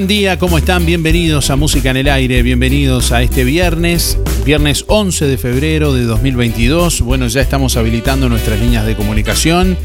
Buen 0.00 0.08
día, 0.08 0.38
¿cómo 0.38 0.56
están? 0.56 0.86
Bienvenidos 0.86 1.50
a 1.50 1.56
Música 1.56 1.90
en 1.90 1.98
el 1.98 2.08
Aire, 2.08 2.42
bienvenidos 2.42 3.12
a 3.12 3.20
este 3.20 3.44
viernes, 3.44 4.16
viernes 4.46 4.86
11 4.88 5.26
de 5.26 5.36
febrero 5.36 5.92
de 5.92 6.04
2022. 6.04 7.02
Bueno, 7.02 7.26
ya 7.26 7.42
estamos 7.42 7.76
habilitando 7.76 8.30
nuestras 8.30 8.58
líneas 8.58 8.86
de 8.86 8.96
comunicación 8.96 9.76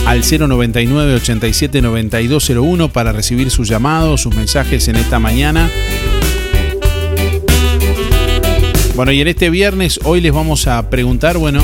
al 0.06 0.20
099 0.20 1.14
87 1.14 1.82
9201 1.82 2.92
para 2.92 3.10
recibir 3.10 3.50
sus 3.50 3.66
llamados, 3.66 4.20
sus 4.20 4.36
mensajes 4.36 4.86
en 4.86 4.94
esta 4.94 5.18
mañana. 5.18 5.68
Bueno, 8.96 9.10
y 9.10 9.20
en 9.20 9.26
este 9.26 9.50
viernes 9.50 9.98
hoy 10.04 10.20
les 10.20 10.32
vamos 10.32 10.68
a 10.68 10.88
preguntar, 10.88 11.36
bueno, 11.36 11.60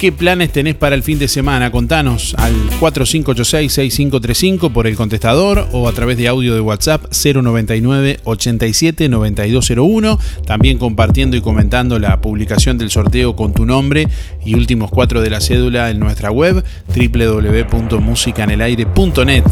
¿qué 0.00 0.10
planes 0.10 0.50
tenés 0.50 0.74
para 0.74 0.96
el 0.96 1.04
fin 1.04 1.20
de 1.20 1.28
semana? 1.28 1.70
Contanos 1.70 2.34
al 2.36 2.52
4586-6535 2.80 4.72
por 4.72 4.88
el 4.88 4.96
contestador 4.96 5.68
o 5.70 5.86
a 5.86 5.92
través 5.92 6.16
de 6.16 6.26
audio 6.26 6.52
de 6.54 6.60
WhatsApp 6.60 7.04
099 7.12 8.18
87 8.24 9.08
9201. 9.08 10.18
También 10.44 10.78
compartiendo 10.78 11.36
y 11.36 11.40
comentando 11.40 12.00
la 12.00 12.20
publicación 12.20 12.76
del 12.76 12.90
sorteo 12.90 13.36
con 13.36 13.52
tu 13.52 13.64
nombre 13.64 14.08
y 14.44 14.56
últimos 14.56 14.90
cuatro 14.90 15.20
de 15.20 15.30
la 15.30 15.40
cédula 15.40 15.90
en 15.90 16.00
nuestra 16.00 16.32
web 16.32 16.64
www.musicanelaire.net. 16.88 19.44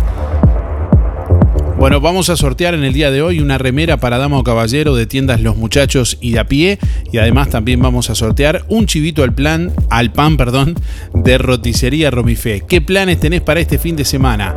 Bueno, 1.84 2.00
vamos 2.00 2.30
a 2.30 2.36
sortear 2.36 2.72
en 2.72 2.82
el 2.82 2.94
día 2.94 3.10
de 3.10 3.20
hoy 3.20 3.40
una 3.40 3.58
remera 3.58 3.98
para 3.98 4.16
dama 4.16 4.38
o 4.38 4.42
caballero 4.42 4.96
de 4.96 5.04
tiendas 5.04 5.42
Los 5.42 5.58
Muchachos 5.58 6.16
y 6.18 6.32
de 6.32 6.38
a 6.38 6.48
pie. 6.48 6.78
Y 7.12 7.18
además 7.18 7.50
también 7.50 7.78
vamos 7.82 8.08
a 8.08 8.14
sortear 8.14 8.64
un 8.68 8.86
chivito 8.86 9.22
al 9.22 9.34
plan, 9.34 9.70
al 9.90 10.10
pan, 10.10 10.38
perdón, 10.38 10.76
de 11.12 11.36
roticería 11.36 12.10
Romifé. 12.10 12.62
¿Qué 12.66 12.80
planes 12.80 13.20
tenés 13.20 13.42
para 13.42 13.60
este 13.60 13.76
fin 13.76 13.96
de 13.96 14.06
semana? 14.06 14.54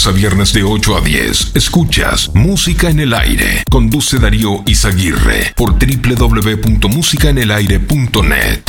A 0.06 0.12
viernes 0.12 0.52
de 0.52 0.62
8 0.62 0.96
a 0.96 1.00
10, 1.00 1.56
escuchas 1.56 2.30
Música 2.32 2.88
en 2.88 3.00
el 3.00 3.12
Aire. 3.12 3.64
Conduce 3.68 4.18
Darío 4.18 4.62
Izaguirre 4.64 5.52
por 5.56 5.72
www.musicaenelaire.net. 5.72 8.62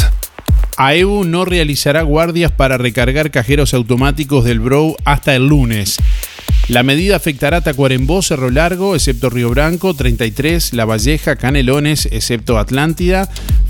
AEU 0.77 1.25
no 1.25 1.45
realizará 1.45 2.01
guardias 2.01 2.51
para 2.51 2.79
recargar 2.79 3.29
cajeros 3.29 3.75
automáticos 3.75 4.43
del 4.43 4.59
Bro 4.59 4.95
hasta 5.05 5.35
el 5.35 5.47
lunes. 5.47 5.97
La 6.67 6.83
medida 6.83 7.15
afectará 7.15 7.57
a 7.57 7.61
Tacuarembó, 7.61 8.21
Cerro 8.21 8.49
Largo, 8.49 8.95
excepto 8.95 9.29
Río 9.29 9.49
Branco, 9.49 9.93
33, 9.93 10.73
La 10.73 10.85
Valleja, 10.85 11.35
Canelones, 11.35 12.07
excepto 12.11 12.57
Atlántida, 12.57 13.29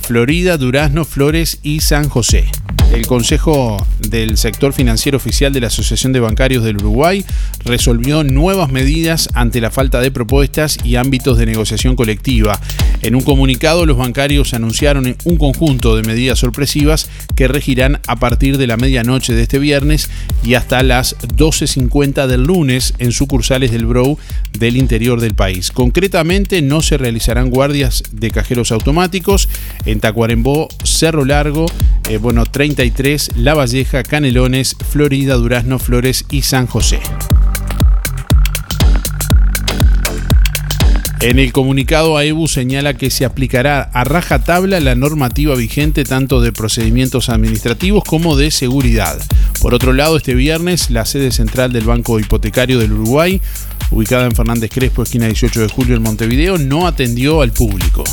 Florida, 0.10 0.58
Durazno, 0.58 1.06
Flores 1.06 1.60
y 1.62 1.82
San 1.82 2.10
José. 2.10 2.48
El 2.92 3.06
Consejo 3.06 3.78
del 4.00 4.38
Sector 4.38 4.74
Financiero 4.74 5.18
Oficial 5.18 5.54
de 5.54 5.62
la 5.62 5.68
Asociación 5.68 6.12
de 6.12 6.20
Bancarios 6.20 6.64
del 6.64 6.78
Uruguay 6.78 7.24
resolvió 7.64 8.24
nuevas 8.24 8.72
medidas 8.72 9.30
ante 9.36 9.62
la 9.62 9.70
falta 9.70 10.02
de 10.02 10.10
propuestas 10.10 10.80
y 10.84 10.96
ámbitos 10.96 11.38
de 11.38 11.46
negociación 11.46 11.96
colectiva. 11.96 12.60
En 13.04 13.14
un 13.14 13.22
comunicado, 13.22 13.86
los 13.86 13.98
bancarios 13.98 14.56
anunciaron 14.56 15.16
un 15.24 15.38
conjunto 15.38 15.96
de 15.96 16.02
medidas 16.02 16.40
sorpresivas 16.40 17.08
que 17.36 17.48
regirán 17.48 18.00
a 18.08 18.16
partir 18.16 18.58
de 18.58 18.66
la 18.66 18.78
medianoche 18.78 19.34
de 19.34 19.44
este 19.44 19.60
viernes 19.60 20.10
y 20.44 20.56
hasta 20.56 20.82
las 20.82 21.16
12.50 21.20 22.26
del 22.26 22.44
lunes 22.44 22.96
en 22.98 23.12
sucursales 23.12 23.72
del 23.72 23.86
Brow 23.86 24.18
del 24.58 24.78
interior 24.78 25.22
del 25.22 25.36
país. 25.36 25.70
Concretamente, 25.70 26.64
no 26.64 26.82
se 26.82 26.98
realizarán 26.98 27.52
guardias 27.52 28.04
de 28.12 28.32
cajeros 28.32 28.72
automáticos 28.72 29.48
en 29.86 29.99
Tacuarembó, 30.00 30.68
Cerro 30.84 31.26
Largo, 31.26 31.66
eh, 32.10 32.18
bueno, 32.18 32.46
33, 32.46 33.32
La 33.36 33.54
Valleja, 33.54 34.04
Canelones, 34.04 34.76
Florida, 34.90 35.36
Durazno, 35.36 35.80
Flores 35.80 36.26
y 36.30 36.42
San 36.42 36.68
José. 36.68 37.00
En 41.22 41.38
el 41.38 41.52
comunicado 41.52 42.16
AEBU 42.16 42.48
señala 42.48 42.94
que 42.94 43.10
se 43.10 43.26
aplicará 43.26 43.82
a 43.82 44.06
rajatabla 44.06 44.80
la 44.80 44.96
normativa 44.96 45.54
vigente 45.54 46.06
tanto 46.06 46.40
de 46.40 46.54
procedimientos 46.54 47.28
administrativos 47.28 48.06
como 48.06 48.38
de 48.38 48.52
seguridad. 48.52 49.20
Por 49.60 49.74
otro 49.74 49.92
lado, 49.92 50.16
este 50.16 50.34
viernes 50.34 50.90
la 50.90 51.04
sede 51.04 51.32
central 51.32 51.74
del 51.74 51.84
Banco 51.84 52.22
Hipotecario 52.22 52.80
del 52.80 52.94
Uruguay, 52.94 53.42
ubicada 53.92 54.28
en 54.28 54.32
Fernández 54.32 54.72
Crespo, 54.74 55.04
esquina 55.04 55.26
18 55.26 55.60
de 55.60 55.68
julio 55.68 55.98
en 55.98 56.04
Montevideo, 56.04 56.58
no 56.58 56.88
atendió 56.88 57.42
al 57.42 57.52
público. 57.52 58.06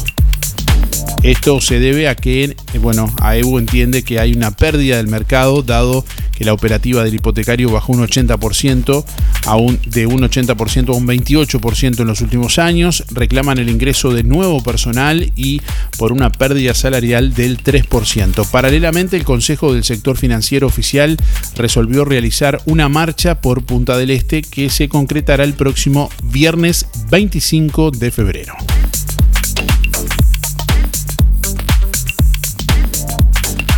Esto 1.23 1.61
se 1.61 1.81
debe 1.81 2.09
a 2.09 2.15
que, 2.15 2.45
eh, 2.45 2.57
bueno, 2.81 3.13
AEBU 3.21 3.59
entiende 3.59 4.03
que 4.03 4.21
hay 4.21 4.33
una 4.33 4.51
pérdida 4.51 4.97
del 4.97 5.09
mercado 5.09 5.63
dado 5.63 6.05
que 6.37 6.45
la 6.45 6.53
operativa 6.53 7.03
del 7.03 7.15
hipotecario 7.15 7.71
bajó 7.71 7.93
un 7.93 8.07
80%, 8.07 9.05
a 9.47 9.57
de 9.91 10.07
un 10.07 10.21
80% 10.21 10.89
a 10.91 10.97
un 10.97 11.07
28% 11.07 12.01
en 12.01 12.07
los 12.07 12.21
últimos 12.21 12.59
años, 12.59 13.05
reclaman 13.11 13.59
el 13.59 13.71
ingreso 13.71 14.13
de 14.13 14.23
nuevo 14.23 14.63
personal 14.63 15.33
y 15.35 15.63
por 15.99 16.13
una 16.13 16.31
pérdida 16.31 16.75
salarial 16.75 17.35
del 17.35 17.63
3%. 17.63 18.49
Paralelamente, 18.51 19.17
el 19.17 19.25
Consejo 19.25 19.73
del 19.73 19.85
Sector 19.85 20.17
Financiero 20.17 20.67
Oficial 20.67 21.17
resolvió 21.57 22.05
realizar 22.05 22.61
una 22.67 22.89
marcha 22.89 23.41
por 23.41 23.65
Punta 23.65 23.97
del 23.97 24.11
Este 24.11 24.43
que 24.43 24.69
se 24.69 24.89
concretará 24.89 25.43
el 25.45 25.55
próximo 25.55 26.11
viernes 26.23 26.87
25 27.11 27.93
de 27.93 28.11
febrero. 28.11 28.55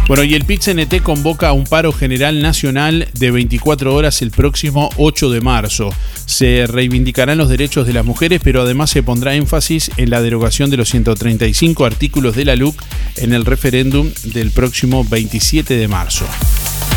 Bueno, 0.09 0.25
y 0.25 0.35
el 0.35 0.47
PIT-CNT 0.47 1.03
convoca 1.03 1.49
a 1.49 1.53
un 1.53 1.65
paro 1.65 1.93
general 1.93 2.41
nacional 2.41 3.09
de 3.13 3.31
24 3.31 3.95
horas 3.95 4.23
el 4.23 4.31
próximo 4.31 4.89
8 4.97 5.29
de 5.29 5.43
marzo. 5.43 5.91
Se 6.25 6.67
reivindicarán 6.67 7.37
los 7.37 7.51
derechos 7.51 7.87
de 7.87 7.93
las 7.93 8.07
mujeres, 8.07 8.41
pero 8.43 8.63
además 8.63 8.89
se 8.89 9.03
pondrá 9.03 9.35
énfasis 9.35 9.91
en 9.99 10.09
la 10.09 10.23
derogación 10.23 10.71
de 10.71 10.79
los 10.79 10.89
135 10.89 11.85
artículos 11.85 12.35
de 12.35 12.47
la 12.47 12.57
LUC 12.57 12.83
en 13.17 13.35
el 13.35 13.45
referéndum 13.45 14.11
del 14.25 14.51
próximo 14.51 15.05
27 15.05 15.77
de 15.77 15.89
marzo. 15.89 16.25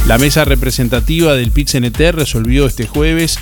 La 0.07 0.17
mesa 0.17 0.45
representativa 0.45 1.35
del 1.35 1.51
PIT-CNT 1.51 2.13
resolvió 2.13 2.65
este 2.65 2.87
jueves 2.87 3.39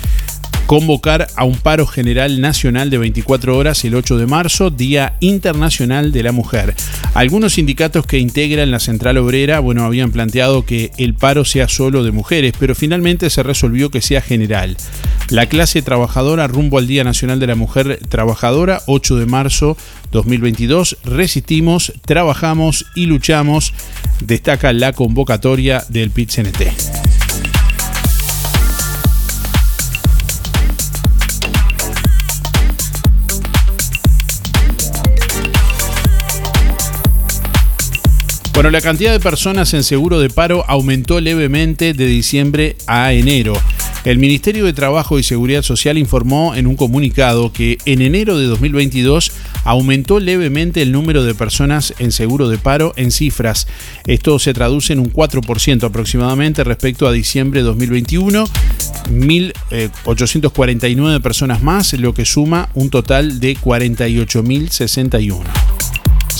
convocar 0.70 1.26
a 1.34 1.42
un 1.42 1.56
paro 1.56 1.84
general 1.84 2.40
nacional 2.40 2.90
de 2.90 2.98
24 2.98 3.56
horas 3.56 3.84
el 3.84 3.96
8 3.96 4.18
de 4.18 4.26
marzo, 4.26 4.70
Día 4.70 5.16
Internacional 5.18 6.12
de 6.12 6.22
la 6.22 6.30
Mujer. 6.30 6.76
Algunos 7.14 7.54
sindicatos 7.54 8.06
que 8.06 8.20
integran 8.20 8.70
la 8.70 8.78
Central 8.78 9.18
Obrera, 9.18 9.58
bueno, 9.58 9.82
habían 9.82 10.12
planteado 10.12 10.64
que 10.64 10.92
el 10.96 11.14
paro 11.14 11.44
sea 11.44 11.66
solo 11.66 12.04
de 12.04 12.12
mujeres, 12.12 12.54
pero 12.56 12.76
finalmente 12.76 13.30
se 13.30 13.42
resolvió 13.42 13.90
que 13.90 14.00
sea 14.00 14.20
general. 14.20 14.76
La 15.28 15.46
clase 15.46 15.82
trabajadora 15.82 16.46
rumbo 16.46 16.78
al 16.78 16.86
Día 16.86 17.02
Nacional 17.02 17.40
de 17.40 17.48
la 17.48 17.56
Mujer 17.56 17.98
Trabajadora, 18.08 18.82
8 18.86 19.16
de 19.16 19.26
marzo 19.26 19.76
2022, 20.12 20.98
resistimos, 21.02 21.92
trabajamos 22.06 22.86
y 22.94 23.06
luchamos, 23.06 23.74
destaca 24.20 24.72
la 24.72 24.92
convocatoria 24.92 25.84
del 25.88 26.12
PIT-CNT. 26.12 27.19
Bueno, 38.60 38.72
la 38.72 38.82
cantidad 38.82 39.12
de 39.12 39.20
personas 39.20 39.72
en 39.72 39.82
seguro 39.82 40.20
de 40.20 40.28
paro 40.28 40.66
aumentó 40.68 41.18
levemente 41.18 41.94
de 41.94 42.04
diciembre 42.04 42.76
a 42.86 43.14
enero. 43.14 43.54
El 44.04 44.18
Ministerio 44.18 44.66
de 44.66 44.74
Trabajo 44.74 45.18
y 45.18 45.22
Seguridad 45.22 45.62
Social 45.62 45.96
informó 45.96 46.54
en 46.54 46.66
un 46.66 46.76
comunicado 46.76 47.54
que 47.54 47.78
en 47.86 48.02
enero 48.02 48.38
de 48.38 48.44
2022 48.44 49.32
aumentó 49.64 50.20
levemente 50.20 50.82
el 50.82 50.92
número 50.92 51.24
de 51.24 51.34
personas 51.34 51.94
en 52.00 52.12
seguro 52.12 52.50
de 52.50 52.58
paro 52.58 52.92
en 52.96 53.12
cifras. 53.12 53.66
Esto 54.06 54.38
se 54.38 54.52
traduce 54.52 54.92
en 54.92 54.98
un 54.98 55.10
4% 55.10 55.84
aproximadamente 55.84 56.62
respecto 56.62 57.08
a 57.08 57.12
diciembre 57.12 57.60
de 57.60 57.64
2021. 57.64 58.44
1.849 58.44 61.22
personas 61.22 61.62
más, 61.62 61.94
lo 61.94 62.12
que 62.12 62.26
suma 62.26 62.68
un 62.74 62.90
total 62.90 63.40
de 63.40 63.56
48.061. 63.56 65.44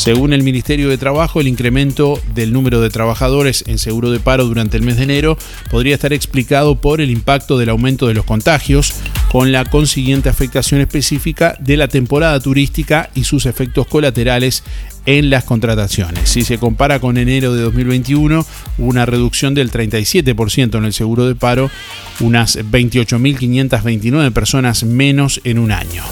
Según 0.01 0.33
el 0.33 0.43
Ministerio 0.43 0.89
de 0.89 0.97
Trabajo, 0.97 1.43
el 1.43 1.47
incremento 1.47 2.19
del 2.35 2.55
número 2.55 2.81
de 2.81 2.89
trabajadores 2.89 3.65
en 3.67 3.77
seguro 3.77 4.11
de 4.11 4.19
paro 4.19 4.47
durante 4.47 4.79
el 4.79 4.83
mes 4.83 4.97
de 4.97 5.03
enero 5.03 5.37
podría 5.71 5.95
estar 5.95 6.15
explicado 6.15 6.81
por 6.81 7.03
el 7.03 7.11
impacto 7.11 7.59
del 7.59 7.69
aumento 7.69 8.07
de 8.09 8.15
los 8.15 8.25
contagios, 8.25 8.95
con 9.31 9.53
la 9.53 9.67
consiguiente 9.67 10.31
afectación 10.31 10.81
específica 10.81 11.55
de 11.61 11.77
la 11.77 11.89
temporada 11.89 12.41
turística 12.41 13.11
y 13.15 13.25
sus 13.25 13.45
efectos 13.45 13.87
colaterales 13.89 14.65
en 15.05 15.29
las 15.29 15.45
contrataciones. 15.45 16.31
Si 16.31 16.45
se 16.45 16.57
compara 16.57 16.99
con 16.99 17.19
enero 17.19 17.53
de 17.53 17.61
2021, 17.61 18.47
hubo 18.79 18.89
una 18.89 19.05
reducción 19.05 19.53
del 19.53 19.71
37% 19.71 20.79
en 20.79 20.85
el 20.87 20.95
seguro 20.95 21.27
de 21.27 21.35
paro, 21.35 21.71
unas 22.21 22.59
28.529 22.59 24.33
personas 24.33 24.83
menos 24.83 25.43
en 25.45 25.59
un 25.59 25.73
año. 25.73 26.05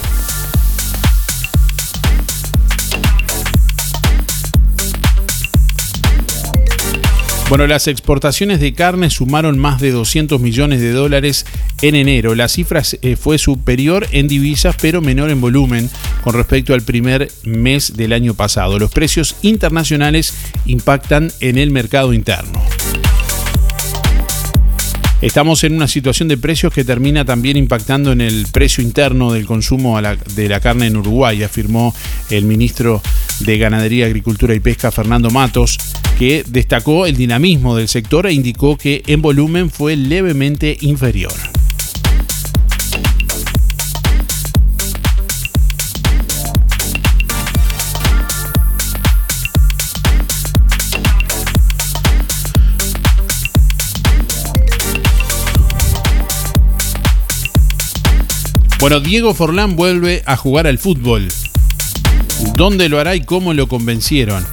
Bueno, 7.49 7.67
las 7.67 7.87
exportaciones 7.89 8.61
de 8.61 8.75
carne 8.75 9.09
sumaron 9.09 9.59
más 9.59 9.81
de 9.81 9.91
200 9.91 10.39
millones 10.39 10.83
de 10.83 10.93
dólares 10.93 11.47
en 11.81 11.95
enero. 11.95 12.35
La 12.35 12.47
cifra 12.47 12.83
eh, 13.01 13.17
fue 13.17 13.39
superior 13.39 14.07
en 14.13 14.29
divisas, 14.29 14.77
pero 14.79 15.01
menor 15.01 15.31
en 15.31 15.41
volumen 15.41 15.89
con 16.23 16.35
respecto 16.35 16.75
al 16.75 16.83
primer 16.83 17.31
mes 17.45 17.97
del 17.97 18.13
año 18.13 18.35
pasado. 18.35 18.79
Los 18.79 18.91
precios 18.91 19.35
internacionales 19.41 20.35
impactan 20.67 21.33
en 21.41 21.57
el 21.57 21.71
mercado 21.71 22.13
interno. 22.13 22.61
Estamos 25.21 25.65
en 25.65 25.75
una 25.75 25.89
situación 25.89 26.29
de 26.29 26.37
precios 26.37 26.73
que 26.73 26.85
termina 26.85 27.25
también 27.25 27.57
impactando 27.57 28.13
en 28.13 28.21
el 28.21 28.47
precio 28.53 28.85
interno 28.85 29.33
del 29.33 29.47
consumo 29.47 30.01
de 30.01 30.49
la 30.49 30.61
carne 30.61 30.87
en 30.87 30.97
Uruguay, 30.97 31.43
afirmó 31.43 31.93
el 32.31 32.45
ministro 32.45 33.03
de 33.41 33.59
Ganadería, 33.59 34.07
Agricultura 34.07 34.55
y 34.55 34.61
Pesca, 34.61 34.93
Fernando 34.93 35.31
Matos, 35.31 35.77
que 36.21 36.45
destacó 36.47 37.05
el 37.05 37.17
dinamismo 37.17 37.75
del 37.75 37.89
sector 37.89 38.29
e 38.29 38.33
indicó 38.33 38.77
que 38.77 39.03
en 39.09 39.21
volumen 39.21 39.71
fue 39.71 39.97
levemente 39.97 40.77
inferior. 40.83 41.58
Bueno, 58.81 59.01
Diego 59.01 59.35
Forlán 59.35 59.75
vuelve 59.75 60.23
a 60.25 60.37
jugar 60.37 60.69
al 60.69 60.79
fútbol. 60.79 61.27
¿Dónde 62.55 62.89
lo 62.89 63.01
hará 63.01 63.17
y 63.17 63.25
cómo 63.25 63.53
lo 63.53 63.69
convencieron? 63.69 64.47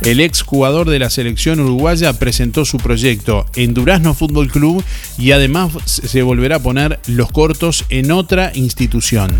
El 0.00 0.20
ex 0.20 0.40
jugador 0.40 0.88
de 0.88 0.98
la 0.98 1.10
selección 1.10 1.60
uruguaya 1.60 2.14
presentó 2.14 2.64
su 2.64 2.78
proyecto 2.78 3.44
en 3.54 3.74
Durazno 3.74 4.14
Fútbol 4.14 4.50
Club 4.50 4.82
y 5.18 5.32
además 5.32 5.72
se 5.84 6.22
volverá 6.22 6.56
a 6.56 6.62
poner 6.62 6.98
los 7.06 7.30
cortos 7.30 7.84
en 7.90 8.10
otra 8.10 8.52
institución. 8.54 9.38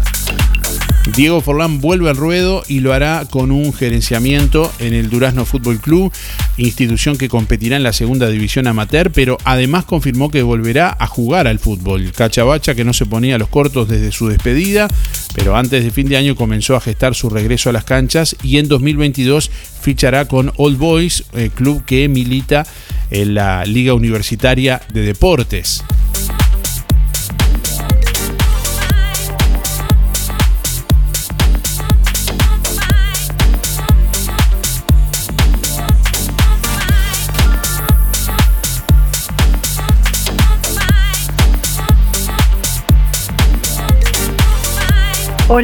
Diego 1.17 1.41
Forlán 1.41 1.81
vuelve 1.81 2.11
al 2.11 2.17
ruedo 2.17 2.63
y 2.69 2.81
lo 2.81 2.93
hará 2.93 3.27
con 3.29 3.51
un 3.51 3.73
gerenciamiento 3.73 4.71
en 4.79 4.95
el 4.95 5.11
Durazno 5.11 5.45
Fútbol 5.45 5.81
Club, 5.81 6.13
institución 6.57 7.17
que 7.17 7.29
competirá 7.29 7.77
en 7.77 7.83
la 7.83 7.93
segunda 7.93 8.29
división 8.29 8.67
amateur, 8.67 9.11
pero 9.11 9.39
además 9.45 9.85
confirmó 9.85 10.31
que 10.31 10.43
volverá 10.43 10.97
a 10.99 11.07
jugar 11.07 11.47
al 11.47 11.59
fútbol. 11.59 12.13
Cachabacha 12.13 12.75
que 12.75 12.85
no 12.85 12.93
se 12.93 13.07
ponía 13.07 13.39
los 13.39 13.49
cortos 13.49 13.89
desde 13.89 14.13
su 14.13 14.29
despedida, 14.29 14.89
pero 15.35 15.57
antes 15.57 15.85
de 15.85 15.91
fin 15.91 16.09
de 16.09 16.17
año 16.17 16.37
comenzó 16.37 16.77
a 16.77 16.81
gestar 16.81 17.15
su 17.15 17.31
regreso 17.31 17.71
a 17.71 17.73
las 17.73 17.85
canchas 17.85 18.37
y 18.43 18.59
en 18.59 18.69
2022 18.69 19.51
fichará 19.81 20.27
con 20.27 20.53
Old 20.57 20.79
Boys, 20.79 21.25
eh, 21.35 21.51
club 21.55 21.85
que 21.85 22.09
milita 22.09 22.67
en 23.11 23.35
la 23.35 23.65
Liga 23.65 23.95
Universitaria 23.95 24.81
de 24.93 25.03
Deportes. 25.03 25.83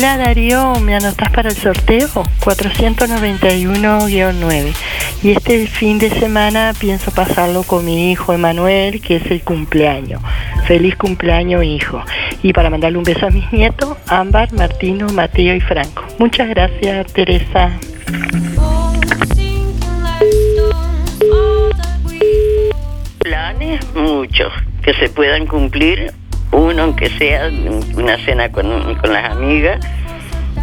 Hola 0.00 0.16
Darío, 0.16 0.74
¿me 0.76 0.94
anotas 0.94 1.28
para 1.32 1.48
el 1.48 1.56
sorteo? 1.56 2.06
491-9. 2.44 4.72
Y 5.24 5.32
este 5.32 5.66
fin 5.66 5.98
de 5.98 6.08
semana 6.08 6.72
pienso 6.78 7.10
pasarlo 7.10 7.64
con 7.64 7.84
mi 7.84 8.12
hijo 8.12 8.32
Emanuel, 8.32 9.00
que 9.00 9.16
es 9.16 9.28
el 9.28 9.42
cumpleaños. 9.42 10.22
Feliz 10.68 10.94
cumpleaños, 10.94 11.64
hijo. 11.64 12.00
Y 12.44 12.52
para 12.52 12.70
mandarle 12.70 12.98
un 12.98 13.02
beso 13.02 13.26
a 13.26 13.30
mis 13.30 13.52
nietos, 13.52 13.96
Ámbar, 14.06 14.52
Martino, 14.52 15.08
Mateo 15.08 15.56
y 15.56 15.60
Franco. 15.60 16.04
Muchas 16.20 16.48
gracias, 16.48 17.12
Teresa. 17.12 17.72
Planes 23.18 23.80
muchos 23.96 24.52
que 24.80 24.94
se 24.94 25.08
puedan 25.08 25.48
cumplir 25.48 26.14
uno 26.52 26.82
aunque 26.82 27.10
sea 27.10 27.50
una 27.94 28.16
cena 28.24 28.50
con, 28.50 28.68
las 29.02 29.30
amigas, 29.30 29.84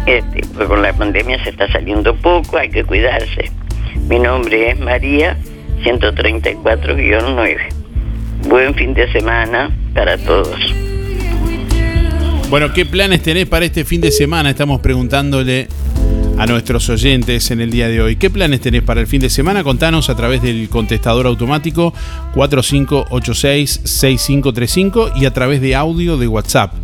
este, 0.06 0.40
pues 0.54 0.68
con 0.68 0.82
la 0.82 0.92
pandemia 0.92 1.42
se 1.44 1.50
está 1.50 1.70
saliendo 1.70 2.14
poco, 2.16 2.58
hay 2.58 2.70
que 2.70 2.84
cuidarse. 2.84 3.50
Mi 4.08 4.18
nombre 4.18 4.70
es 4.70 4.78
María 4.78 5.36
134-9. 5.82 7.56
Buen 8.48 8.74
fin 8.74 8.94
de 8.94 9.10
semana 9.12 9.70
para 9.94 10.16
todos. 10.18 10.58
Bueno, 12.48 12.72
¿qué 12.72 12.86
planes 12.86 13.22
tenés 13.22 13.46
para 13.46 13.64
este 13.64 13.84
fin 13.84 14.00
de 14.00 14.12
semana? 14.12 14.50
Estamos 14.50 14.80
preguntándole 14.80 15.66
a 16.38 16.46
nuestros 16.46 16.88
oyentes 16.88 17.50
en 17.50 17.60
el 17.60 17.70
día 17.70 17.88
de 17.88 18.00
hoy. 18.00 18.16
¿Qué 18.16 18.30
planes 18.30 18.60
tenés 18.60 18.82
para 18.82 19.00
el 19.00 19.06
fin 19.06 19.20
de 19.20 19.30
semana? 19.30 19.62
Contanos 19.64 20.10
a 20.10 20.16
través 20.16 20.42
del 20.42 20.68
contestador 20.68 21.26
automático 21.26 21.92
4586-6535 22.34 25.12
y 25.16 25.24
a 25.24 25.32
través 25.32 25.60
de 25.60 25.74
audio 25.74 26.16
de 26.16 26.28
WhatsApp 26.28 26.74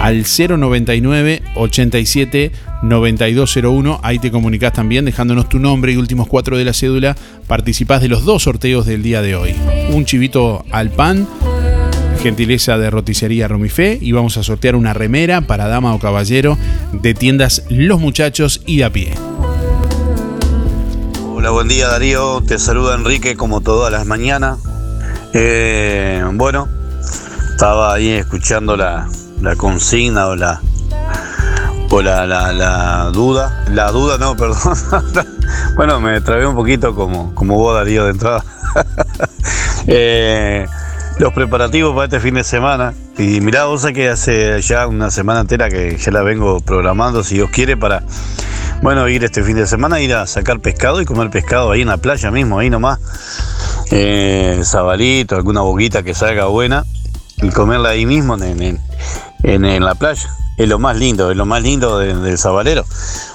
al 0.00 0.24
099 0.24 1.42
87 1.54 2.52
9201. 2.82 4.00
Ahí 4.02 4.18
te 4.18 4.30
comunicas 4.30 4.72
también 4.72 5.04
dejándonos 5.04 5.48
tu 5.48 5.58
nombre 5.58 5.92
y 5.92 5.96
últimos 5.96 6.28
cuatro 6.28 6.58
de 6.58 6.64
la 6.64 6.72
cédula. 6.72 7.16
Participás 7.46 8.02
de 8.02 8.08
los 8.08 8.24
dos 8.24 8.44
sorteos 8.44 8.86
del 8.86 9.02
día 9.02 9.22
de 9.22 9.36
hoy. 9.36 9.54
Un 9.90 10.04
chivito 10.04 10.64
al 10.70 10.90
pan 10.90 11.26
gentileza 12.18 12.78
de 12.78 12.90
roticería 12.90 13.48
Romifé 13.48 13.98
y 14.00 14.12
vamos 14.12 14.36
a 14.36 14.42
sortear 14.42 14.76
una 14.76 14.92
remera 14.92 15.42
para 15.42 15.68
dama 15.68 15.94
o 15.94 15.98
caballero 15.98 16.58
de 16.92 17.14
tiendas 17.14 17.62
Los 17.68 18.00
Muchachos 18.00 18.62
y 18.66 18.82
a 18.82 18.90
pie. 18.92 19.14
Hola, 21.34 21.50
buen 21.50 21.68
día 21.68 21.88
Darío, 21.88 22.42
te 22.46 22.58
saluda 22.58 22.96
Enrique 22.96 23.36
como 23.36 23.60
todas 23.60 23.92
las 23.92 24.06
mañanas. 24.06 24.58
Eh, 25.32 26.24
bueno, 26.32 26.68
estaba 27.50 27.94
ahí 27.94 28.10
escuchando 28.10 28.76
la, 28.76 29.08
consigna 29.56 30.26
o 30.26 30.36
la 30.36 30.60
o 31.90 32.02
la, 32.02 32.26
la, 32.26 33.10
duda, 33.12 33.64
la 33.72 33.90
duda 33.90 34.18
no, 34.18 34.36
perdón. 34.36 34.76
bueno, 35.76 36.00
me 36.00 36.20
trabé 36.20 36.46
un 36.46 36.54
poquito 36.54 36.94
como, 36.94 37.34
como 37.34 37.54
vos 37.56 37.74
Darío 37.74 38.04
de 38.04 38.10
entrada. 38.10 38.44
eh, 39.86 40.66
los 41.28 41.32
preparativos 41.32 41.94
para 41.94 42.04
este 42.04 42.20
fin 42.20 42.34
de 42.34 42.44
semana. 42.44 42.94
Y 43.18 43.40
mirá, 43.40 43.64
vos 43.64 43.84
que 43.86 44.08
hace 44.08 44.60
ya 44.62 44.86
una 44.86 45.10
semana 45.10 45.40
entera 45.40 45.68
que 45.68 45.96
ya 45.96 46.12
la 46.12 46.22
vengo 46.22 46.60
programando, 46.60 47.24
si 47.24 47.34
Dios 47.34 47.50
quiere, 47.50 47.76
para, 47.76 48.02
bueno, 48.82 49.08
ir 49.08 49.24
este 49.24 49.42
fin 49.42 49.56
de 49.56 49.66
semana, 49.66 50.00
ir 50.00 50.14
a 50.14 50.26
sacar 50.26 50.60
pescado 50.60 51.00
y 51.00 51.04
comer 51.04 51.30
pescado 51.30 51.72
ahí 51.72 51.82
en 51.82 51.88
la 51.88 51.96
playa 51.96 52.30
mismo, 52.30 52.58
ahí 52.58 52.70
nomás. 52.70 53.00
Eh, 53.90 54.60
sabalito, 54.64 55.36
alguna 55.36 55.62
boquita 55.62 56.02
que 56.02 56.14
salga 56.14 56.46
buena 56.46 56.84
y 57.42 57.48
comerla 57.50 57.90
ahí 57.90 58.06
mismo 58.06 58.36
en, 58.36 58.80
en, 59.42 59.84
la 59.84 59.94
playa. 59.94 60.28
Es 60.56 60.68
lo 60.68 60.78
más 60.78 60.96
lindo, 60.96 61.30
es 61.30 61.36
lo 61.36 61.46
más 61.46 61.62
lindo 61.62 61.98
del 61.98 62.38
sabalero. 62.38 62.84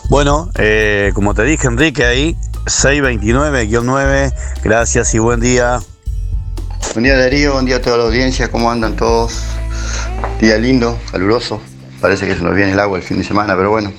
Bueno, 0.10 0.50
eh, 0.56 1.12
como 1.14 1.34
te 1.34 1.44
dije, 1.44 1.68
Enrique, 1.68 2.06
ahí 2.06 2.38
629-9, 2.66 4.34
gracias 4.64 5.14
y 5.14 5.20
buen 5.20 5.40
día. 5.40 5.80
Buen 6.92 7.06
día 7.06 7.18
Darío, 7.18 7.54
buen 7.54 7.66
día 7.66 7.78
a 7.78 7.82
toda 7.82 7.98
la 7.98 8.04
audiencia, 8.04 8.52
¿cómo 8.52 8.70
andan 8.70 8.96
todos? 8.96 9.44
Día 10.40 10.58
lindo, 10.60 11.00
caluroso, 11.12 11.60
parece 12.00 12.28
que 12.28 12.36
se 12.36 12.44
nos 12.44 12.54
viene 12.54 12.74
el 12.74 12.80
agua 12.80 13.00
el 13.00 13.04
fin 13.04 13.18
de 13.18 13.24
semana, 13.24 13.56
pero 13.56 13.72
bueno, 13.72 13.92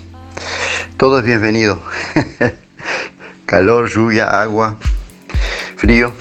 todo 0.96 1.18
es 1.18 1.24
bienvenido. 1.24 1.82
Calor, 3.46 3.90
lluvia, 3.90 4.40
agua, 4.40 4.76
frío, 5.76 6.12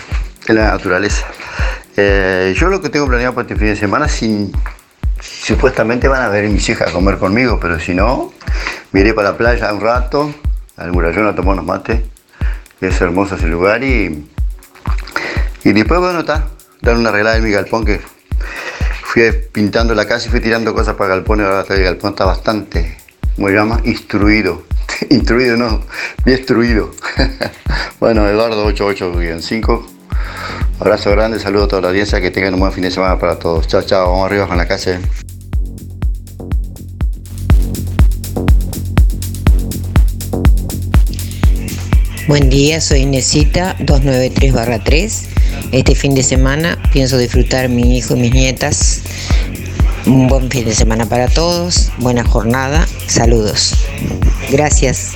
es 0.48 0.56
la 0.56 0.72
naturaleza. 0.72 1.28
Eh, 1.96 2.56
yo 2.58 2.70
lo 2.70 2.82
que 2.82 2.90
tengo 2.90 3.08
planeado 3.08 3.36
para 3.36 3.48
este 3.48 3.56
fin 3.56 3.68
de 3.68 3.76
semana, 3.76 4.08
si, 4.08 4.52
supuestamente 5.22 6.08
van 6.08 6.24
a 6.24 6.30
ver 6.30 6.50
mis 6.50 6.68
hijas 6.70 6.90
a 6.90 6.92
comer 6.92 7.20
conmigo, 7.20 7.60
pero 7.60 7.80
si 7.80 7.94
no, 7.94 8.34
me 8.92 9.02
iré 9.02 9.14
para 9.14 9.32
la 9.32 9.38
playa 9.38 9.72
un 9.72 9.82
rato, 9.82 10.34
al 10.78 10.92
murallón 10.92 11.28
a 11.28 11.36
tomar 11.36 11.54
unos 11.54 11.66
mates. 11.66 12.02
Es 12.82 13.00
hermoso 13.00 13.36
ese 13.36 13.48
lugar 13.48 13.84
y, 13.84 14.28
y 15.64 15.72
después, 15.72 16.00
bueno, 16.00 16.20
está, 16.20 16.50
dar 16.82 16.98
una 16.98 17.10
arreglada 17.10 17.38
en 17.38 17.44
mi 17.44 17.52
galpón 17.52 17.86
que 17.86 18.02
fui 19.06 19.24
pintando 19.52 19.96
la 19.96 20.06
casa 20.06 20.28
y 20.28 20.32
fui 20.32 20.42
tirando 20.42 20.74
cosas 20.74 20.96
para 20.96 21.14
el 21.14 21.20
galpón 21.20 21.40
y 21.40 21.44
ahora 21.44 21.66
el 21.70 21.84
galpón 21.84 22.12
está 22.12 22.26
bastante, 22.26 22.98
¿cómo 23.36 23.48
se 23.48 23.54
llama? 23.54 23.80
Instruido. 23.86 24.64
Instruido, 25.10 25.56
no, 25.56 25.82
destruido. 26.26 26.92
bueno, 28.00 28.28
Eduardo 28.28 28.70
88-5. 28.70 29.86
Abrazo 30.80 31.12
grande, 31.12 31.40
saludo 31.40 31.64
a 31.64 31.68
toda 31.70 31.82
la 31.84 31.88
audiencia, 31.90 32.20
que 32.20 32.30
tengan 32.30 32.56
un 32.56 32.60
buen 32.60 32.74
fin 32.74 32.84
de 32.84 32.92
semana 32.92 33.18
para 33.18 33.40
todos. 33.40 33.68
Chao, 33.68 33.84
chao, 33.84 34.10
vamos 34.10 34.26
arriba 34.26 34.48
con 34.48 34.58
la 34.58 34.68
casa. 34.68 35.00
Buen 42.28 42.50
día, 42.50 42.82
soy 42.82 43.02
Inesita 43.02 43.78
293-3. 43.78 45.33
Este 45.74 45.96
fin 45.96 46.14
de 46.14 46.22
semana 46.22 46.78
pienso 46.92 47.18
disfrutar 47.18 47.68
mi 47.68 47.98
hijo 47.98 48.16
y 48.16 48.20
mis 48.20 48.32
nietas. 48.32 49.02
Un 50.06 50.28
buen 50.28 50.48
fin 50.52 50.66
de 50.66 50.76
semana 50.76 51.08
para 51.08 51.28
todos, 51.28 51.92
buena 51.98 52.24
jornada, 52.24 52.86
saludos. 53.08 53.74
Gracias. 54.52 55.14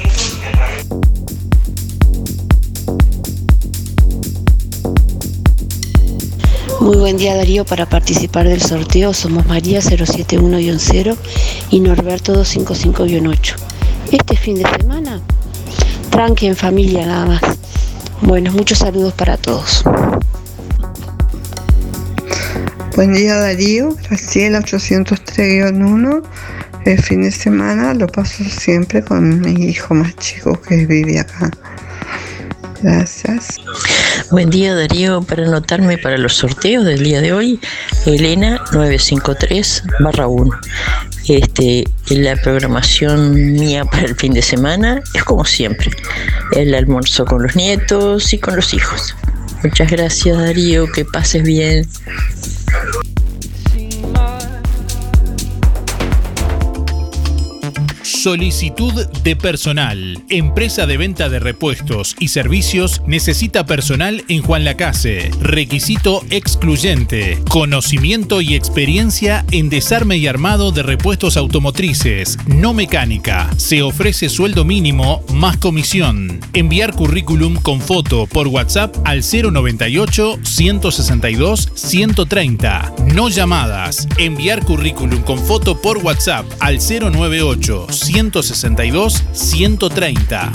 Muy 6.79 6.97
buen 6.97 7.17
día 7.17 7.35
Darío 7.35 7.63
para 7.63 7.85
participar 7.85 8.47
del 8.47 8.63
sorteo. 8.63 9.13
Somos 9.13 9.45
María 9.45 9.79
071-0 9.79 11.15
y 11.69 11.79
Norberto 11.81 12.33
255-8. 12.33 13.55
Este 14.11 14.35
fin 14.35 14.55
de 14.55 14.65
semana, 14.79 15.21
tranqui 16.09 16.47
en 16.47 16.55
familia 16.55 17.05
nada 17.05 17.25
más. 17.27 17.41
Bueno, 18.23 18.51
muchos 18.51 18.79
saludos 18.79 19.13
para 19.13 19.37
todos. 19.37 19.83
Buen 22.97 23.13
día 23.13 23.35
Darío, 23.35 23.95
Graciela 24.09 24.59
803-1. 24.61 26.23
El 26.83 26.99
fin 26.99 27.21
de 27.21 27.29
semana 27.29 27.93
lo 27.93 28.07
paso 28.07 28.43
siempre 28.45 29.03
con 29.03 29.39
mi 29.39 29.65
hijo 29.65 29.93
más 29.93 30.15
chico 30.15 30.59
que 30.59 30.87
vive 30.87 31.19
acá. 31.19 31.51
Gracias. 32.81 33.57
Buen 34.31 34.49
día 34.49 34.73
Darío, 34.73 35.21
para 35.21 35.45
anotarme 35.45 35.99
para 35.99 36.17
los 36.17 36.37
sorteos 36.37 36.85
del 36.85 37.03
día 37.03 37.21
de 37.21 37.33
hoy, 37.33 37.59
Elena 38.07 38.65
953 38.71 39.83
1. 39.99 40.59
Este, 41.27 41.83
la 42.09 42.35
programación 42.37 43.53
mía 43.53 43.85
para 43.85 44.05
el 44.05 44.15
fin 44.15 44.33
de 44.33 44.41
semana 44.41 45.03
es 45.13 45.23
como 45.23 45.45
siempre, 45.45 45.91
el 46.53 46.73
almuerzo 46.73 47.25
con 47.25 47.43
los 47.43 47.55
nietos 47.55 48.33
y 48.33 48.39
con 48.39 48.55
los 48.55 48.73
hijos. 48.73 49.15
Muchas 49.63 49.91
gracias 49.91 50.37
Darío, 50.37 50.91
que 50.91 51.05
pases 51.05 51.43
bien. 51.43 51.87
Solicitud 58.27 59.07
de 59.23 59.37
personal. 59.37 60.21
Empresa 60.27 60.85
de 60.85 60.97
venta 60.97 61.29
de 61.29 61.39
repuestos 61.39 62.13
y 62.19 62.27
servicios 62.27 63.01
necesita 63.07 63.65
personal 63.65 64.25
en 64.27 64.41
Juan 64.41 64.65
Lacase. 64.65 65.31
Requisito 65.39 66.25
excluyente. 66.29 67.39
Conocimiento 67.49 68.41
y 68.41 68.53
experiencia 68.53 69.45
en 69.51 69.69
desarme 69.69 70.17
y 70.17 70.27
armado 70.27 70.73
de 70.73 70.83
repuestos 70.83 71.37
automotrices, 71.37 72.37
no 72.47 72.73
mecánica. 72.73 73.49
Se 73.55 73.81
ofrece 73.81 74.27
sueldo 74.27 74.65
mínimo 74.65 75.23
más 75.31 75.55
comisión. 75.55 76.41
Enviar 76.51 76.95
currículum 76.95 77.55
con 77.55 77.79
foto 77.79 78.25
por 78.25 78.49
WhatsApp 78.49 78.93
al 79.05 79.21
098 79.21 80.39
162 80.43 81.71
130. 81.75 82.93
No 83.15 83.29
llamadas. 83.29 84.05
Enviar 84.17 84.65
currículum 84.65 85.21
con 85.21 85.39
foto 85.39 85.81
por 85.81 85.99
WhatsApp 85.99 86.45
al 86.59 86.79
098 86.79 87.87
162 87.89 88.16
130. 88.17 90.51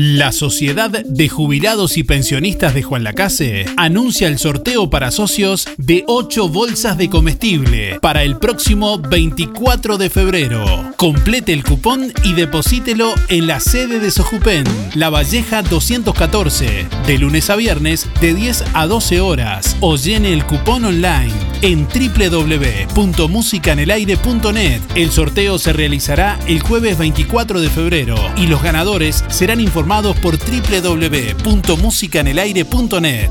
La 0.00 0.30
Sociedad 0.30 0.90
de 0.90 1.28
Jubilados 1.28 1.96
y 1.96 2.04
Pensionistas 2.04 2.72
de 2.72 2.84
Juan 2.84 3.02
Lacase 3.02 3.66
anuncia 3.76 4.28
el 4.28 4.38
sorteo 4.38 4.90
para 4.90 5.10
socios 5.10 5.66
de 5.76 6.04
8 6.06 6.48
bolsas 6.50 6.96
de 6.96 7.10
comestible 7.10 7.98
para 8.00 8.22
el 8.22 8.36
próximo 8.36 9.00
24 9.00 9.98
de 9.98 10.08
febrero. 10.08 10.92
Complete 10.96 11.52
el 11.52 11.64
cupón 11.64 12.12
y 12.22 12.34
deposítelo 12.34 13.12
en 13.28 13.48
la 13.48 13.58
sede 13.58 13.98
de 13.98 14.12
Sojupen, 14.12 14.62
La 14.94 15.10
Valleja 15.10 15.62
214, 15.62 16.86
de 17.04 17.18
lunes 17.18 17.50
a 17.50 17.56
viernes 17.56 18.06
de 18.20 18.34
10 18.34 18.66
a 18.74 18.86
12 18.86 19.20
horas 19.20 19.76
o 19.80 19.96
llene 19.96 20.32
el 20.32 20.44
cupón 20.44 20.84
online 20.84 21.32
en 21.62 21.88
www.musicanelaire.net. 21.88 24.80
El 24.94 25.10
sorteo 25.10 25.58
se 25.58 25.72
realizará 25.72 26.38
el 26.46 26.60
jueves 26.60 26.98
24 26.98 27.60
de 27.60 27.68
febrero 27.68 28.14
y 28.36 28.46
los 28.46 28.62
ganadores 28.62 29.24
serán 29.28 29.60
informados 29.60 29.87
por 30.20 30.38
www.musicanelaire.net. 30.38 33.30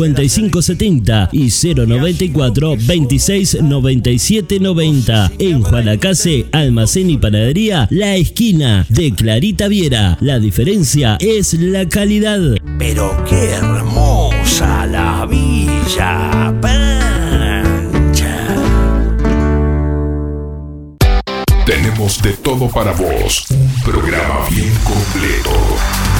5570 0.00 1.28
y 1.32 1.50
094 1.50 2.76
26 2.86 3.62
97 3.62 4.58
90. 4.60 5.32
En 5.38 5.62
Juanacase, 5.62 6.46
Almacén 6.52 7.10
y 7.10 7.18
Panadería, 7.18 7.86
La 7.90 8.16
Esquina 8.16 8.86
de 8.88 9.12
Clarita 9.12 9.68
Viera. 9.68 10.16
La 10.20 10.38
diferencia 10.38 11.18
es 11.20 11.52
la 11.54 11.86
calidad. 11.86 12.40
Pero 12.78 13.14
qué 13.28 13.50
hermosa 13.50 14.86
la 14.86 15.26
Villa 15.26 16.58
De 22.00 22.32
todo 22.32 22.70
para 22.70 22.92
vos. 22.92 23.44
Un 23.50 23.82
programa 23.82 24.48
bien 24.48 24.72
completo. 24.84 25.50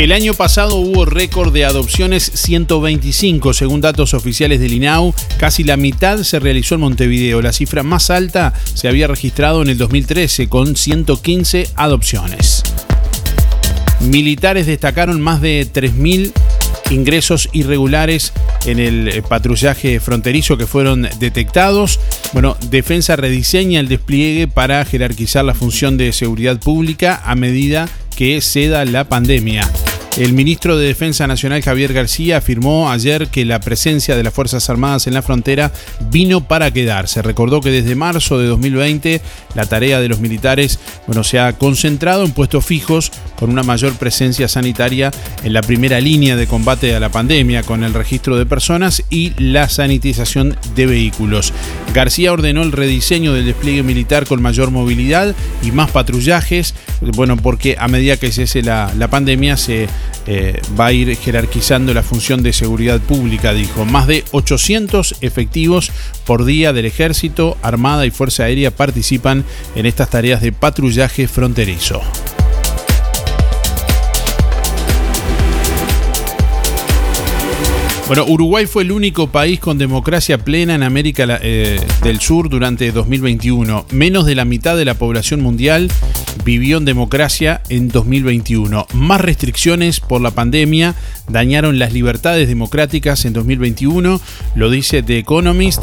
El 0.00 0.12
año 0.12 0.32
pasado 0.32 0.76
hubo 0.76 1.04
récord 1.04 1.52
de 1.52 1.66
adopciones 1.66 2.32
125, 2.32 3.52
según 3.52 3.82
datos 3.82 4.14
oficiales 4.14 4.58
del 4.58 4.72
INAU. 4.72 5.12
Casi 5.38 5.62
la 5.62 5.76
mitad 5.76 6.22
se 6.22 6.40
realizó 6.40 6.76
en 6.76 6.80
Montevideo. 6.80 7.42
La 7.42 7.52
cifra 7.52 7.82
más 7.82 8.08
alta 8.08 8.54
se 8.72 8.88
había 8.88 9.08
registrado 9.08 9.60
en 9.60 9.68
el 9.68 9.76
2013 9.76 10.48
con 10.48 10.74
115 10.74 11.68
adopciones. 11.76 12.62
Militares 14.00 14.64
destacaron 14.64 15.20
más 15.20 15.42
de 15.42 15.68
3.000 15.70 16.32
ingresos 16.92 17.50
irregulares 17.52 18.32
en 18.64 18.78
el 18.78 19.22
patrullaje 19.28 20.00
fronterizo 20.00 20.56
que 20.56 20.66
fueron 20.66 21.10
detectados. 21.18 22.00
Bueno, 22.32 22.56
Defensa 22.70 23.16
rediseña 23.16 23.80
el 23.80 23.88
despliegue 23.88 24.48
para 24.48 24.82
jerarquizar 24.86 25.44
la 25.44 25.52
función 25.52 25.98
de 25.98 26.14
seguridad 26.14 26.58
pública 26.58 27.20
a 27.22 27.34
medida 27.34 27.86
que 28.16 28.40
ceda 28.40 28.86
la 28.86 29.04
pandemia. 29.04 29.70
El 30.16 30.32
ministro 30.32 30.76
de 30.76 30.88
Defensa 30.88 31.26
Nacional 31.28 31.62
Javier 31.62 31.92
García 31.92 32.38
afirmó 32.38 32.90
ayer 32.90 33.28
que 33.28 33.44
la 33.44 33.60
presencia 33.60 34.16
de 34.16 34.24
las 34.24 34.34
Fuerzas 34.34 34.68
Armadas 34.68 35.06
en 35.06 35.14
la 35.14 35.22
frontera 35.22 35.72
vino 36.10 36.42
para 36.46 36.72
quedarse. 36.72 37.22
Recordó 37.22 37.60
que 37.60 37.70
desde 37.70 37.94
marzo 37.94 38.38
de 38.38 38.46
2020 38.48 39.20
la 39.54 39.66
tarea 39.66 40.00
de 40.00 40.08
los 40.08 40.18
militares 40.20 40.80
bueno, 41.06 41.22
se 41.22 41.38
ha 41.38 41.52
concentrado 41.56 42.24
en 42.24 42.32
puestos 42.32 42.66
fijos 42.66 43.12
con 43.38 43.50
una 43.50 43.62
mayor 43.62 43.94
presencia 43.94 44.48
sanitaria 44.48 45.12
en 45.44 45.52
la 45.52 45.62
primera 45.62 46.00
línea 46.00 46.36
de 46.36 46.48
combate 46.48 46.94
a 46.94 47.00
la 47.00 47.08
pandemia 47.08 47.62
con 47.62 47.84
el 47.84 47.94
registro 47.94 48.36
de 48.36 48.46
personas 48.46 49.04
y 49.10 49.32
la 49.38 49.68
sanitización 49.68 50.56
de 50.74 50.86
vehículos. 50.86 51.52
García 51.94 52.32
ordenó 52.32 52.62
el 52.62 52.72
rediseño 52.72 53.32
del 53.32 53.46
despliegue 53.46 53.84
militar 53.84 54.26
con 54.26 54.42
mayor 54.42 54.70
movilidad 54.70 55.34
y 55.62 55.70
más 55.70 55.90
patrullajes, 55.90 56.74
bueno, 57.00 57.36
porque 57.36 57.76
a 57.78 57.88
medida 57.88 58.16
que 58.16 58.32
cese 58.32 58.62
la, 58.62 58.92
la 58.98 59.08
pandemia 59.08 59.56
se 59.56 59.88
eh, 60.26 60.60
va 60.78 60.86
a 60.86 60.92
ir 60.92 61.16
jerarquizando 61.16 61.94
la 61.94 62.02
función 62.02 62.42
de 62.42 62.52
seguridad 62.52 63.00
pública, 63.00 63.52
dijo. 63.52 63.84
Más 63.84 64.06
de 64.06 64.24
800 64.32 65.16
efectivos 65.20 65.90
por 66.24 66.44
día 66.44 66.72
del 66.72 66.86
Ejército, 66.86 67.56
Armada 67.62 68.06
y 68.06 68.10
Fuerza 68.10 68.44
Aérea 68.44 68.70
participan 68.70 69.44
en 69.74 69.86
estas 69.86 70.10
tareas 70.10 70.40
de 70.40 70.52
patrullaje 70.52 71.28
fronterizo. 71.28 72.02
Bueno, 78.10 78.24
Uruguay 78.26 78.66
fue 78.66 78.82
el 78.82 78.90
único 78.90 79.28
país 79.28 79.60
con 79.60 79.78
democracia 79.78 80.36
plena 80.36 80.74
en 80.74 80.82
América 80.82 81.38
eh, 81.42 81.78
del 82.02 82.18
Sur 82.18 82.48
durante 82.48 82.90
2021. 82.90 83.86
Menos 83.92 84.26
de 84.26 84.34
la 84.34 84.44
mitad 84.44 84.76
de 84.76 84.84
la 84.84 84.94
población 84.94 85.40
mundial 85.40 85.88
vivió 86.44 86.78
en 86.78 86.84
democracia 86.84 87.62
en 87.68 87.88
2021. 87.88 88.86
Más 88.94 89.20
restricciones 89.20 90.00
por 90.00 90.20
la 90.20 90.30
pandemia 90.30 90.94
dañaron 91.28 91.78
las 91.78 91.92
libertades 91.92 92.48
democráticas 92.48 93.24
en 93.24 93.32
2021, 93.32 94.20
lo 94.54 94.70
dice 94.70 95.02
The 95.02 95.18
Economist. 95.18 95.82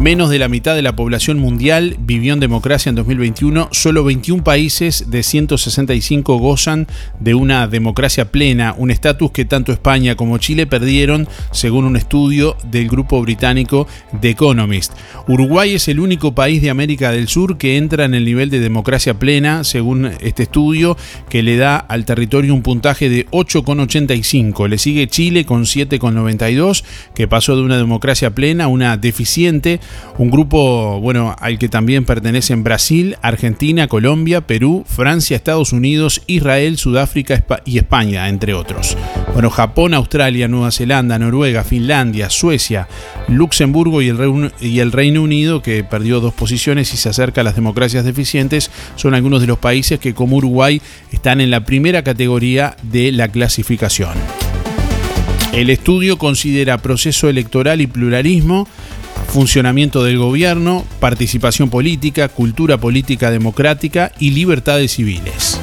Menos 0.00 0.30
de 0.30 0.38
la 0.38 0.48
mitad 0.48 0.76
de 0.76 0.82
la 0.82 0.94
población 0.94 1.40
mundial 1.40 1.96
vivió 1.98 2.32
en 2.32 2.38
democracia 2.38 2.88
en 2.88 2.94
2021. 2.94 3.68
Solo 3.72 4.04
21 4.04 4.44
países 4.44 5.10
de 5.10 5.24
165 5.24 6.38
gozan 6.38 6.86
de 7.18 7.34
una 7.34 7.66
democracia 7.66 8.30
plena, 8.30 8.76
un 8.78 8.92
estatus 8.92 9.32
que 9.32 9.44
tanto 9.44 9.72
España 9.72 10.14
como 10.14 10.38
Chile 10.38 10.68
perdieron, 10.68 11.26
según 11.50 11.84
un 11.84 11.96
estudio 11.96 12.56
del 12.70 12.88
grupo 12.88 13.20
británico 13.20 13.88
The 14.20 14.30
Economist. 14.30 14.92
Uruguay 15.26 15.74
es 15.74 15.88
el 15.88 15.98
único 15.98 16.32
país 16.32 16.62
de 16.62 16.70
América 16.70 17.10
del 17.10 17.26
Sur 17.26 17.58
que 17.58 17.76
entra 17.76 18.04
en 18.04 18.14
el 18.14 18.24
nivel 18.24 18.50
de 18.50 18.60
democracia 18.60 19.18
plena, 19.18 19.64
según 19.64 20.12
este 20.20 20.44
estudio, 20.44 20.96
que 21.28 21.42
le 21.42 21.56
da 21.56 21.76
al 21.76 22.04
territorio 22.04 22.54
un 22.54 22.62
puntaje 22.62 23.10
de 23.10 23.26
8,85. 23.30 24.68
Le 24.68 24.78
sigue 24.78 25.08
Chile 25.08 25.44
con 25.44 25.64
7,92, 25.64 26.84
que 27.16 27.26
pasó 27.26 27.56
de 27.56 27.62
una 27.62 27.78
democracia 27.78 28.30
plena 28.30 28.64
a 28.64 28.68
una 28.68 28.96
deficiente 28.96 29.80
un 30.18 30.30
grupo, 30.30 31.00
bueno, 31.00 31.34
al 31.38 31.58
que 31.58 31.68
también 31.68 32.04
pertenecen 32.04 32.64
Brasil, 32.64 33.16
Argentina, 33.22 33.86
Colombia, 33.86 34.40
Perú, 34.40 34.84
Francia, 34.86 35.36
Estados 35.36 35.72
Unidos, 35.72 36.22
Israel, 36.26 36.76
Sudáfrica 36.76 37.44
y 37.64 37.78
España, 37.78 38.28
entre 38.28 38.54
otros. 38.54 38.96
Bueno, 39.32 39.50
Japón, 39.50 39.94
Australia, 39.94 40.48
Nueva 40.48 40.72
Zelanda, 40.72 41.18
Noruega, 41.18 41.62
Finlandia, 41.62 42.30
Suecia, 42.30 42.88
Luxemburgo 43.28 44.02
y 44.02 44.08
el, 44.08 44.18
Reino, 44.18 44.50
y 44.60 44.80
el 44.80 44.90
Reino 44.90 45.22
Unido, 45.22 45.62
que 45.62 45.84
perdió 45.84 46.20
dos 46.20 46.34
posiciones 46.34 46.92
y 46.92 46.96
se 46.96 47.08
acerca 47.08 47.42
a 47.42 47.44
las 47.44 47.54
democracias 47.54 48.04
deficientes, 48.04 48.70
son 48.96 49.14
algunos 49.14 49.40
de 49.40 49.46
los 49.46 49.58
países 49.58 50.00
que 50.00 50.14
como 50.14 50.36
Uruguay 50.36 50.82
están 51.12 51.40
en 51.40 51.50
la 51.50 51.64
primera 51.64 52.02
categoría 52.02 52.76
de 52.82 53.12
la 53.12 53.28
clasificación. 53.28 54.12
El 55.52 55.70
estudio 55.70 56.18
considera 56.18 56.78
proceso 56.78 57.28
electoral 57.28 57.80
y 57.80 57.86
pluralismo, 57.86 58.68
funcionamiento 59.28 60.02
del 60.02 60.18
gobierno, 60.18 60.84
participación 61.00 61.70
política, 61.70 62.28
cultura 62.28 62.78
política 62.78 63.30
democrática 63.30 64.12
y 64.18 64.30
libertades 64.30 64.92
civiles. 64.92 65.60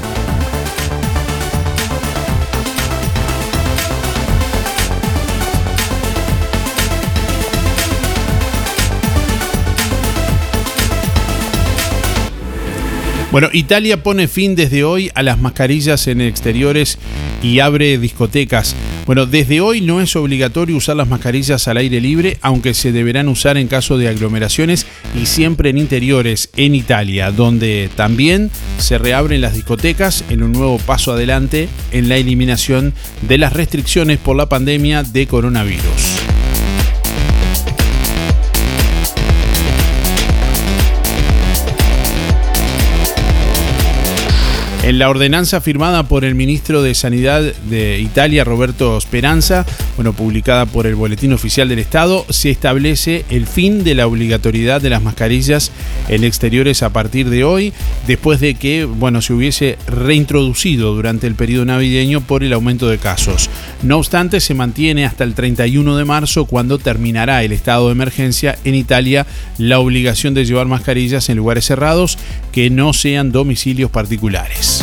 Bueno, 13.31 13.49
Italia 13.51 14.01
pone 14.01 14.29
fin 14.29 14.55
desde 14.55 14.85
hoy 14.85 15.11
a 15.13 15.21
las 15.21 15.37
mascarillas 15.37 16.07
en 16.07 16.21
exteriores 16.21 16.97
y 17.43 17.59
abre 17.59 17.97
discotecas. 17.97 18.77
Bueno, 19.05 19.27
desde 19.27 19.61
hoy 19.61 19.81
no 19.81 20.01
es 20.01 20.15
obligatorio 20.15 20.75
usar 20.75 20.95
las 20.95 21.07
mascarillas 21.07 21.67
al 21.67 21.77
aire 21.77 22.01
libre, 22.01 22.39
aunque 22.41 22.73
se 22.73 22.91
deberán 22.91 23.29
usar 23.29 23.55
en 23.55 23.67
caso 23.67 23.99
de 23.99 24.07
aglomeraciones 24.07 24.87
y 25.21 25.27
siempre 25.27 25.69
en 25.69 25.77
interiores 25.77 26.49
en 26.55 26.73
Italia, 26.73 27.31
donde 27.31 27.91
también 27.95 28.49
se 28.79 28.97
reabren 28.97 29.41
las 29.41 29.53
discotecas 29.53 30.23
en 30.29 30.41
un 30.41 30.53
nuevo 30.53 30.79
paso 30.79 31.11
adelante 31.11 31.69
en 31.91 32.09
la 32.09 32.17
eliminación 32.17 32.93
de 33.21 33.37
las 33.37 33.53
restricciones 33.53 34.17
por 34.17 34.35
la 34.35 34.49
pandemia 34.49 35.03
de 35.03 35.27
coronavirus. 35.27 36.24
En 44.85 44.99
la 44.99 45.09
ordenanza 45.09 45.61
firmada 45.61 46.03
por 46.03 46.25
el 46.25 46.35
ministro 46.35 46.83
de 46.83 46.93
Sanidad 46.93 47.41
de 47.41 47.99
Italia, 47.99 48.43
Roberto 48.43 49.01
Speranza, 49.01 49.65
bueno, 49.95 50.13
publicada 50.13 50.67
por 50.67 50.85
el 50.85 50.93
Boletín 50.93 51.33
Oficial 51.33 51.67
del 51.67 51.79
Estado, 51.79 52.23
se 52.29 52.51
establece 52.51 53.25
el 53.31 53.47
fin 53.47 53.83
de 53.83 53.95
la 53.95 54.05
obligatoriedad 54.05 54.79
de 54.81 54.91
las 54.91 55.01
mascarillas 55.01 55.71
en 56.07 56.23
exteriores 56.23 56.83
a 56.83 56.91
partir 56.91 57.31
de 57.31 57.43
hoy, 57.43 57.73
después 58.05 58.39
de 58.39 58.53
que, 58.53 58.85
bueno, 58.85 59.23
se 59.23 59.33
hubiese 59.33 59.79
reintroducido 59.87 60.93
durante 60.93 61.25
el 61.25 61.33
periodo 61.33 61.65
navideño 61.65 62.21
por 62.21 62.43
el 62.43 62.53
aumento 62.53 62.87
de 62.87 62.99
casos. 62.99 63.49
No 63.81 63.97
obstante, 63.97 64.39
se 64.39 64.53
mantiene 64.53 65.07
hasta 65.07 65.23
el 65.23 65.33
31 65.33 65.97
de 65.97 66.05
marzo, 66.05 66.45
cuando 66.45 66.77
terminará 66.77 67.43
el 67.43 67.53
estado 67.53 67.87
de 67.87 67.93
emergencia 67.93 68.59
en 68.63 68.75
Italia, 68.75 69.25
la 69.57 69.79
obligación 69.79 70.35
de 70.35 70.45
llevar 70.45 70.67
mascarillas 70.67 71.27
en 71.29 71.37
lugares 71.37 71.65
cerrados 71.65 72.19
que 72.51 72.69
no 72.69 72.93
sean 72.93 73.31
domicilios 73.31 73.89
particulares. 73.89 74.74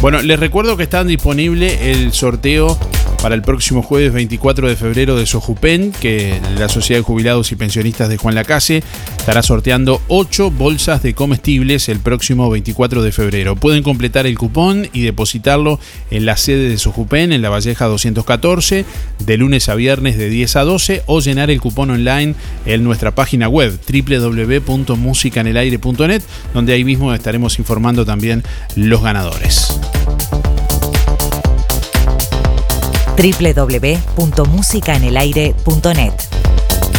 Bueno, 0.00 0.22
les 0.22 0.38
recuerdo 0.38 0.76
que 0.76 0.84
está 0.84 1.02
disponible 1.02 1.90
el 1.90 2.12
sorteo 2.12 2.78
para 3.22 3.34
el 3.34 3.42
próximo 3.42 3.82
jueves 3.82 4.12
24 4.12 4.68
de 4.68 4.76
febrero 4.76 5.16
de 5.16 5.26
Sojupen, 5.26 5.90
que 5.92 6.40
la 6.58 6.68
Sociedad 6.68 7.00
de 7.00 7.04
Jubilados 7.04 7.50
y 7.52 7.56
Pensionistas 7.56 8.08
de 8.08 8.16
Juan 8.16 8.34
Lacase 8.34 8.82
estará 9.18 9.42
sorteando 9.42 10.00
8 10.08 10.50
bolsas 10.52 11.02
de 11.02 11.14
comestibles 11.14 11.88
el 11.88 11.98
próximo 11.98 12.48
24 12.50 13.02
de 13.02 13.12
febrero. 13.12 13.56
Pueden 13.56 13.82
completar 13.82 14.26
el 14.26 14.38
cupón 14.38 14.88
y 14.92 15.02
depositarlo 15.02 15.80
en 16.10 16.26
la 16.26 16.36
sede 16.36 16.68
de 16.68 16.76
Sojupen, 16.78 17.32
en 17.32 17.42
la 17.42 17.50
Valleja 17.50 17.86
214, 17.86 18.84
de 19.18 19.36
lunes 19.36 19.68
a 19.68 19.74
viernes 19.74 20.16
de 20.16 20.28
10 20.28 20.54
a 20.56 20.62
12, 20.62 21.02
o 21.06 21.20
llenar 21.20 21.50
el 21.50 21.60
cupón 21.60 21.90
online 21.90 22.36
en 22.66 22.84
nuestra 22.84 23.12
página 23.14 23.48
web 23.48 23.78
www.musicanelaire.net, 23.88 26.22
donde 26.54 26.72
ahí 26.72 26.84
mismo 26.84 27.12
estaremos 27.12 27.58
informando 27.58 28.06
también 28.06 28.44
los 28.76 29.02
ganadores. 29.02 29.76
www.musicaenelaire.net. 33.18 36.12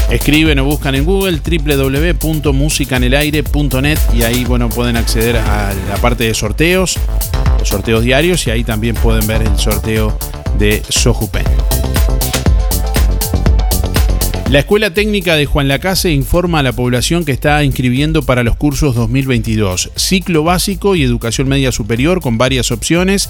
Escriben 0.09 0.59
o 0.59 0.65
buscan 0.65 0.95
en 0.95 1.05
Google 1.05 1.39
www.musicanelaire.net 1.39 3.99
y 4.13 4.23
ahí 4.23 4.43
bueno 4.43 4.67
pueden 4.69 4.97
acceder 4.97 5.37
a 5.37 5.73
la 5.87 5.95
parte 5.97 6.25
de 6.25 6.33
sorteos, 6.33 6.97
los 7.59 7.69
sorteos 7.69 8.03
diarios 8.03 8.47
y 8.47 8.51
ahí 8.51 8.63
también 8.63 8.95
pueden 8.95 9.27
ver 9.27 9.43
el 9.43 9.55
sorteo 9.57 10.17
de 10.57 10.81
Sojupen. 10.89 11.45
La 14.49 14.57
Escuela 14.57 14.95
Técnica 14.95 15.35
de 15.35 15.45
Juan 15.45 15.67
Lacase 15.67 16.11
informa 16.11 16.57
a 16.57 16.63
la 16.63 16.71
población 16.71 17.23
que 17.23 17.31
está 17.31 17.63
inscribiendo 17.63 18.23
para 18.23 18.41
los 18.41 18.55
cursos 18.55 18.95
2022, 18.95 19.91
ciclo 19.95 20.43
básico 20.43 20.95
y 20.95 21.03
educación 21.03 21.47
media 21.47 21.71
superior 21.71 22.19
con 22.19 22.39
varias 22.39 22.71
opciones 22.71 23.29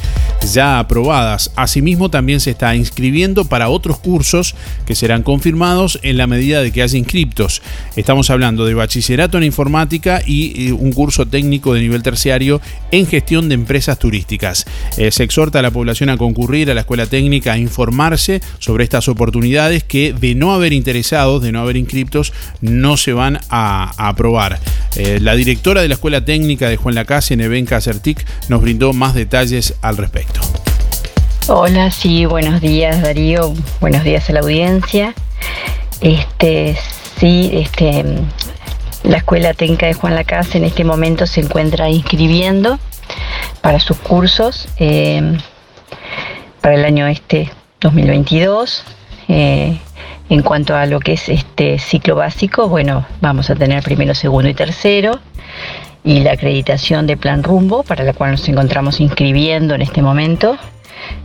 ya 0.54 0.80
aprobadas. 0.80 1.52
Asimismo, 1.58 2.10
también 2.10 2.40
se 2.40 2.52
está 2.52 2.74
inscribiendo 2.74 3.44
para 3.44 3.68
otros 3.68 4.00
cursos 4.00 4.56
que 4.86 4.96
serán 4.96 5.24
confirmados 5.24 6.00
en 6.04 6.16
la 6.16 6.26
medida 6.26 6.62
de 6.62 6.72
que 6.72 6.84
haya 6.84 6.98
inscriptos. 6.98 7.62
Estamos 7.98 8.30
hablando 8.30 8.66
de 8.66 8.76
bachillerato 8.76 9.38
en 9.38 9.44
informática 9.44 10.22
y 10.26 10.70
eh, 10.70 10.72
un 10.72 10.94
curso 10.94 11.26
técnico 11.26 11.74
de 11.74 11.82
nivel 11.82 12.02
terciario 12.02 12.62
en 12.92 13.06
gestión 13.06 13.50
de 13.50 13.56
empresas 13.56 14.00
turísticas. 14.00 14.66
Eh, 14.96 15.12
se 15.12 15.24
exhorta 15.24 15.60
a 15.60 15.64
la 15.64 15.72
población 15.72 16.08
a 16.08 16.16
concurrir 16.16 16.72
a 16.72 16.74
la 16.74 16.82
Escuela 16.82 17.08
Técnica 17.08 17.52
a 17.52 17.58
informarse 17.58 18.40
sobre 18.60 18.86
estas 18.86 19.10
oportunidades 19.10 19.84
que 19.84 20.14
de 20.14 20.34
no 20.34 20.54
haber 20.54 20.72
interesado 20.72 21.09
de 21.10 21.52
no 21.52 21.62
haber 21.62 21.76
inscriptos 21.76 22.34
no 22.62 22.95
se 22.95 23.13
van 23.13 23.39
a, 23.50 23.91
aprobar. 23.98 24.60
Eh, 24.95 25.17
la 25.19 25.34
directora 25.34 25.82
de 25.82 25.88
la 25.88 25.95
Escuela 25.95 26.24
Técnica 26.24 26.69
de 26.69 26.78
Juan 26.78 26.93
Lacase, 26.93 27.36
Nevenka 27.36 27.82
Certic, 27.82 28.24
nos 28.48 28.62
brindó 28.62 28.93
más 28.93 29.15
detalles 29.15 29.74
al 29.82 29.98
respecto. 29.98 30.39
Hola, 31.48 31.89
sí, 31.89 32.26
buenos 32.26 32.62
días 32.62 33.02
Darío, 33.02 33.56
buenos 33.82 34.04
días 34.04 34.30
a 34.30 34.34
la 34.34 34.41
audiencia. 34.41 35.15
Este, 36.00 36.78
sí, 37.19 37.50
este, 37.54 38.06
la 39.02 39.17
Escuela 39.17 39.56
Técnica 39.56 39.88
de 39.88 39.95
Juan 39.95 40.13
Lacase 40.13 40.60
en 40.60 40.65
este 40.65 40.84
momento 40.84 41.26
se 41.26 41.41
encuentra 41.41 41.89
inscribiendo 41.89 42.78
para 43.62 43.80
sus 43.80 43.98
cursos 43.98 44.67
eh, 44.78 45.39
para 46.62 46.76
el 46.76 46.86
año 46.86 47.08
este 47.08 47.52
2022. 47.82 48.84
Eh, 49.28 49.80
en 50.30 50.44
cuanto 50.44 50.76
a 50.76 50.86
lo 50.86 51.00
que 51.00 51.13
es 51.13 51.28
este 51.28 51.80
ciclo 51.80 52.15
básico, 52.15 52.70
bueno, 52.70 53.06
vamos 53.22 53.50
a 53.50 53.56
tener 53.56 53.84
primero, 53.84 54.13
segundo 54.13 54.50
y 54.50 54.54
tercero 54.54 55.20
y 56.04 56.22
la 56.22 56.34
acreditación 56.34 57.08
de 57.08 57.18
Plan 57.18 57.44
Rumbo, 57.44 57.84
para 57.84 58.04
la 58.04 58.13
cual 58.13 58.32
nos 58.32 58.48
encontramos 58.48 59.00
inscribiendo 59.00 59.76
en 59.76 59.82
este 59.82 60.02
momento, 60.02 60.58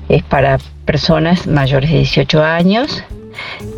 es 0.09 0.23
para 0.23 0.59
personas 0.85 1.47
mayores 1.47 1.90
de 1.90 1.99
18 1.99 2.43
años 2.43 3.05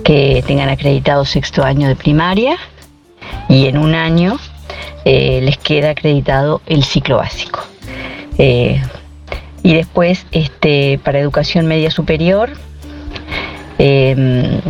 que 0.05 0.43
tengan 0.47 0.69
acreditado 0.69 1.25
sexto 1.25 1.65
año 1.65 1.89
de 1.89 1.97
primaria 1.97 2.57
y 3.49 3.67
en 3.67 3.79
un 3.79 3.95
año 3.95 4.39
eh, 5.05 5.41
les 5.43 5.59
queda 5.59 5.91
acreditado 5.91 6.63
el 6.67 6.85
ciclo 6.85 7.19
básico. 7.19 7.61
Eh, 8.39 8.83
y 9.63 9.75
después, 9.75 10.27
este, 10.33 11.01
para 11.03 11.19
educación 11.19 11.67
media 11.67 11.91
superior, 11.91 12.51
eh, 13.79 14.61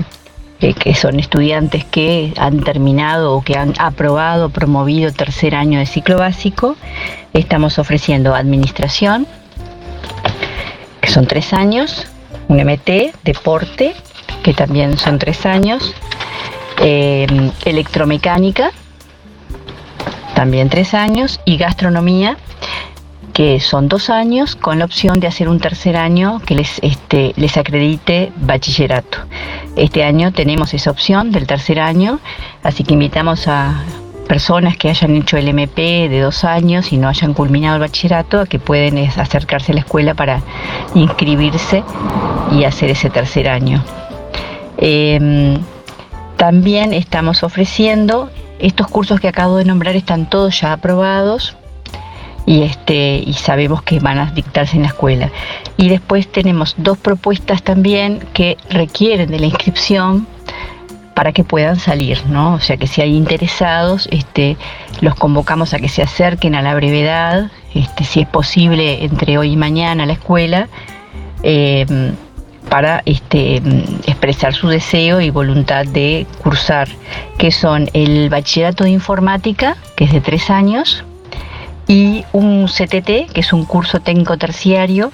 eh, 0.60 0.72
que 0.72 0.94
son 0.94 1.20
estudiantes 1.20 1.84
que 1.84 2.32
han 2.38 2.60
terminado 2.60 3.34
o 3.36 3.42
que 3.42 3.58
han 3.58 3.74
aprobado, 3.78 4.48
promovido 4.48 5.12
tercer 5.12 5.54
año 5.54 5.78
de 5.78 5.86
ciclo 5.86 6.18
básico. 6.18 6.76
Estamos 7.34 7.78
ofreciendo 7.78 8.34
administración, 8.34 9.26
que 11.00 11.10
son 11.10 11.26
tres 11.26 11.52
años, 11.52 12.06
un 12.48 12.56
MT, 12.56 13.12
deporte, 13.22 13.94
que 14.42 14.54
también 14.54 14.96
son 14.96 15.18
tres 15.18 15.44
años, 15.44 15.94
eh, 16.80 17.26
electromecánica, 17.64 18.70
también 20.34 20.70
tres 20.70 20.94
años, 20.94 21.40
y 21.44 21.58
gastronomía, 21.58 22.38
que 23.36 23.60
son 23.60 23.86
dos 23.86 24.08
años 24.08 24.56
con 24.56 24.78
la 24.78 24.86
opción 24.86 25.20
de 25.20 25.26
hacer 25.26 25.50
un 25.50 25.60
tercer 25.60 25.98
año 25.98 26.40
que 26.46 26.54
les, 26.54 26.78
este, 26.82 27.34
les 27.36 27.58
acredite 27.58 28.32
bachillerato. 28.34 29.18
Este 29.76 30.04
año 30.04 30.32
tenemos 30.32 30.72
esa 30.72 30.90
opción 30.90 31.32
del 31.32 31.46
tercer 31.46 31.78
año, 31.78 32.18
así 32.62 32.82
que 32.82 32.94
invitamos 32.94 33.46
a 33.46 33.84
personas 34.26 34.78
que 34.78 34.88
hayan 34.88 35.14
hecho 35.16 35.36
el 35.36 35.48
MP 35.48 36.08
de 36.08 36.20
dos 36.20 36.44
años 36.44 36.94
y 36.94 36.96
no 36.96 37.08
hayan 37.08 37.34
culminado 37.34 37.74
el 37.74 37.80
bachillerato 37.80 38.40
a 38.40 38.46
que 38.46 38.58
pueden 38.58 38.96
acercarse 38.96 39.72
a 39.72 39.74
la 39.74 39.80
escuela 39.82 40.14
para 40.14 40.40
inscribirse 40.94 41.84
y 42.52 42.64
hacer 42.64 42.88
ese 42.88 43.10
tercer 43.10 43.50
año. 43.50 43.84
Em, 44.78 45.58
también 46.38 46.94
estamos 46.94 47.42
ofreciendo, 47.42 48.30
estos 48.60 48.86
cursos 48.86 49.20
que 49.20 49.28
acabo 49.28 49.58
de 49.58 49.66
nombrar 49.66 49.94
están 49.94 50.30
todos 50.30 50.58
ya 50.58 50.72
aprobados 50.72 51.54
y 52.46 52.62
este 52.62 53.16
y 53.18 53.34
sabemos 53.34 53.82
que 53.82 53.98
van 53.98 54.18
a 54.18 54.30
dictarse 54.30 54.76
en 54.76 54.82
la 54.82 54.88
escuela. 54.88 55.30
Y 55.76 55.88
después 55.88 56.30
tenemos 56.30 56.74
dos 56.78 56.96
propuestas 56.96 57.62
también 57.62 58.20
que 58.32 58.56
requieren 58.70 59.30
de 59.30 59.40
la 59.40 59.46
inscripción 59.46 60.26
para 61.14 61.32
que 61.32 61.44
puedan 61.44 61.76
salir, 61.76 62.24
¿no? 62.28 62.54
O 62.54 62.60
sea 62.60 62.76
que 62.76 62.86
si 62.86 63.00
hay 63.00 63.16
interesados, 63.16 64.06
este, 64.12 64.56
los 65.00 65.14
convocamos 65.14 65.72
a 65.74 65.78
que 65.78 65.88
se 65.88 66.02
acerquen 66.02 66.54
a 66.54 66.62
la 66.62 66.74
brevedad, 66.74 67.50
este, 67.74 68.04
si 68.04 68.20
es 68.20 68.28
posible 68.28 69.02
entre 69.02 69.38
hoy 69.38 69.52
y 69.52 69.56
mañana 69.56 70.04
a 70.04 70.06
la 70.06 70.12
escuela, 70.12 70.68
em, 71.42 72.14
para 72.68 73.02
este, 73.06 73.62
expresar 74.06 74.52
su 74.52 74.68
deseo 74.68 75.20
y 75.20 75.30
voluntad 75.30 75.86
de 75.86 76.26
cursar, 76.42 76.88
que 77.38 77.50
son 77.50 77.88
el 77.94 78.28
bachillerato 78.28 78.84
de 78.84 78.90
informática, 78.90 79.76
que 79.96 80.04
es 80.04 80.12
de 80.12 80.20
tres 80.20 80.50
años, 80.50 81.04
y 81.88 82.24
un 82.32 82.66
CTT, 82.66 83.32
que 83.32 83.40
es 83.40 83.52
un 83.52 83.64
curso 83.64 84.00
técnico 84.00 84.36
terciario 84.36 85.12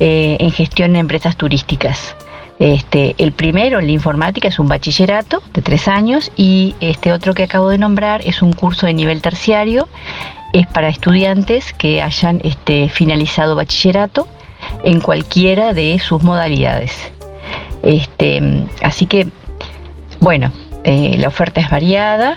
eh, 0.00 0.36
en 0.40 0.50
gestión 0.50 0.92
de 0.92 1.00
empresas 1.00 1.36
turísticas. 1.36 2.16
Este, 2.58 3.14
el 3.18 3.32
primero, 3.32 3.80
la 3.80 3.92
informática, 3.92 4.48
es 4.48 4.58
un 4.58 4.66
bachillerato 4.66 5.42
de 5.54 5.62
tres 5.62 5.86
años 5.86 6.32
y 6.36 6.74
este 6.80 7.12
otro 7.12 7.32
que 7.32 7.44
acabo 7.44 7.68
de 7.68 7.78
nombrar 7.78 8.20
es 8.26 8.42
un 8.42 8.52
curso 8.52 8.86
de 8.86 8.94
nivel 8.94 9.22
terciario, 9.22 9.88
es 10.52 10.66
para 10.66 10.88
estudiantes 10.88 11.72
que 11.72 12.02
hayan 12.02 12.40
este, 12.42 12.88
finalizado 12.88 13.54
bachillerato 13.54 14.26
en 14.82 15.00
cualquiera 15.00 15.72
de 15.72 16.00
sus 16.00 16.22
modalidades. 16.22 16.92
Este, 17.84 18.66
así 18.82 19.06
que, 19.06 19.28
bueno, 20.18 20.50
eh, 20.82 21.16
la 21.16 21.28
oferta 21.28 21.60
es 21.60 21.70
variada, 21.70 22.36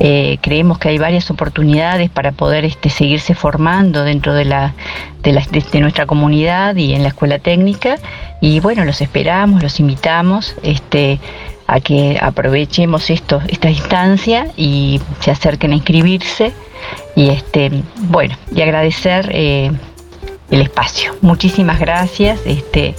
eh, 0.00 0.38
creemos 0.40 0.78
que 0.78 0.88
hay 0.88 0.98
varias 0.98 1.30
oportunidades 1.30 2.10
para 2.10 2.32
poder 2.32 2.64
este, 2.64 2.90
seguirse 2.90 3.34
formando 3.34 4.04
dentro 4.04 4.34
de, 4.34 4.44
la, 4.44 4.74
de, 5.22 5.80
nuestra 5.80 6.06
comunidad 6.06 6.76
y 6.76 6.94
en 6.94 7.02
la 7.02 7.08
escuela 7.08 7.38
técnica. 7.38 7.96
Y 8.40 8.60
bueno, 8.60 8.84
los 8.84 9.00
esperamos, 9.00 9.62
los 9.62 9.80
invitamos 9.80 10.54
este, 10.62 11.20
a 11.66 11.80
que 11.80 12.18
aprovechemos 12.20 13.10
esto, 13.10 13.40
esta 13.48 13.70
instancia 13.70 14.46
y 14.56 15.00
se 15.20 15.30
acerquen 15.30 15.72
a 15.72 15.76
inscribirse. 15.76 16.52
Y 17.14 17.28
este, 17.28 17.70
bueno, 17.96 18.36
y 18.54 18.62
agradecer 18.62 19.28
eh, 19.32 19.70
el 20.50 20.60
espacio. 20.62 21.14
Muchísimas 21.20 21.78
gracias. 21.78 22.40
Este, 22.44 22.94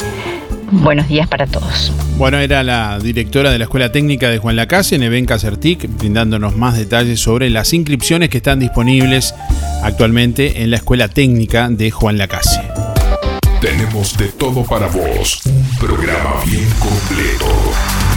buenos 0.82 1.08
días 1.08 1.28
para 1.28 1.48
todos. 1.48 1.92
Bueno, 2.18 2.40
era 2.40 2.64
la 2.64 3.00
directora 3.00 3.52
de 3.52 3.58
la 3.58 3.66
Escuela 3.66 3.92
Técnica 3.92 4.30
de 4.30 4.38
Juan 4.38 4.56
Lacase, 4.56 4.98
Nevenka 4.98 5.38
Certic, 5.40 5.90
brindándonos 5.98 6.56
más 6.56 6.78
detalles 6.78 7.20
sobre 7.20 7.50
las 7.50 7.74
inscripciones 7.74 8.30
que 8.30 8.38
están 8.38 8.60
disponibles 8.60 9.36
actualmente 9.84 10.64
en 10.64 10.72
la 10.72 10.78
Escuela 10.78 11.08
Técnica 11.08 11.70
de 11.70 11.92
Juan 11.92 12.18
Lacase. 12.18 12.62
Tenemos 13.62 14.18
de 14.18 14.28
todo 14.28 14.64
para 14.66 14.88
vos, 14.88 15.42
un 15.46 15.66
programa 15.80 16.34
bien 16.46 16.68
completo. 16.80 17.46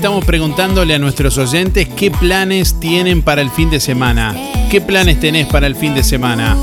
estamos 0.00 0.24
preguntándole 0.24 0.94
a 0.94 0.98
nuestros 0.98 1.36
oyentes 1.36 1.86
qué 1.86 2.10
planes 2.10 2.80
tienen 2.80 3.20
para 3.20 3.42
el 3.42 3.50
fin 3.50 3.68
de 3.68 3.80
semana. 3.80 4.34
¿Qué 4.70 4.80
planes 4.80 5.20
tenés 5.20 5.46
para 5.46 5.66
el 5.66 5.76
fin 5.76 5.94
de 5.94 6.02
semana? 6.02 6.56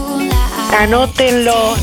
Anótenlo. 0.76 1.76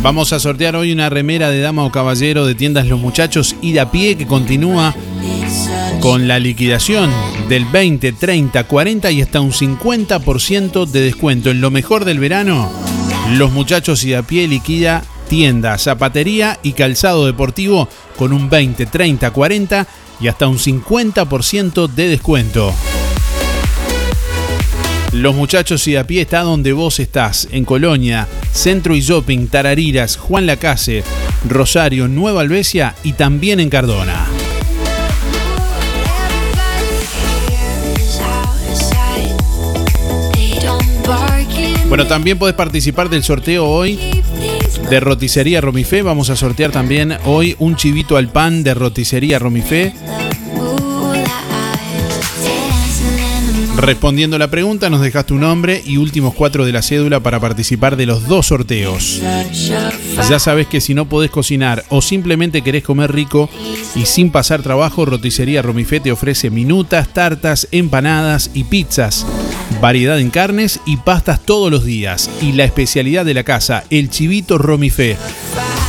Vamos 0.00 0.32
a 0.32 0.40
sortear 0.40 0.76
hoy 0.76 0.90
una 0.90 1.10
remera 1.10 1.50
de 1.50 1.60
dama 1.60 1.84
o 1.84 1.92
caballero 1.92 2.46
de 2.46 2.54
tiendas 2.54 2.86
Los 2.86 2.98
Muchachos 2.98 3.56
y 3.60 3.76
a 3.76 3.90
pie 3.90 4.16
que 4.16 4.26
continúa 4.26 4.94
con 6.00 6.26
la 6.26 6.38
liquidación 6.38 7.10
del 7.50 7.66
20, 7.66 8.12
30, 8.12 8.64
40 8.64 9.10
y 9.10 9.20
hasta 9.20 9.42
un 9.42 9.52
50% 9.52 10.86
de 10.86 11.00
descuento. 11.02 11.50
En 11.50 11.60
lo 11.60 11.70
mejor 11.70 12.06
del 12.06 12.20
verano, 12.20 12.72
Los 13.32 13.52
Muchachos 13.52 14.02
y 14.04 14.14
a 14.14 14.22
pie 14.22 14.48
liquida 14.48 15.04
tienda, 15.28 15.76
zapatería 15.76 16.58
y 16.62 16.72
calzado 16.72 17.26
deportivo 17.26 17.86
con 18.16 18.32
un 18.32 18.48
20, 18.48 18.86
30, 18.86 19.30
40 19.30 19.86
y 20.20 20.28
hasta 20.28 20.48
un 20.48 20.58
50% 20.58 21.88
de 21.88 22.08
descuento. 22.08 22.74
Los 25.12 25.34
muchachos 25.34 25.86
y 25.88 25.96
a 25.96 26.06
pie 26.06 26.22
está 26.22 26.42
donde 26.42 26.72
vos 26.72 27.00
estás, 27.00 27.48
en 27.50 27.64
Colonia, 27.64 28.28
Centro 28.52 28.94
y 28.94 29.00
Shopping, 29.00 29.48
Tarariras, 29.48 30.16
Juan 30.16 30.46
Lacase, 30.46 31.02
Rosario, 31.48 32.06
Nueva 32.06 32.42
Albesia 32.42 32.94
y 33.02 33.14
también 33.14 33.58
en 33.58 33.70
Cardona. 33.70 34.26
Bueno, 41.88 42.06
también 42.06 42.38
podés 42.38 42.54
participar 42.54 43.08
del 43.08 43.24
sorteo 43.24 43.66
hoy 43.66 44.19
de 44.90 44.98
Roticería 44.98 45.60
Romifé. 45.60 46.02
Vamos 46.02 46.30
a 46.30 46.36
sortear 46.36 46.72
también 46.72 47.16
hoy 47.24 47.54
un 47.60 47.76
chivito 47.76 48.16
al 48.16 48.28
pan 48.28 48.64
de 48.64 48.74
Roticería 48.74 49.38
Romifé. 49.38 49.94
Respondiendo 53.80 54.36
la 54.36 54.50
pregunta, 54.50 54.90
nos 54.90 55.00
dejas 55.00 55.24
tu 55.24 55.36
nombre 55.36 55.82
y 55.86 55.96
últimos 55.96 56.34
cuatro 56.34 56.66
de 56.66 56.72
la 56.72 56.82
cédula 56.82 57.20
para 57.20 57.40
participar 57.40 57.96
de 57.96 58.04
los 58.04 58.28
dos 58.28 58.48
sorteos. 58.48 59.22
Ya 60.28 60.38
sabes 60.38 60.66
que 60.66 60.82
si 60.82 60.92
no 60.92 61.08
podés 61.08 61.30
cocinar 61.30 61.84
o 61.88 62.02
simplemente 62.02 62.60
querés 62.60 62.84
comer 62.84 63.10
rico 63.10 63.48
y 63.94 64.04
sin 64.04 64.30
pasar 64.30 64.60
trabajo, 64.60 65.06
Roticería 65.06 65.62
Romifé 65.62 65.98
te 65.98 66.12
ofrece 66.12 66.50
minutas, 66.50 67.08
tartas, 67.08 67.68
empanadas 67.72 68.50
y 68.52 68.64
pizzas. 68.64 69.26
Variedad 69.80 70.20
en 70.20 70.28
carnes 70.28 70.80
y 70.84 70.98
pastas 70.98 71.40
todos 71.40 71.70
los 71.70 71.82
días. 71.82 72.28
Y 72.42 72.52
la 72.52 72.64
especialidad 72.64 73.24
de 73.24 73.34
la 73.34 73.44
casa, 73.44 73.84
el 73.88 74.10
chivito 74.10 74.58
Romifé. 74.58 75.16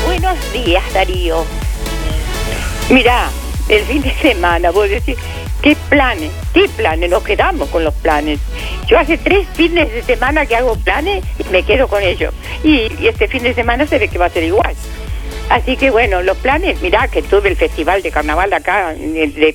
Buenos 0.05 0.37
días, 0.53 0.83
Darío. 0.93 1.45
Mira, 2.89 3.29
el 3.69 3.85
fin 3.85 4.01
de 4.01 4.13
semana, 4.21 4.71
vos 4.71 4.89
decís, 4.89 5.15
¿qué 5.63 5.77
planes? 5.89 6.29
¿Qué 6.53 6.65
planes? 6.75 7.09
Nos 7.09 7.23
quedamos 7.23 7.69
con 7.69 7.83
los 7.83 7.93
planes. 7.95 8.39
Yo 8.85 8.99
hace 8.99 9.17
tres 9.17 9.47
fines 9.53 9.91
de 9.91 10.03
semana 10.03 10.45
que 10.45 10.57
hago 10.57 10.75
planes 10.75 11.23
y 11.39 11.49
me 11.51 11.63
quedo 11.63 11.87
con 11.87 12.03
ellos. 12.03 12.33
Y, 12.63 12.91
este 13.07 13.27
fin 13.27 13.41
de 13.41 13.53
semana 13.53 13.87
se 13.87 13.97
ve 13.97 14.09
que 14.09 14.19
va 14.19 14.25
a 14.25 14.29
ser 14.29 14.43
igual. 14.43 14.75
Así 15.49 15.77
que 15.77 15.89
bueno, 15.89 16.21
los 16.21 16.37
planes, 16.37 16.81
mirá 16.81 17.07
que 17.07 17.21
tuve 17.21 17.49
el 17.49 17.55
festival 17.55 18.01
de 18.01 18.11
carnaval 18.11 18.51
acá 18.53 18.93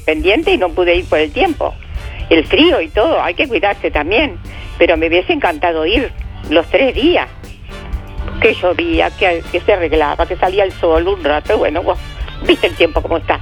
pendiente 0.05 0.53
y 0.53 0.59
no 0.59 0.71
pude 0.71 0.97
ir 0.97 1.05
por 1.05 1.19
el 1.19 1.31
tiempo. 1.31 1.75
El 2.31 2.47
frío 2.47 2.81
y 2.81 2.89
todo, 2.89 3.23
hay 3.23 3.35
que 3.35 3.47
cuidarse 3.47 3.91
también. 3.91 4.39
Pero 4.79 4.97
me 4.97 5.09
hubiese 5.09 5.35
encantado 5.35 5.85
ir 5.87 6.11
los 6.49 6.67
tres 6.69 6.95
días. 6.95 7.29
Que 8.41 8.55
llovía, 8.55 9.11
que, 9.11 9.43
que 9.53 9.61
se 9.61 9.73
arreglaba, 9.75 10.27
que 10.27 10.37
salía 10.37 10.65
el 10.65 10.73
sol 10.73 11.07
un 11.09 11.23
rato, 11.23 11.59
bueno, 11.59 11.83
viste 12.47 12.69
el 12.69 12.75
tiempo 12.77 13.03
como 13.03 13.19
está. 13.19 13.41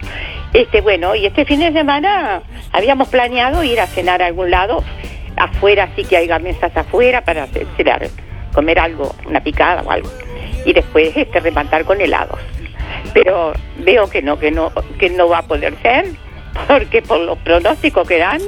Este, 0.56 0.80
bueno, 0.80 1.14
y 1.14 1.26
este 1.26 1.44
fin 1.44 1.60
de 1.60 1.70
semana 1.70 2.40
habíamos 2.72 3.08
planeado 3.08 3.62
ir 3.62 3.78
a 3.78 3.86
cenar 3.86 4.22
a 4.22 4.26
algún 4.26 4.50
lado, 4.50 4.82
afuera, 5.36 5.84
así 5.92 6.02
que 6.02 6.16
haya 6.16 6.38
mesas 6.38 6.74
afuera 6.74 7.20
para 7.20 7.46
cenar, 7.76 8.08
comer 8.54 8.78
algo, 8.78 9.14
una 9.26 9.42
picada 9.42 9.82
o 9.82 9.90
algo. 9.90 10.08
Y 10.64 10.72
después 10.72 11.14
este 11.14 11.40
rematar 11.40 11.84
con 11.84 12.00
helados. 12.00 12.40
Pero 13.12 13.52
veo 13.80 14.08
que 14.08 14.22
no, 14.22 14.38
que 14.38 14.50
no, 14.50 14.72
que 14.98 15.10
no 15.10 15.28
va 15.28 15.40
a 15.40 15.42
poder 15.42 15.74
ser, 15.82 16.06
porque 16.66 17.02
por 17.02 17.20
los 17.20 17.36
pronósticos 17.40 18.08
que 18.08 18.16
dan, 18.16 18.40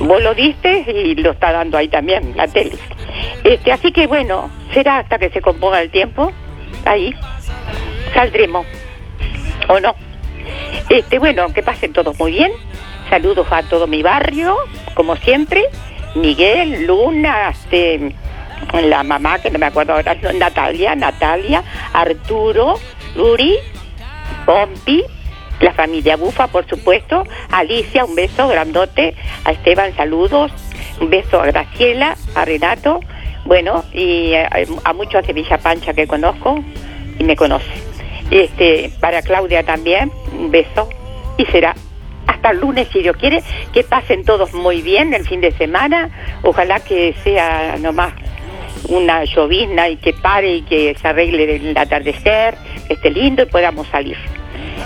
vos 0.00 0.22
lo 0.22 0.34
diste 0.34 0.84
y 0.92 1.14
lo 1.14 1.30
está 1.30 1.52
dando 1.52 1.78
ahí 1.78 1.88
también 1.88 2.34
la 2.36 2.48
tele. 2.48 2.76
Este, 3.44 3.72
así 3.72 3.92
que 3.92 4.06
bueno, 4.06 4.50
será 4.74 4.98
hasta 4.98 5.18
que 5.18 5.30
se 5.30 5.40
componga 5.40 5.80
el 5.80 5.90
tiempo, 5.90 6.30
ahí 6.84 7.14
saldremos, 8.12 8.66
¿o 9.68 9.80
no? 9.80 10.03
Este, 10.88 11.18
bueno, 11.18 11.52
que 11.52 11.62
pasen 11.62 11.92
todos 11.92 12.18
muy 12.18 12.32
bien. 12.32 12.52
Saludos 13.10 13.46
a 13.50 13.62
todo 13.62 13.86
mi 13.86 14.02
barrio, 14.02 14.56
como 14.94 15.16
siempre. 15.16 15.64
Miguel, 16.14 16.86
Luna, 16.86 17.50
este, 17.50 18.14
la 18.72 19.02
mamá, 19.02 19.38
que 19.38 19.50
no 19.50 19.58
me 19.58 19.66
acuerdo 19.66 19.94
ahora, 19.94 20.16
Natalia, 20.34 20.94
Natalia, 20.94 21.62
Arturo, 21.92 22.74
Luri, 23.16 23.56
Pompi, 24.46 25.02
la 25.60 25.72
familia 25.72 26.16
Bufa, 26.16 26.46
por 26.48 26.66
supuesto, 26.66 27.24
Alicia, 27.50 28.04
un 28.04 28.14
beso 28.14 28.48
grandote, 28.48 29.14
a 29.44 29.52
Esteban, 29.52 29.94
saludos, 29.96 30.52
un 31.00 31.10
beso 31.10 31.40
a 31.40 31.46
Graciela, 31.46 32.16
a 32.34 32.44
Renato, 32.44 33.00
bueno, 33.44 33.84
y 33.92 34.34
a, 34.34 34.48
a 34.84 34.92
muchos 34.92 35.26
de 35.26 35.32
Villa 35.32 35.58
Pancha 35.58 35.94
que 35.94 36.06
conozco 36.06 36.62
y 37.18 37.24
me 37.24 37.36
conocen. 37.36 37.93
Este, 38.30 38.90
para 39.00 39.22
Claudia 39.22 39.62
también, 39.62 40.10
un 40.32 40.50
beso, 40.50 40.88
y 41.36 41.44
será 41.46 41.74
hasta 42.26 42.50
el 42.50 42.60
lunes, 42.60 42.88
si 42.92 43.02
Dios 43.02 43.16
quiere, 43.16 43.42
que 43.72 43.84
pasen 43.84 44.24
todos 44.24 44.52
muy 44.54 44.82
bien 44.82 45.12
el 45.14 45.26
fin 45.26 45.40
de 45.40 45.52
semana, 45.52 46.10
ojalá 46.42 46.80
que 46.80 47.14
sea 47.22 47.76
nomás 47.78 48.14
una 48.88 49.24
llovizna 49.24 49.88
y 49.88 49.96
que 49.96 50.12
pare 50.12 50.56
y 50.56 50.62
que 50.62 50.94
se 51.00 51.08
arregle 51.08 51.56
el 51.56 51.76
atardecer, 51.76 52.56
que 52.86 52.94
esté 52.94 53.10
lindo 53.10 53.42
y 53.42 53.46
podamos 53.46 53.86
salir. 53.88 54.16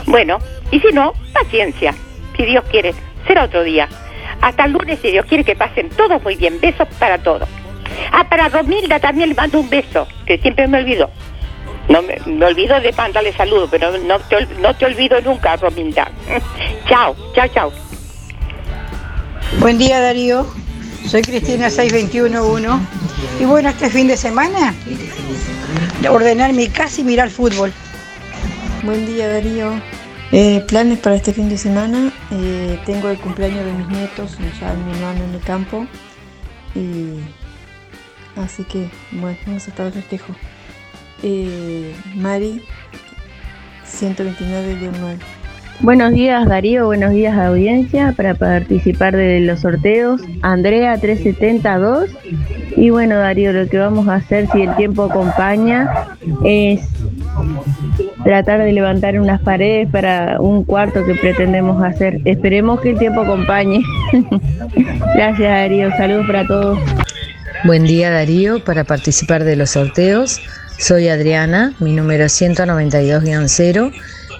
Bueno, 0.06 0.38
y 0.70 0.80
si 0.80 0.92
no, 0.92 1.12
paciencia. 1.32 1.94
Si 2.36 2.44
Dios 2.44 2.64
quiere, 2.70 2.94
será 3.26 3.44
otro 3.44 3.64
día. 3.64 3.88
Hasta 4.40 4.64
el 4.64 4.72
lunes, 4.72 5.00
si 5.00 5.10
Dios 5.10 5.26
quiere, 5.26 5.42
que 5.44 5.56
pasen 5.56 5.88
todos 5.90 6.22
muy 6.22 6.36
bien. 6.36 6.60
Besos 6.60 6.86
para 6.98 7.18
todos. 7.18 7.48
Ah, 8.12 8.28
para 8.28 8.48
Romilda 8.48 9.00
también 9.00 9.30
le 9.30 9.34
mando 9.34 9.58
un 9.58 9.68
beso, 9.68 10.06
que 10.26 10.38
siempre 10.38 10.68
me 10.68 10.78
olvido. 10.78 11.10
No 11.88 12.02
me, 12.02 12.18
me 12.26 12.46
olvido 12.46 12.78
de 12.80 12.92
mandarle 12.92 13.32
saludos, 13.32 13.68
pero 13.70 13.96
no 13.98 14.18
te, 14.20 14.46
no 14.60 14.74
te 14.74 14.84
olvido 14.84 15.20
nunca, 15.22 15.56
Romilda. 15.56 16.10
chao, 16.88 17.16
chao, 17.34 17.48
chao. 17.48 17.72
Buen 19.60 19.78
día 19.78 19.98
Darío, 20.00 20.46
soy 21.06 21.22
Cristina 21.22 21.70
6211 21.70 22.86
y 23.40 23.44
bueno, 23.46 23.70
este 23.70 23.88
fin 23.88 24.06
de 24.06 24.16
semana 24.16 24.74
ordenar 26.10 26.52
mi 26.52 26.68
casa 26.68 27.00
y 27.00 27.04
mirar 27.04 27.30
fútbol. 27.30 27.72
Buen 28.84 29.06
día 29.06 29.28
Darío. 29.28 29.72
Eh, 30.30 30.62
planes 30.68 30.98
para 30.98 31.16
este 31.16 31.32
fin 31.32 31.48
de 31.48 31.56
semana. 31.56 32.12
Eh, 32.30 32.78
tengo 32.84 33.08
el 33.10 33.18
cumpleaños 33.18 33.64
de 33.64 33.72
mis 33.72 33.88
nietos 33.88 34.36
ya 34.60 34.74
mi 34.74 34.92
hermano 34.92 35.24
en 35.24 35.34
el 35.34 35.40
campo. 35.40 35.86
Y 36.74 37.18
así 38.40 38.62
que 38.64 38.88
bueno, 39.12 39.38
vamos 39.46 39.66
a 39.66 39.70
estar 39.70 39.86
el 39.86 39.92
festejo. 39.92 40.34
Eh, 41.22 41.94
Mari 42.14 42.62
129-9. 43.86 45.18
Buenos 45.80 46.12
días 46.12 46.44
Darío, 46.48 46.86
buenos 46.86 47.12
días 47.12 47.38
audiencia 47.38 48.12
para 48.16 48.34
participar 48.34 49.16
de 49.16 49.40
los 49.40 49.60
sorteos. 49.60 50.20
Andrea 50.42 50.98
372 50.98 52.10
y 52.76 52.90
bueno 52.90 53.16
Darío, 53.16 53.52
lo 53.52 53.68
que 53.68 53.78
vamos 53.78 54.08
a 54.08 54.16
hacer 54.16 54.48
si 54.52 54.62
el 54.62 54.74
tiempo 54.74 55.04
acompaña 55.04 55.88
es 56.44 56.80
tratar 58.24 58.64
de 58.64 58.72
levantar 58.72 59.20
unas 59.20 59.40
paredes 59.40 59.88
para 59.88 60.40
un 60.40 60.64
cuarto 60.64 61.04
que 61.04 61.14
pretendemos 61.14 61.80
hacer. 61.82 62.20
Esperemos 62.24 62.80
que 62.80 62.90
el 62.90 62.98
tiempo 62.98 63.20
acompañe. 63.20 63.80
Gracias 65.14 65.48
Darío, 65.48 65.90
saludos 65.96 66.26
para 66.26 66.44
todos. 66.44 66.78
Buen 67.64 67.84
día 67.84 68.10
Darío, 68.10 68.64
para 68.64 68.82
participar 68.82 69.44
de 69.44 69.54
los 69.54 69.70
sorteos. 69.70 70.40
Soy 70.78 71.08
Adriana, 71.08 71.74
mi 71.80 71.92
número 71.92 72.24
es 72.24 72.40
192-0 72.40 73.92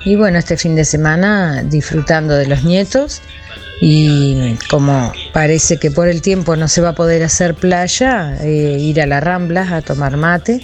y 0.05 0.15
bueno, 0.15 0.39
este 0.39 0.57
fin 0.57 0.77
de 0.77 0.85
semana 0.85 1.65
disfrutando 1.65 2.35
de 2.35 2.47
los 2.47 2.63
nietos 2.63 3.21
y 3.81 4.55
como 4.71 5.13
parece 5.33 5.79
que 5.79 5.91
por 5.91 6.07
el 6.07 6.23
tiempo 6.23 6.55
no 6.55 6.69
se 6.69 6.81
va 6.81 6.91
a 6.91 6.95
poder 6.95 7.25
hacer 7.25 7.55
playa, 7.55 8.37
eh, 8.41 8.77
ir 8.79 9.01
a 9.01 9.07
la 9.07 9.19
Rambla 9.19 9.77
a 9.77 9.83
tomar 9.83 10.17
mate, 10.17 10.61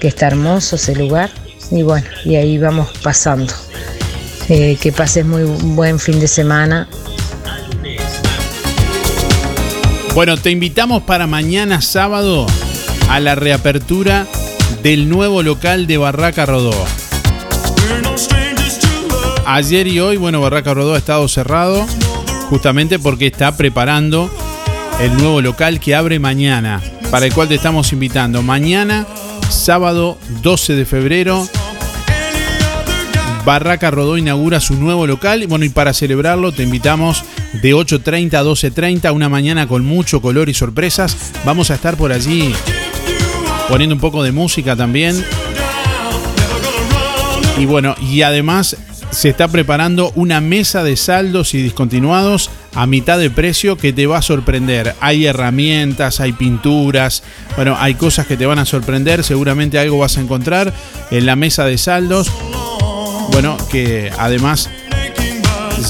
que 0.00 0.08
está 0.08 0.26
hermoso 0.26 0.76
ese 0.76 0.96
lugar 0.96 1.30
y 1.70 1.82
bueno, 1.82 2.06
y 2.24 2.34
ahí 2.34 2.58
vamos 2.58 2.90
pasando. 3.02 3.52
Eh, 4.48 4.76
que 4.80 4.92
pases 4.92 5.24
muy 5.24 5.44
buen 5.44 5.98
fin 5.98 6.20
de 6.20 6.28
semana. 6.28 6.88
Bueno, 10.14 10.36
te 10.36 10.50
invitamos 10.50 11.04
para 11.04 11.26
mañana 11.26 11.80
sábado 11.80 12.46
a 13.08 13.20
la 13.20 13.36
reapertura 13.36 14.26
del 14.84 15.08
nuevo 15.08 15.42
local 15.42 15.86
de 15.86 15.96
Barraca 15.96 16.44
Rodó. 16.44 16.74
Ayer 19.46 19.86
y 19.86 19.98
hoy, 19.98 20.18
bueno, 20.18 20.42
Barraca 20.42 20.74
Rodó 20.74 20.94
ha 20.94 20.98
estado 20.98 21.26
cerrado 21.26 21.86
justamente 22.50 22.98
porque 22.98 23.28
está 23.28 23.56
preparando 23.56 24.30
el 25.00 25.16
nuevo 25.16 25.40
local 25.40 25.80
que 25.80 25.94
abre 25.94 26.18
mañana, 26.18 26.82
para 27.10 27.24
el 27.24 27.32
cual 27.32 27.48
te 27.48 27.54
estamos 27.54 27.94
invitando. 27.94 28.42
Mañana, 28.42 29.06
sábado 29.48 30.18
12 30.42 30.74
de 30.74 30.84
febrero, 30.84 31.48
Barraca 33.46 33.90
Rodó 33.90 34.18
inaugura 34.18 34.60
su 34.60 34.74
nuevo 34.74 35.06
local. 35.06 35.46
Bueno, 35.48 35.64
y 35.64 35.70
para 35.70 35.94
celebrarlo 35.94 36.52
te 36.52 36.62
invitamos 36.62 37.24
de 37.54 37.74
8.30 37.74 38.34
a 38.34 38.44
12.30, 38.44 39.14
una 39.14 39.30
mañana 39.30 39.66
con 39.66 39.82
mucho 39.82 40.20
color 40.20 40.50
y 40.50 40.54
sorpresas. 40.54 41.32
Vamos 41.46 41.70
a 41.70 41.76
estar 41.76 41.96
por 41.96 42.12
allí 42.12 42.52
poniendo 43.68 43.94
un 43.94 44.00
poco 44.00 44.22
de 44.22 44.32
música 44.32 44.76
también. 44.76 45.24
Y 47.58 47.66
bueno, 47.66 47.94
y 48.00 48.22
además 48.22 48.76
se 49.10 49.28
está 49.28 49.46
preparando 49.46 50.10
una 50.16 50.40
mesa 50.40 50.82
de 50.82 50.96
saldos 50.96 51.54
y 51.54 51.62
discontinuados 51.62 52.50
a 52.74 52.86
mitad 52.86 53.18
de 53.18 53.30
precio 53.30 53.76
que 53.76 53.92
te 53.92 54.06
va 54.06 54.18
a 54.18 54.22
sorprender. 54.22 54.94
Hay 55.00 55.26
herramientas, 55.26 56.18
hay 56.18 56.32
pinturas, 56.32 57.22
bueno, 57.54 57.76
hay 57.78 57.94
cosas 57.94 58.26
que 58.26 58.36
te 58.36 58.46
van 58.46 58.58
a 58.58 58.64
sorprender, 58.64 59.22
seguramente 59.22 59.78
algo 59.78 59.98
vas 59.98 60.18
a 60.18 60.20
encontrar 60.20 60.72
en 61.12 61.26
la 61.26 61.36
mesa 61.36 61.64
de 61.64 61.78
saldos. 61.78 62.30
Bueno, 63.30 63.56
que 63.70 64.10
además 64.18 64.68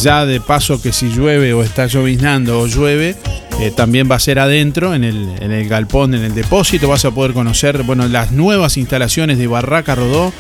ya 0.02 0.26
de 0.26 0.40
paso 0.40 0.82
que 0.82 0.92
si 0.92 1.08
llueve 1.08 1.54
o 1.54 1.62
está 1.62 1.86
lloviznando 1.86 2.60
o 2.60 2.66
llueve, 2.66 3.16
eh, 3.60 3.70
también 3.70 4.10
va 4.10 4.16
a 4.16 4.20
ser 4.20 4.38
adentro, 4.38 4.94
en 4.94 5.04
el, 5.04 5.30
en 5.40 5.52
el 5.52 5.68
galpón, 5.68 6.14
en 6.14 6.24
el 6.24 6.34
depósito. 6.34 6.88
Vas 6.88 7.04
a 7.04 7.10
poder 7.12 7.32
conocer 7.32 7.82
bueno, 7.82 8.06
las 8.08 8.32
nuevas 8.32 8.76
instalaciones 8.76 9.38
de 9.38 9.46
Barraca 9.46 9.94
Rodó. 9.94 10.32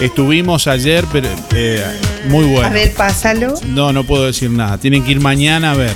Estuvimos 0.00 0.66
ayer, 0.66 1.04
pero 1.12 1.28
eh, 1.54 1.84
muy 2.28 2.46
bueno. 2.46 2.66
A 2.66 2.70
ver, 2.70 2.92
pásalo. 2.94 3.54
No, 3.66 3.92
no 3.92 4.04
puedo 4.04 4.24
decir 4.24 4.50
nada. 4.50 4.78
Tienen 4.78 5.04
que 5.04 5.12
ir 5.12 5.20
mañana 5.20 5.72
a 5.72 5.74
ver. 5.74 5.92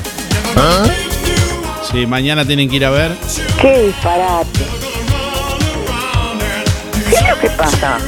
Sí, 1.91 2.07
mañana 2.07 2.45
tienen 2.45 2.69
que 2.69 2.77
ir 2.77 2.85
a 2.85 2.91
ver. 2.91 3.13
Qué 3.61 3.87
disparate. 3.87 4.61
¿Qué 7.09 7.17
es 7.17 7.29
lo 7.29 7.41
que 7.41 7.51
pasa? 7.51 7.99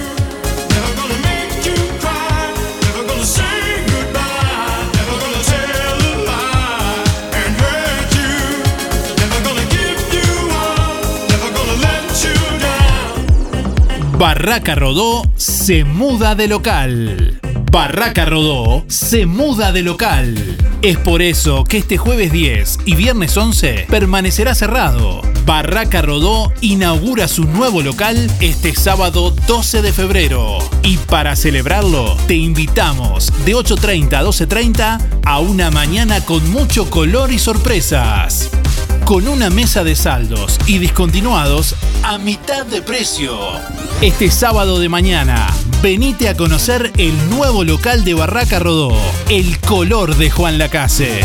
Barraca 14.19 14.75
Rodó 14.75 15.31
se 15.37 15.85
muda 15.85 16.35
de 16.35 16.49
local. 16.49 17.39
Barraca 17.71 18.25
Rodó 18.25 18.87
se 18.89 19.27
muda 19.27 19.73
de 19.73 19.83
local. 19.83 20.57
Es 20.81 20.97
por 20.97 21.21
eso 21.21 21.64
que 21.64 21.77
este 21.77 21.99
jueves 21.99 22.33
10 22.33 22.79
y 22.87 22.95
viernes 22.95 23.37
11 23.37 23.85
permanecerá 23.91 24.55
cerrado. 24.55 25.21
Barraca 25.45 26.01
Rodó 26.01 26.51
inaugura 26.62 27.29
su 27.29 27.45
nuevo 27.45 27.83
local 27.83 28.31
este 28.41 28.75
sábado 28.75 29.37
12 29.47 29.83
de 29.83 29.93
febrero. 29.93 30.61
Y 30.83 30.97
para 30.97 31.37
celebrarlo, 31.37 32.17
te 32.27 32.37
invitamos 32.37 33.31
de 33.45 33.55
8.30 33.55 34.14
a 34.14 34.25
12.30 34.25 35.01
a 35.27 35.39
una 35.41 35.71
mañana 35.71 36.25
con 36.25 36.51
mucho 36.51 36.89
color 36.89 37.31
y 37.31 37.39
sorpresas 37.39 38.51
con 39.07 39.28
una 39.28 39.50
mesa 39.50 39.84
de 39.84 39.94
saldos 39.94 40.59
y 40.66 40.78
discontinuados 40.78 41.76
a 42.02 42.18
mitad 42.18 42.66
de 42.66 42.82
precio. 42.82 43.38
Este 44.02 44.32
sábado 44.32 44.80
de 44.80 44.88
mañana, 44.88 45.46
venite 45.80 46.28
a 46.28 46.36
conocer 46.36 46.90
el 46.98 47.30
nuevo 47.30 47.62
local 47.62 48.04
de 48.04 48.14
Barraca 48.14 48.59
Rodó, 48.59 48.98
el 49.28 49.61
color 49.61 50.16
de 50.16 50.28
Juan 50.28 50.59
Lacase. 50.59 51.20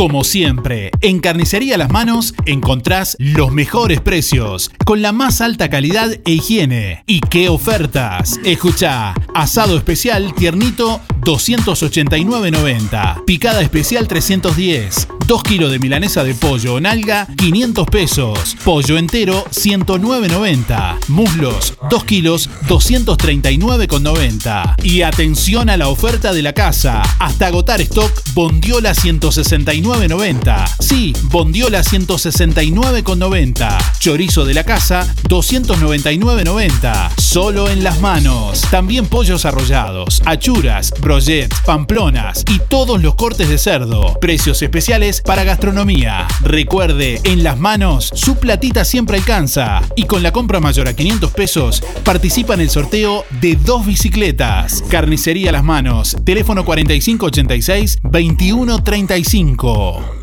Como 0.00 0.24
siempre, 0.24 0.90
en 1.02 1.20
Carnicería 1.20 1.76
Las 1.76 1.90
Manos 1.90 2.32
encontrás 2.46 3.18
los 3.18 3.52
mejores 3.52 4.00
precios, 4.00 4.70
con 4.86 5.02
la 5.02 5.12
más 5.12 5.42
alta 5.42 5.68
calidad 5.68 6.10
e 6.24 6.30
higiene. 6.30 7.04
¿Y 7.06 7.20
qué 7.20 7.50
ofertas? 7.50 8.40
Escucha, 8.42 9.12
asado 9.34 9.76
especial 9.76 10.32
tiernito 10.32 11.02
289.90, 11.20 13.26
picada 13.26 13.60
especial 13.60 14.08
310, 14.08 15.06
2 15.30 15.42
kilos 15.44 15.70
de 15.70 15.78
milanesa 15.78 16.24
de 16.24 16.34
pollo 16.34 16.74
o 16.74 16.80
nalga 16.80 17.28
500 17.36 17.86
pesos, 17.86 18.56
pollo 18.64 18.98
entero 18.98 19.44
109.90, 19.50 21.06
muslos 21.06 21.74
2 21.88 22.04
kilos 22.04 22.50
239.90. 22.66 24.74
Y 24.82 25.02
atención 25.02 25.70
a 25.70 25.76
la 25.76 25.86
oferta 25.86 26.32
de 26.32 26.42
la 26.42 26.52
casa, 26.52 27.02
hasta 27.20 27.46
agotar 27.46 27.80
stock, 27.80 28.10
bondiola 28.34 28.92
169 28.92 30.00
9.90. 30.08 30.64
Sí, 30.80 31.12
bondiola 31.24 31.82
169,90. 31.82 33.98
Chorizo 33.98 34.44
de 34.44 34.54
la 34.54 34.64
casa 34.64 35.06
299,90. 35.28 37.10
Solo 37.18 37.68
en 37.68 37.84
las 37.84 38.00
manos. 38.00 38.62
También 38.70 39.06
pollos 39.06 39.44
arrollados, 39.44 40.22
achuras, 40.26 40.92
brochets, 41.00 41.60
pamplonas 41.64 42.44
y 42.50 42.58
todos 42.68 43.02
los 43.02 43.14
cortes 43.14 43.48
de 43.48 43.58
cerdo. 43.58 44.18
Precios 44.20 44.62
especiales 44.62 45.19
para 45.24 45.44
gastronomía. 45.44 46.26
Recuerde, 46.42 47.20
en 47.24 47.42
las 47.42 47.58
manos 47.58 48.10
su 48.14 48.36
platita 48.36 48.84
siempre 48.84 49.18
alcanza. 49.18 49.82
Y 49.96 50.04
con 50.04 50.22
la 50.22 50.32
compra 50.32 50.60
mayor 50.60 50.88
a 50.88 50.94
500 50.94 51.32
pesos 51.32 51.82
participa 52.04 52.54
en 52.54 52.60
el 52.60 52.70
sorteo 52.70 53.24
de 53.40 53.56
dos 53.56 53.86
bicicletas. 53.86 54.82
Carnicería 54.90 55.52
Las 55.52 55.64
Manos. 55.64 56.16
Teléfono 56.24 56.64
4586 56.64 57.98
2135. 58.02 60.19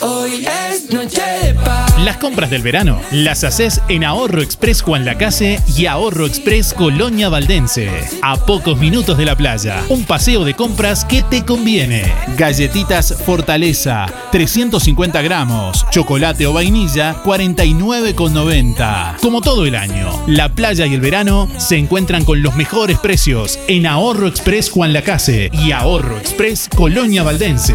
Hoy 0.00 0.46
es 0.70 0.90
noche 0.90 1.22
de 1.42 1.54
paz. 1.54 1.98
Las 2.00 2.16
compras 2.16 2.48
del 2.50 2.62
verano 2.62 3.00
las 3.12 3.44
haces 3.44 3.82
en 3.88 4.04
Ahorro 4.04 4.40
Express 4.40 4.80
Juan 4.80 5.04
Lacase 5.04 5.60
y 5.76 5.86
Ahorro 5.86 6.26
Express 6.26 6.72
Colonia 6.72 7.28
Valdense. 7.28 7.90
A 8.22 8.36
pocos 8.36 8.78
minutos 8.78 9.18
de 9.18 9.26
la 9.26 9.36
playa. 9.36 9.82
Un 9.88 10.04
paseo 10.04 10.44
de 10.44 10.54
compras 10.54 11.04
que 11.04 11.22
te 11.22 11.44
conviene. 11.44 12.10
Galletitas 12.36 13.14
Fortaleza, 13.24 14.06
350 14.32 15.20
gramos. 15.22 15.84
Chocolate 15.90 16.46
o 16.46 16.52
vainilla, 16.52 17.22
49,90. 17.22 19.16
Como 19.20 19.40
todo 19.42 19.66
el 19.66 19.74
año, 19.74 20.10
la 20.26 20.48
playa 20.48 20.86
y 20.86 20.94
el 20.94 21.00
verano 21.00 21.48
se 21.58 21.76
encuentran 21.76 22.24
con 22.24 22.42
los 22.42 22.56
mejores 22.56 22.98
precios 22.98 23.58
en 23.68 23.86
Ahorro 23.86 24.26
Express 24.26 24.70
Juan 24.70 24.92
Lacase 24.92 25.50
y 25.52 25.72
Ahorro 25.72 26.16
Express 26.18 26.68
Colonia 26.74 27.22
Valdense. 27.22 27.74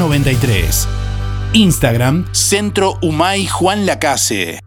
93. 0.00 0.88
Instagram, 1.52 2.24
Centro 2.32 2.98
Humay 3.02 3.46
Juan 3.46 3.84
Lacase. 3.84 4.58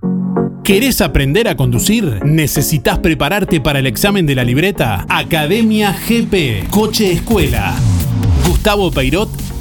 ¿Querés 0.63 1.01
aprender 1.01 1.47
a 1.47 1.57
conducir? 1.57 2.23
¿Necesitas 2.23 2.99
prepararte 2.99 3.59
para 3.59 3.79
el 3.79 3.87
examen 3.87 4.27
de 4.27 4.35
la 4.35 4.43
libreta? 4.43 5.05
Academia 5.09 5.91
GP, 6.07 6.69
Coche 6.69 7.11
Escuela. 7.11 7.73
Gustavo 8.47 8.91
Peirot 8.91 9.42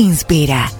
Inspira. 0.00 0.79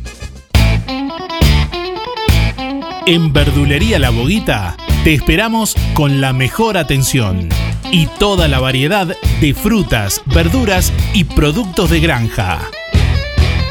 En 3.05 3.31
Verdulería 3.31 3.99
La 3.99 4.09
Boguita 4.09 4.75
te 5.05 5.13
esperamos 5.13 5.77
con 5.93 6.19
la 6.19 6.33
mejor 6.33 6.75
atención 6.75 7.47
y 7.91 8.07
toda 8.07 8.47
la 8.47 8.59
variedad 8.59 9.15
de 9.41 9.53
frutas, 9.53 10.21
verduras 10.25 10.93
y 11.13 11.23
productos 11.23 11.89
de 11.89 11.99
granja. 11.99 12.69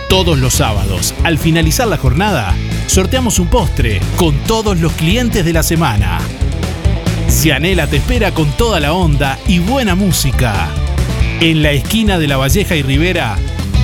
Todos 0.09 0.39
los 0.39 0.55
sábados, 0.55 1.15
al 1.25 1.39
finalizar 1.39 1.87
la 1.87 1.99
jornada, 1.99 2.55
sorteamos 2.87 3.39
un 3.39 3.49
postre 3.49 4.01
con 4.17 4.35
todos 4.45 4.81
los 4.81 4.93
clientes 4.93 5.45
de 5.45 5.53
la 5.53 5.63
semana. 5.63 6.19
Cianela 7.29 7.87
te 7.87 7.99
espera 7.99 8.33
con 8.33 8.51
toda 8.53 8.81
la 8.81 8.95
onda 8.95 9.39
y 9.47 9.59
buena 9.59 9.95
música. 9.95 10.69
En 11.41 11.63
la 11.63 11.73
esquina 11.73 12.19
de 12.19 12.27
La 12.27 12.37
Valleja 12.39 12.75
y 12.75 12.83
Rivera, 12.83 13.37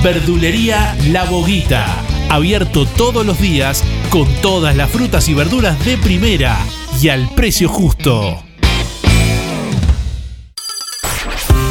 Verdulería 0.03 0.95
La 1.09 1.25
Boguita. 1.25 1.85
Abierto 2.29 2.85
todos 2.85 3.25
los 3.25 3.39
días 3.39 3.83
con 4.09 4.27
todas 4.41 4.75
las 4.75 4.89
frutas 4.89 5.29
y 5.29 5.33
verduras 5.33 5.83
de 5.85 5.97
primera 5.97 6.57
y 7.01 7.09
al 7.09 7.29
precio 7.35 7.69
justo. 7.69 8.44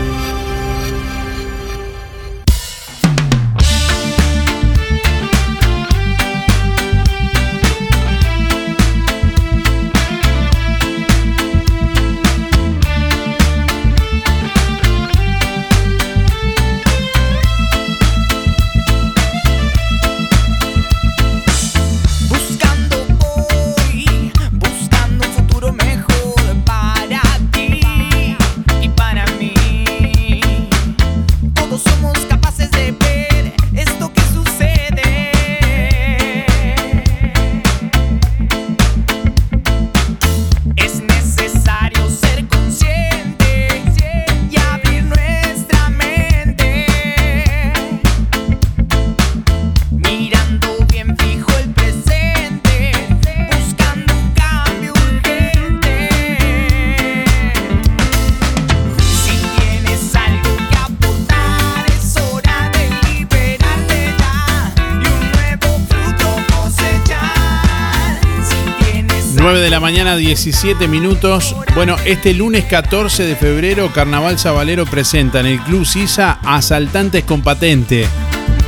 9 69.52 69.64
de 69.64 69.70
la 69.70 69.80
mañana, 69.80 70.14
17 70.14 70.86
minutos. 70.86 71.56
Bueno, 71.74 71.96
este 72.04 72.34
lunes 72.34 72.66
14 72.66 73.24
de 73.24 73.34
febrero, 73.34 73.90
Carnaval 73.92 74.38
Sabalero 74.38 74.86
presenta 74.86 75.40
en 75.40 75.46
el 75.46 75.60
Club 75.62 75.84
Sisa 75.84 76.38
Asaltantes 76.44 77.24
con 77.24 77.42
Patente. 77.42 78.06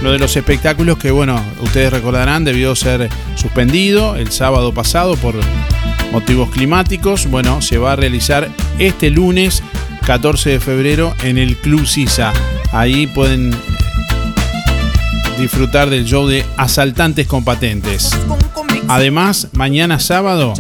Uno 0.01 0.11
de 0.11 0.19
los 0.19 0.35
espectáculos 0.35 0.99
que, 0.99 1.13
bueno, 1.13 1.41
ustedes 1.61 1.93
recordarán, 1.93 2.43
debió 2.43 2.75
ser 2.75 3.09
suspendido 3.37 4.17
el 4.17 4.33
sábado 4.33 4.75
pasado 4.75 5.15
por 5.17 5.37
motivos 6.11 6.51
climáticos. 6.51 7.29
Bueno, 7.29 7.63
se 7.63 7.79
va 7.79 7.93
a 7.93 7.97
realizar 7.97 8.49
este 8.81 9.11
lunes 9.11 9.63
14 10.05 10.51
de 10.51 10.59
febrero 10.59 11.15
en 11.23 11.39
el 11.39 11.59
Club 11.59 11.87
Sisa. 11.87 12.33
Ahí 12.73 13.07
pueden 13.07 13.55
disfrutar 15.39 15.91
del 15.91 16.07
show 16.07 16.27
de 16.27 16.45
Asaltantes 16.57 17.29
con 17.29 17.45
Patentes. 17.45 18.11
Además, 18.95 19.49
mañana 19.53 19.99
sábado 19.99 20.53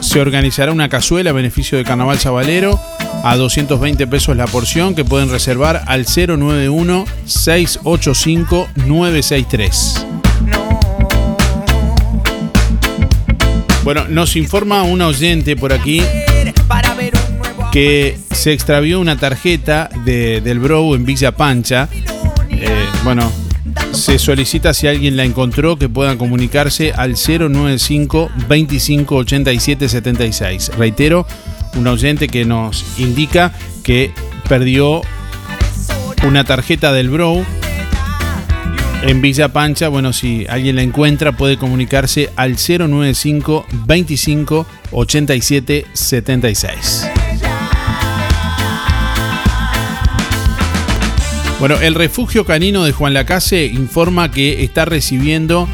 se 0.00 0.20
organizará 0.20 0.70
una 0.70 0.90
cazuela 0.90 1.30
a 1.30 1.32
beneficio 1.32 1.78
de 1.78 1.84
Carnaval 1.84 2.18
Sabalero 2.18 2.78
a 3.24 3.36
220 3.36 4.06
pesos 4.06 4.36
la 4.36 4.46
porción 4.46 4.94
que 4.94 5.02
pueden 5.02 5.30
reservar 5.30 5.82
al 5.86 6.04
091 6.04 7.06
685 7.24 8.68
963. 8.86 10.06
Bueno, 13.82 14.04
nos 14.08 14.36
informa 14.36 14.82
un 14.82 15.00
oyente 15.00 15.56
por 15.56 15.72
aquí 15.72 16.02
que 17.72 18.18
se 18.30 18.52
extravió 18.52 19.00
una 19.00 19.16
tarjeta 19.16 19.88
de- 20.04 20.42
del 20.42 20.58
Bro 20.58 20.94
en 20.94 21.06
Villa 21.06 21.32
Pancha. 21.32 21.88
Eh, 22.50 22.68
bueno, 23.04 23.32
se 23.92 24.18
solicita 24.18 24.74
si 24.74 24.86
alguien 24.86 25.16
la 25.16 25.24
encontró 25.24 25.76
que 25.76 25.88
puedan 25.88 26.18
comunicarse 26.18 26.92
al 26.92 27.14
095 27.16 28.30
25 28.48 29.16
87 29.16 29.88
76. 29.88 30.72
Reitero, 30.78 31.26
un 31.76 31.86
oyente 31.86 32.28
que 32.28 32.44
nos 32.44 32.98
indica 32.98 33.52
que 33.82 34.12
perdió 34.48 35.02
una 36.26 36.44
tarjeta 36.44 36.92
del 36.92 37.10
Bro 37.10 37.44
en 39.02 39.20
Villa 39.20 39.48
Pancha. 39.48 39.88
Bueno, 39.88 40.12
si 40.12 40.46
alguien 40.48 40.76
la 40.76 40.82
encuentra, 40.82 41.32
puede 41.32 41.56
comunicarse 41.56 42.30
al 42.36 42.56
095 42.56 43.66
25 43.86 44.66
87 44.92 45.86
76. 45.92 47.17
Bueno, 51.58 51.74
el 51.80 51.96
refugio 51.96 52.44
canino 52.44 52.84
de 52.84 52.92
Juan 52.92 53.14
Lacase 53.14 53.66
informa 53.66 54.30
que 54.30 54.62
está 54.62 54.84
recibiendo 54.84 55.68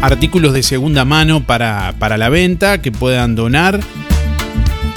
artículos 0.00 0.54
de 0.54 0.62
segunda 0.62 1.04
mano 1.04 1.44
para, 1.44 1.94
para 1.98 2.16
la 2.16 2.30
venta 2.30 2.80
que 2.80 2.90
puedan 2.90 3.34
donar. 3.34 3.80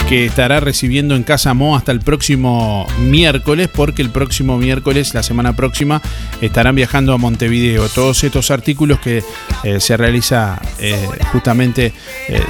que 0.07 0.26
estará 0.28 0.59
recibiendo 0.59 1.15
en 1.15 1.23
Casa 1.23 1.55
Mo 1.55 1.76
hasta 1.76 1.91
el 1.91 1.99
próximo 1.99 2.88
miércoles, 2.99 3.67
porque 3.67 4.03
el 4.03 4.11
próximo 4.11 4.55
miércoles, 4.57 5.15
la 5.15 5.23
semana 5.23 5.55
próxima, 5.55 5.99
estarán 6.41 6.76
viajando 6.76 7.11
a 7.11 7.17
Montevideo. 7.17 7.89
Todos 7.89 8.23
estos 8.23 8.51
artículos 8.51 8.99
que 8.99 9.23
eh, 9.63 9.80
se 9.80 9.97
realiza 9.97 10.61
eh, 10.80 10.95
justamente 11.32 11.91
eh, 12.30 12.41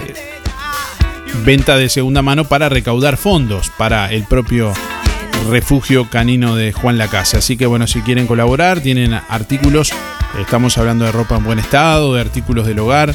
venta 1.45 1.77
de 1.77 1.87
segunda 1.87 2.21
mano 2.21 2.43
para 2.43 2.67
recaudar 2.67 3.15
fondos 3.15 3.71
para 3.77 4.11
el 4.11 4.25
propio 4.25 4.73
refugio 5.49 6.09
canino 6.09 6.55
de 6.55 6.71
Juan 6.71 6.97
Lacase. 6.97 7.37
Así 7.37 7.57
que 7.57 7.65
bueno, 7.65 7.87
si 7.87 8.01
quieren 8.01 8.27
colaborar, 8.27 8.79
tienen 8.81 9.13
artículos, 9.13 9.91
estamos 10.39 10.77
hablando 10.77 11.05
de 11.05 11.11
ropa 11.11 11.37
en 11.37 11.43
buen 11.43 11.59
estado, 11.59 12.13
de 12.13 12.21
artículos 12.21 12.65
del 12.65 12.79
hogar, 12.79 13.13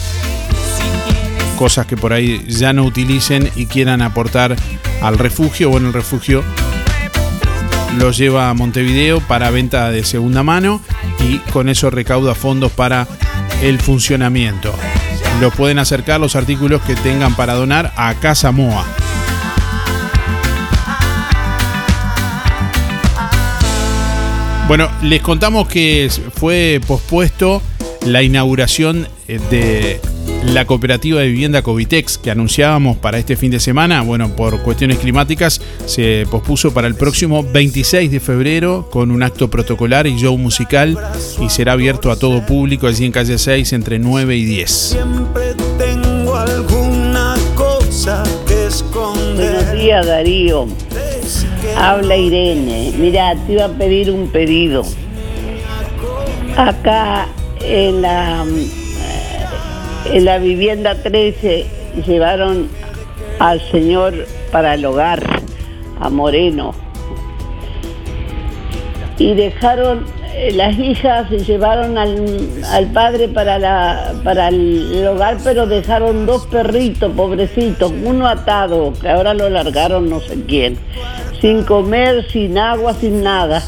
cosas 1.58 1.86
que 1.86 1.96
por 1.96 2.12
ahí 2.12 2.44
ya 2.48 2.72
no 2.72 2.84
utilicen 2.84 3.50
y 3.56 3.66
quieran 3.66 4.02
aportar 4.02 4.56
al 5.02 5.18
refugio. 5.18 5.70
Bueno, 5.70 5.88
el 5.88 5.94
refugio 5.94 6.42
los 7.98 8.16
lleva 8.16 8.48
a 8.48 8.54
Montevideo 8.54 9.20
para 9.20 9.50
venta 9.50 9.90
de 9.90 10.04
segunda 10.04 10.42
mano 10.42 10.80
y 11.18 11.38
con 11.52 11.68
eso 11.68 11.90
recauda 11.90 12.34
fondos 12.34 12.72
para 12.72 13.06
el 13.62 13.80
funcionamiento. 13.80 14.74
Los 15.40 15.54
pueden 15.54 15.78
acercar 15.78 16.20
los 16.20 16.36
artículos 16.36 16.82
que 16.82 16.94
tengan 16.96 17.34
para 17.34 17.54
donar 17.54 17.92
a 17.96 18.14
Casa 18.14 18.52
Moa. 18.52 18.84
Bueno, 24.70 24.88
les 25.02 25.20
contamos 25.20 25.66
que 25.66 26.08
fue 26.32 26.80
pospuesto 26.86 27.60
la 28.06 28.22
inauguración 28.22 29.08
eh, 29.26 29.40
de 29.50 30.00
la 30.44 30.64
cooperativa 30.64 31.20
de 31.20 31.26
vivienda 31.26 31.62
Covitex 31.62 32.18
que 32.18 32.30
anunciábamos 32.30 32.96
para 32.96 33.18
este 33.18 33.34
fin 33.34 33.50
de 33.50 33.58
semana. 33.58 34.02
Bueno, 34.02 34.36
por 34.36 34.62
cuestiones 34.62 34.98
climáticas 34.98 35.60
se 35.86 36.24
pospuso 36.30 36.72
para 36.72 36.86
el 36.86 36.94
próximo 36.94 37.42
26 37.42 38.12
de 38.12 38.20
febrero 38.20 38.88
con 38.92 39.10
un 39.10 39.24
acto 39.24 39.50
protocolar 39.50 40.06
y 40.06 40.16
show 40.16 40.38
musical 40.38 40.96
y 41.40 41.48
será 41.48 41.72
abierto 41.72 42.12
a 42.12 42.16
todo 42.16 42.46
público 42.46 42.86
allí 42.86 43.06
en 43.06 43.10
calle 43.10 43.38
6 43.38 43.72
entre 43.72 43.98
9 43.98 44.36
y 44.36 44.44
10. 44.44 44.70
Siempre 44.70 45.56
tengo 45.78 46.36
alguna 46.36 47.34
cosa 47.56 48.22
que 48.46 48.68
esconder. 48.68 49.52
Buenos 49.52 49.72
días, 49.72 50.06
Darío. 50.06 50.68
Habla 51.76 52.16
Irene. 52.16 52.92
Mira, 52.98 53.34
te 53.46 53.52
iba 53.52 53.66
a 53.66 53.68
pedir 53.68 54.10
un 54.10 54.28
pedido. 54.28 54.82
Acá 56.56 57.26
en 57.62 58.02
la, 58.02 58.44
eh, 58.44 60.16
en 60.16 60.24
la 60.24 60.38
vivienda 60.38 60.94
13 60.94 61.66
llevaron 62.06 62.68
al 63.38 63.60
señor 63.70 64.26
para 64.52 64.74
el 64.74 64.84
hogar, 64.84 65.22
a 66.00 66.10
Moreno. 66.10 66.74
Y 69.18 69.34
dejaron, 69.34 70.06
eh, 70.34 70.52
las 70.52 70.78
hijas 70.78 71.28
se 71.28 71.38
llevaron 71.38 71.98
al, 71.98 72.48
al 72.70 72.86
padre 72.86 73.28
para, 73.28 73.58
la, 73.58 74.14
para 74.24 74.48
el 74.48 75.06
hogar, 75.06 75.38
pero 75.44 75.66
dejaron 75.66 76.26
dos 76.26 76.46
perritos, 76.46 77.12
pobrecitos, 77.12 77.92
uno 78.04 78.26
atado, 78.26 78.92
que 79.00 79.08
ahora 79.08 79.34
lo 79.34 79.50
largaron 79.50 80.08
no 80.08 80.20
sé 80.20 80.38
quién, 80.46 80.78
sin 81.40 81.64
comer, 81.64 82.30
sin 82.30 82.58
agua, 82.58 82.94
sin 82.94 83.22
nada. 83.22 83.62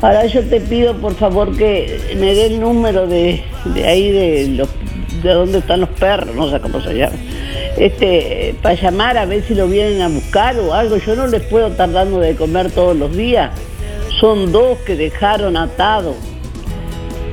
Ahora 0.00 0.26
yo 0.26 0.42
te 0.44 0.60
pido 0.60 0.94
por 0.94 1.14
favor 1.14 1.56
que 1.56 2.00
me 2.16 2.34
dé 2.34 2.46
el 2.46 2.60
número 2.60 3.06
de, 3.06 3.42
de 3.74 3.86
ahí 3.86 4.10
de 4.10 4.48
los 4.56 4.68
de 5.22 5.32
dónde 5.32 5.58
están 5.58 5.80
los 5.80 5.88
perros, 5.90 6.34
no 6.36 6.48
sé 6.48 6.60
cómo 6.60 6.80
se 6.80 6.94
llama. 6.94 7.16
Este, 7.76 8.54
para 8.62 8.74
llamar 8.74 9.18
a 9.18 9.24
ver 9.24 9.42
si 9.42 9.54
lo 9.54 9.66
vienen 9.66 10.02
a 10.02 10.08
buscar 10.08 10.56
o 10.58 10.72
algo. 10.72 10.96
Yo 10.98 11.16
no 11.16 11.26
les 11.26 11.42
puedo 11.42 11.68
estar 11.68 11.90
dando 11.90 12.20
de 12.20 12.36
comer 12.36 12.70
todos 12.70 12.96
los 12.96 13.16
días. 13.16 13.50
Son 14.20 14.52
dos 14.52 14.78
que 14.78 14.94
dejaron 14.94 15.56
atado. 15.56 16.14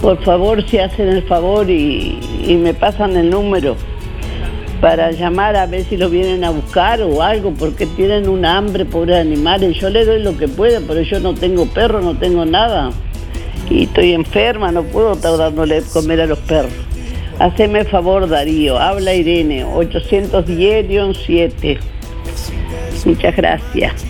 Por 0.02 0.24
favor, 0.24 0.68
si 0.68 0.80
hacen 0.80 1.10
el 1.10 1.24
favor 1.24 1.70
y, 1.70 2.20
y 2.48 2.56
me 2.56 2.74
pasan 2.74 3.16
el 3.16 3.30
número 3.30 3.76
para 4.82 5.12
llamar 5.12 5.56
a 5.56 5.66
ver 5.66 5.86
si 5.86 5.98
lo 5.98 6.10
vienen 6.10 6.44
a 6.44 6.50
buscar 6.50 7.02
o 7.02 7.22
algo, 7.22 7.54
porque 7.54 7.86
tienen 7.86 8.30
un 8.30 8.46
hambre, 8.46 8.86
pobres 8.86 9.18
animales. 9.18 9.78
Yo 9.80 9.90
le 9.90 10.06
doy 10.06 10.22
lo 10.22 10.38
que 10.38 10.48
pueda, 10.48 10.82
pero 10.86 11.02
yo 11.02 11.20
no 11.20 11.34
tengo 11.34 11.66
perro, 11.66 12.02
no 12.02 12.18
tengo 12.18 12.46
nada. 12.46 12.92
Y 13.70 13.84
estoy 13.84 14.14
enferma, 14.14 14.72
no 14.72 14.84
puedo 14.84 15.14
estar 15.14 15.38
dándole 15.38 15.82
comer 15.94 16.22
a 16.22 16.26
los 16.26 16.40
perros. 16.40 16.72
Haceme 17.40 17.84
favor, 17.86 18.30
Darío. 18.30 18.78
Habla 18.78 19.14
Irene, 19.14 19.66
810-7. 19.66 21.78
Muchas 23.06 23.36
gracias. 23.36 24.06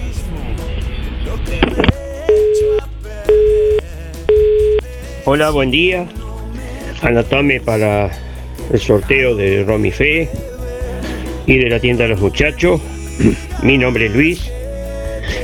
Hola, 5.25 5.49
buen 5.49 5.71
día. 5.71 6.05
Anotame 7.01 7.59
para 7.59 8.11
el 8.71 8.79
sorteo 8.79 9.35
de 9.35 9.63
Romifé 9.63 10.29
y 11.47 11.57
de 11.57 11.69
la 11.69 11.79
tienda 11.79 12.03
de 12.03 12.09
los 12.09 12.21
muchachos. 12.21 12.81
Mi 13.63 13.77
nombre 13.77 14.07
es 14.07 14.13
Luis, 14.13 14.51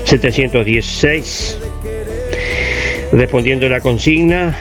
716. 0.06 1.58
Respondiendo 3.12 3.66
a 3.66 3.70
la 3.70 3.82
consigna, 3.82 4.58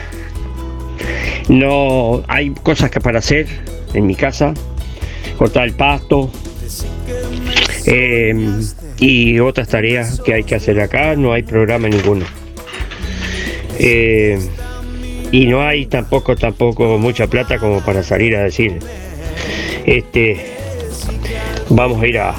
no 1.47 2.23
hay 2.27 2.49
cosas 2.51 2.91
que 2.91 2.99
para 2.99 3.19
hacer 3.19 3.47
en 3.93 4.05
mi 4.05 4.15
casa, 4.15 4.53
cortar 5.37 5.65
el 5.65 5.73
pasto 5.73 6.29
eh, 7.85 8.33
y 8.99 9.39
otras 9.39 9.69
tareas 9.69 10.19
que 10.19 10.33
hay 10.33 10.43
que 10.43 10.55
hacer 10.55 10.79
acá. 10.79 11.15
No 11.15 11.33
hay 11.33 11.43
programa 11.43 11.87
ninguno. 11.87 12.25
Eh, 13.79 14.37
y 15.31 15.45
no 15.47 15.61
hay 15.61 15.85
tampoco 15.85 16.35
tampoco 16.35 16.97
mucha 16.97 17.27
plata 17.27 17.57
como 17.57 17.79
para 17.81 18.03
salir 18.03 18.35
a 18.35 18.43
decir 18.43 18.79
este 19.85 20.60
vamos 21.71 22.01
a 22.01 22.07
ir 22.07 22.17
a, 22.17 22.35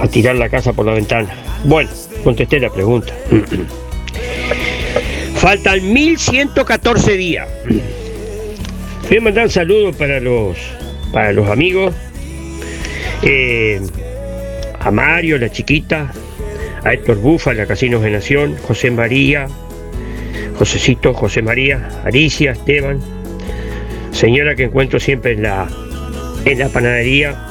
a 0.00 0.08
tirar 0.08 0.36
la 0.36 0.48
casa 0.48 0.72
por 0.72 0.86
la 0.86 0.94
ventana. 0.94 1.28
Bueno 1.64 1.90
contesté 2.24 2.60
la 2.60 2.70
pregunta. 2.70 3.12
Faltan 5.36 5.92
1114 5.92 7.16
días. 7.16 7.48
Voy 9.08 9.18
a 9.18 9.20
mandar 9.20 9.50
saludos 9.50 9.96
para 9.96 10.20
los 10.20 10.56
para 11.12 11.32
los 11.32 11.48
amigos. 11.48 11.94
Eh, 13.22 13.80
a 14.78 14.90
Mario 14.90 15.38
la 15.38 15.50
chiquita 15.50 16.12
a 16.84 16.94
Héctor 16.94 17.18
Bufa 17.18 17.52
la 17.52 17.66
Casinos 17.66 18.02
de 18.02 18.10
Nación 18.10 18.56
José 18.66 18.90
María 18.90 19.46
Josecito, 20.60 21.14
José 21.14 21.40
María, 21.40 21.88
Alicia, 22.04 22.50
Esteban, 22.50 23.00
señora 24.12 24.54
que 24.54 24.64
encuentro 24.64 25.00
siempre 25.00 25.32
en 25.32 25.44
la, 25.44 25.66
en 26.44 26.58
la 26.58 26.68
panadería, 26.68 27.49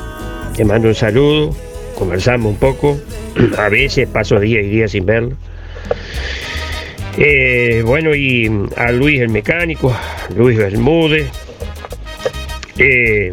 te 0.59 0.65
mando 0.65 0.89
un 0.89 0.95
saludo, 0.95 1.55
conversamos 1.97 2.51
un 2.51 2.59
poco, 2.59 2.99
a 3.57 3.69
veces 3.69 4.09
paso 4.09 4.41
días 4.41 4.65
y 4.65 4.67
días 4.67 4.91
sin 4.91 5.05
verlo. 5.05 5.37
Eh, 7.17 7.81
bueno, 7.85 8.13
y 8.13 8.51
a 8.75 8.91
Luis 8.91 9.21
el 9.21 9.29
mecánico, 9.29 9.95
Luis 10.35 10.57
Bermúdez, 10.57 11.29
eh, 12.77 13.31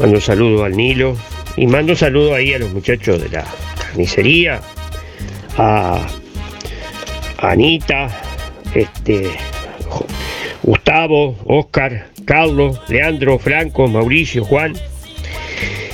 mando 0.00 0.16
un 0.16 0.20
saludo 0.20 0.64
al 0.64 0.76
Nilo 0.76 1.16
y 1.56 1.68
mando 1.68 1.92
un 1.92 1.96
saludo 1.96 2.34
ahí 2.34 2.54
a 2.54 2.58
los 2.58 2.72
muchachos 2.72 3.22
de 3.22 3.28
la 3.28 3.44
carnicería, 3.80 4.60
a 5.58 6.08
Anita, 7.38 8.08
este, 8.74 9.30
Gustavo, 10.64 11.36
Oscar, 11.44 12.08
Carlos, 12.24 12.80
Leandro, 12.88 13.38
Franco, 13.38 13.86
Mauricio, 13.86 14.44
Juan. 14.44 14.74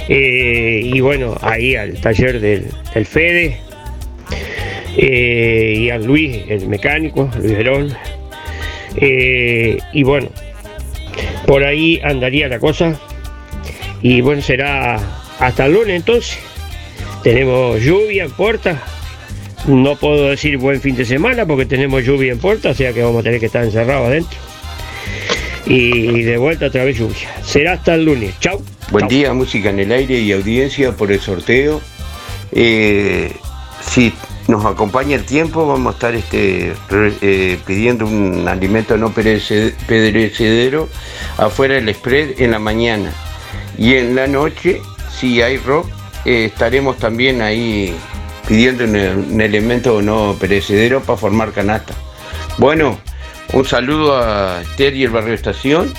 Eh, 0.08 0.80
y 0.84 1.00
bueno, 1.00 1.36
ahí 1.42 1.74
al 1.74 2.00
taller 2.00 2.40
del, 2.40 2.66
Fede. 3.04 3.58
eh, 4.96 5.74
y 5.78 5.90
a 5.90 5.98
Luis, 5.98 6.42
el 6.48 6.68
mecánico, 6.68 7.30
Luis 7.38 7.56
Verón. 7.56 7.92
Eh, 8.96 9.78
y 9.92 10.02
bueno, 10.04 10.28
por 11.46 11.64
ahí 11.64 12.00
andaría 12.02 12.48
la 12.48 12.58
cosa. 12.58 12.98
Y 14.02 14.20
bueno, 14.20 14.42
será 14.42 15.00
hasta 15.38 15.66
el 15.66 15.72
lunes 15.72 15.96
entonces. 15.96 16.38
Tenemos 17.22 17.82
lluvia 17.82 18.24
en 18.24 18.30
puerta. 18.30 18.82
No 19.66 19.96
puedo 19.96 20.28
decir 20.28 20.58
buen 20.58 20.80
fin 20.80 20.94
de 20.94 21.04
semana 21.04 21.44
porque 21.44 21.66
tenemos 21.66 22.04
lluvia 22.04 22.30
en 22.30 22.38
puerta, 22.38 22.70
o 22.70 22.74
sea 22.74 22.92
que 22.92 23.02
vamos 23.02 23.20
a 23.20 23.22
tener 23.24 23.40
que 23.40 23.46
estar 23.46 23.64
encerrados 23.64 24.06
adentro. 24.06 24.38
Y 25.66 26.22
de 26.22 26.36
vuelta 26.36 26.66
otra 26.66 26.84
vez 26.84 26.96
lluvia. 26.96 27.42
Será 27.42 27.72
hasta 27.72 27.94
el 27.94 28.04
lunes. 28.04 28.38
Chau. 28.38 28.62
Buen 28.90 29.08
día, 29.08 29.32
música 29.32 29.70
en 29.70 29.80
el 29.80 29.90
aire 29.92 30.18
y 30.20 30.32
audiencia 30.32 30.92
por 30.92 31.10
el 31.10 31.20
sorteo. 31.20 31.80
Eh, 32.52 33.34
si 33.80 34.14
nos 34.46 34.64
acompaña 34.64 35.16
el 35.16 35.24
tiempo, 35.24 35.66
vamos 35.66 35.94
a 35.94 35.96
estar 35.96 36.14
este, 36.14 36.72
re- 36.88 37.14
eh, 37.20 37.58
pidiendo 37.66 38.06
un 38.06 38.46
alimento 38.46 38.96
no 38.96 39.12
perece- 39.12 39.74
perecedero 39.88 40.88
afuera 41.36 41.74
del 41.74 41.92
spread 41.94 42.40
en 42.40 42.52
la 42.52 42.58
mañana. 42.60 43.12
Y 43.76 43.94
en 43.94 44.14
la 44.14 44.28
noche, 44.28 44.80
si 45.18 45.42
hay 45.42 45.58
rock, 45.58 45.88
eh, 46.24 46.44
estaremos 46.46 46.96
también 46.98 47.42
ahí 47.42 47.94
pidiendo 48.46 48.84
un, 48.84 48.96
un 49.32 49.40
elemento 49.40 50.00
no 50.00 50.36
perecedero 50.38 51.00
para 51.02 51.18
formar 51.18 51.50
canasta. 51.52 51.92
Bueno, 52.58 52.98
un 53.52 53.64
saludo 53.64 54.16
a 54.16 54.62
Esther 54.62 54.94
y 54.94 55.02
el 55.04 55.10
Barrio 55.10 55.34
Estación, 55.34 55.92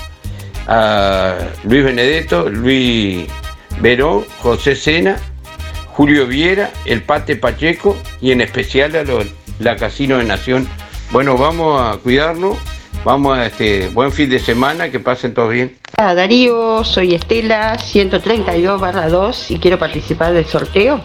a 0.68 1.34
Luis 1.64 1.82
Benedetto, 1.82 2.48
Luis 2.48 3.26
Verón, 3.80 4.24
José 4.42 4.76
Sena, 4.76 5.16
Julio 5.86 6.26
Viera, 6.26 6.70
el 6.84 7.02
Pate 7.02 7.36
Pacheco 7.36 7.96
y 8.20 8.30
en 8.30 8.42
especial 8.42 8.94
a 8.94 9.02
los, 9.02 9.26
la 9.58 9.76
Casino 9.76 10.18
de 10.18 10.24
Nación. 10.24 10.68
Bueno, 11.10 11.36
vamos 11.36 11.80
a 11.80 11.96
cuidarnos, 11.96 12.58
vamos 13.04 13.36
a 13.36 13.46
este 13.46 13.88
buen 13.88 14.12
fin 14.12 14.28
de 14.28 14.38
semana, 14.38 14.90
que 14.90 15.00
pasen 15.00 15.34
todos 15.34 15.52
bien. 15.52 15.76
Hola 15.96 16.14
Darío, 16.14 16.84
soy 16.84 17.14
Estela, 17.14 17.78
132 17.78 18.80
barra 18.80 19.08
2 19.08 19.50
y 19.50 19.58
quiero 19.58 19.78
participar 19.78 20.32
del 20.34 20.44
sorteo. 20.44 21.00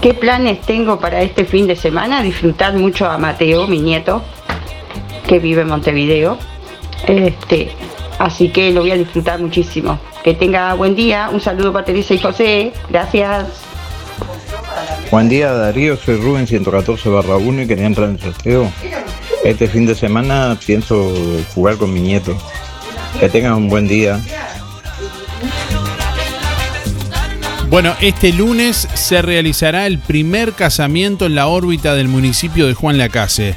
¿Qué 0.00 0.12
planes 0.12 0.60
tengo 0.60 1.00
para 1.00 1.22
este 1.22 1.46
fin 1.46 1.66
de 1.66 1.74
semana? 1.74 2.22
Disfrutar 2.22 2.74
mucho 2.74 3.06
a 3.06 3.16
Mateo, 3.16 3.66
mi 3.66 3.80
nieto, 3.80 4.22
que 5.26 5.38
vive 5.38 5.62
en 5.62 5.68
Montevideo. 5.68 6.38
Este, 7.08 7.72
así 8.18 8.48
que 8.48 8.70
lo 8.70 8.80
voy 8.82 8.90
a 8.92 8.96
disfrutar 8.96 9.40
muchísimo. 9.40 9.98
Que 10.22 10.34
tenga 10.34 10.74
buen 10.74 10.94
día, 10.94 11.30
un 11.32 11.40
saludo 11.40 11.72
para 11.72 11.84
Teresa 11.84 12.14
y 12.14 12.18
José, 12.18 12.72
gracias. 12.90 13.46
Buen 15.10 15.28
día 15.28 15.52
Darío, 15.52 15.96
soy 15.96 16.16
Rubén 16.16 16.46
114 16.46 17.08
barra 17.08 17.36
1 17.36 17.62
y 17.62 17.66
quería 17.66 17.86
entrar 17.86 18.08
en 18.08 18.16
el 18.16 18.20
sorteo. 18.20 18.70
Este 19.44 19.68
fin 19.68 19.86
de 19.86 19.94
semana 19.94 20.58
pienso 20.64 21.12
jugar 21.54 21.76
con 21.76 21.92
mi 21.92 22.00
nieto. 22.00 22.36
Que 23.20 23.28
tengan 23.28 23.54
un 23.54 23.68
buen 23.68 23.86
día. 23.86 24.20
Bueno, 27.68 27.94
este 28.00 28.32
lunes 28.32 28.88
se 28.94 29.22
realizará 29.22 29.86
el 29.86 29.98
primer 29.98 30.52
casamiento 30.52 31.26
en 31.26 31.34
la 31.34 31.46
órbita 31.46 31.94
del 31.94 32.08
municipio 32.08 32.66
de 32.66 32.74
Juan 32.74 32.98
Lacase. 32.98 33.56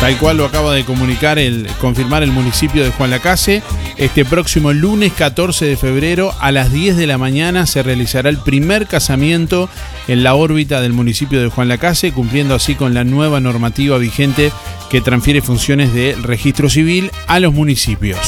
Tal 0.00 0.18
cual 0.18 0.36
lo 0.36 0.44
acaba 0.44 0.74
de 0.74 0.84
comunicar 0.84 1.38
el, 1.38 1.66
confirmar 1.80 2.22
el 2.22 2.30
municipio 2.30 2.84
de 2.84 2.90
Juan 2.90 3.10
Lacase. 3.10 3.62
Este 3.96 4.24
próximo 4.24 4.72
lunes 4.72 5.12
14 5.14 5.64
de 5.64 5.76
febrero 5.76 6.34
a 6.38 6.52
las 6.52 6.70
10 6.70 6.96
de 6.96 7.06
la 7.06 7.18
mañana 7.18 7.66
se 7.66 7.82
realizará 7.82 8.28
el 8.28 8.36
primer 8.38 8.86
casamiento 8.86 9.70
en 10.06 10.22
la 10.22 10.34
órbita 10.34 10.80
del 10.80 10.92
municipio 10.92 11.40
de 11.40 11.48
Juan 11.48 11.68
Lacase, 11.68 12.12
cumpliendo 12.12 12.54
así 12.54 12.74
con 12.74 12.92
la 12.92 13.04
nueva 13.04 13.40
normativa 13.40 13.96
vigente 13.96 14.52
que 14.90 15.00
transfiere 15.00 15.40
funciones 15.40 15.92
de 15.94 16.14
registro 16.22 16.68
civil 16.68 17.10
a 17.26 17.40
los 17.40 17.54
municipios. 17.54 18.18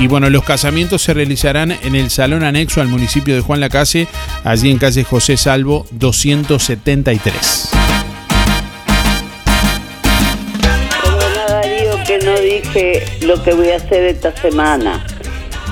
Y 0.00 0.06
bueno, 0.06 0.30
los 0.30 0.44
casamientos 0.44 1.02
se 1.02 1.12
realizarán 1.12 1.72
en 1.72 1.94
el 1.94 2.10
salón 2.10 2.42
anexo 2.42 2.80
al 2.80 2.88
municipio 2.88 3.34
de 3.34 3.42
Juan 3.42 3.60
Lacase, 3.60 4.08
allí 4.42 4.70
en 4.70 4.78
calle 4.78 5.04
José 5.04 5.36
Salvo 5.36 5.86
273. 5.90 7.79
Lo 13.22 13.42
que 13.42 13.52
voy 13.52 13.70
a 13.70 13.76
hacer 13.76 14.04
esta 14.04 14.34
semana. 14.36 15.04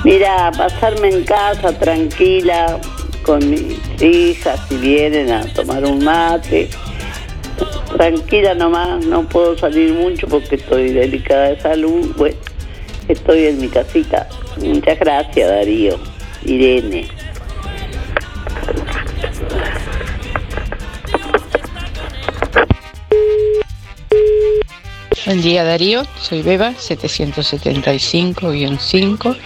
Mira, 0.03 0.51
pasarme 0.57 1.09
en 1.09 1.23
casa 1.23 1.71
tranquila 1.77 2.79
con 3.23 3.49
mis 3.49 3.77
hijas 4.01 4.59
si 4.67 4.75
vienen 4.77 5.31
a 5.31 5.45
tomar 5.53 5.85
un 5.85 6.03
mate. 6.03 6.69
Tranquila 7.95 8.53
nomás, 8.53 9.05
no 9.05 9.27
puedo 9.27 9.57
salir 9.57 9.93
mucho 9.93 10.27
porque 10.27 10.55
estoy 10.55 10.91
delicada 10.91 11.49
de 11.49 11.61
salud. 11.61 12.13
Bueno, 12.17 12.37
estoy 13.07 13.45
en 13.45 13.61
mi 13.61 13.69
casita. 13.69 14.27
Muchas 14.57 14.99
gracias 14.99 15.49
Darío. 15.49 15.97
Irene. 16.43 17.07
Buen 25.25 25.41
día 25.41 25.65
Darío, 25.65 26.03
soy 26.21 26.41
Beba, 26.41 26.71
775-5, 26.71 29.37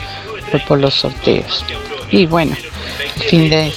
voy 0.51 0.61
por 0.67 0.79
los 0.79 0.93
sorteos. 0.93 1.65
Y 2.11 2.27
bueno, 2.27 2.55
el 3.15 3.21
fin 3.23 3.49
de, 3.49 3.73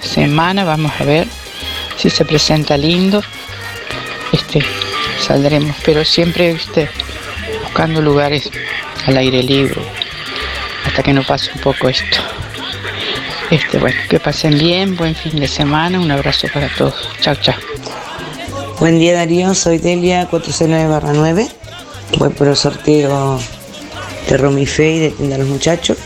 semana 0.00 0.64
vamos 0.64 0.90
a 0.98 1.04
ver 1.04 1.28
si 1.96 2.10
se 2.10 2.24
presenta 2.24 2.76
lindo. 2.76 3.22
Este, 4.32 4.60
saldremos, 5.20 5.76
pero 5.84 6.04
siempre 6.04 6.52
viste, 6.52 6.90
buscando 7.62 8.02
lugares 8.02 8.50
al 9.06 9.16
aire 9.16 9.40
libre, 9.42 9.80
hasta 10.84 11.02
que 11.02 11.12
no 11.12 11.22
pase 11.22 11.52
un 11.54 11.60
poco 11.60 11.88
esto. 11.88 12.18
Este, 13.50 13.78
bueno, 13.78 14.00
que 14.08 14.18
pasen 14.18 14.58
bien, 14.58 14.96
buen 14.96 15.14
fin 15.14 15.38
de 15.38 15.46
semana, 15.46 16.00
un 16.00 16.10
abrazo 16.10 16.48
para 16.52 16.68
todos. 16.74 17.08
Chao, 17.20 17.36
chao. 17.36 17.54
Buen 18.84 18.98
día 18.98 19.14
Darío, 19.14 19.54
soy 19.54 19.78
Delia 19.78 20.26
469 20.28 21.12
9. 21.16 21.48
Voy 22.18 22.28
por 22.28 22.48
el 22.48 22.54
sorteo 22.54 23.40
de 24.28 24.36
Romife 24.36 24.92
y 24.92 24.98
de 24.98 25.10
Tienda 25.10 25.36
a 25.36 25.38
los 25.38 25.48
Muchachos. 25.48 25.96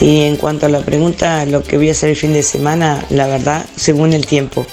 Y 0.00 0.22
en 0.22 0.38
cuanto 0.38 0.66
a 0.66 0.70
la 0.70 0.80
pregunta, 0.80 1.46
lo 1.46 1.62
que 1.62 1.76
voy 1.76 1.88
a 1.88 1.92
hacer 1.92 2.10
el 2.10 2.16
fin 2.16 2.32
de 2.32 2.42
semana, 2.42 3.06
la 3.10 3.28
verdad, 3.28 3.64
según 3.76 4.12
el 4.12 4.26
tiempo. 4.26 4.66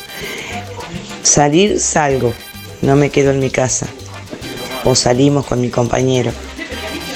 Salir, 1.21 1.79
salgo, 1.79 2.33
no 2.81 2.95
me 2.95 3.11
quedo 3.11 3.29
en 3.29 3.39
mi 3.39 3.51
casa. 3.51 3.85
O 4.83 4.95
salimos 4.95 5.45
con 5.45 5.61
mi 5.61 5.69
compañero. 5.69 6.31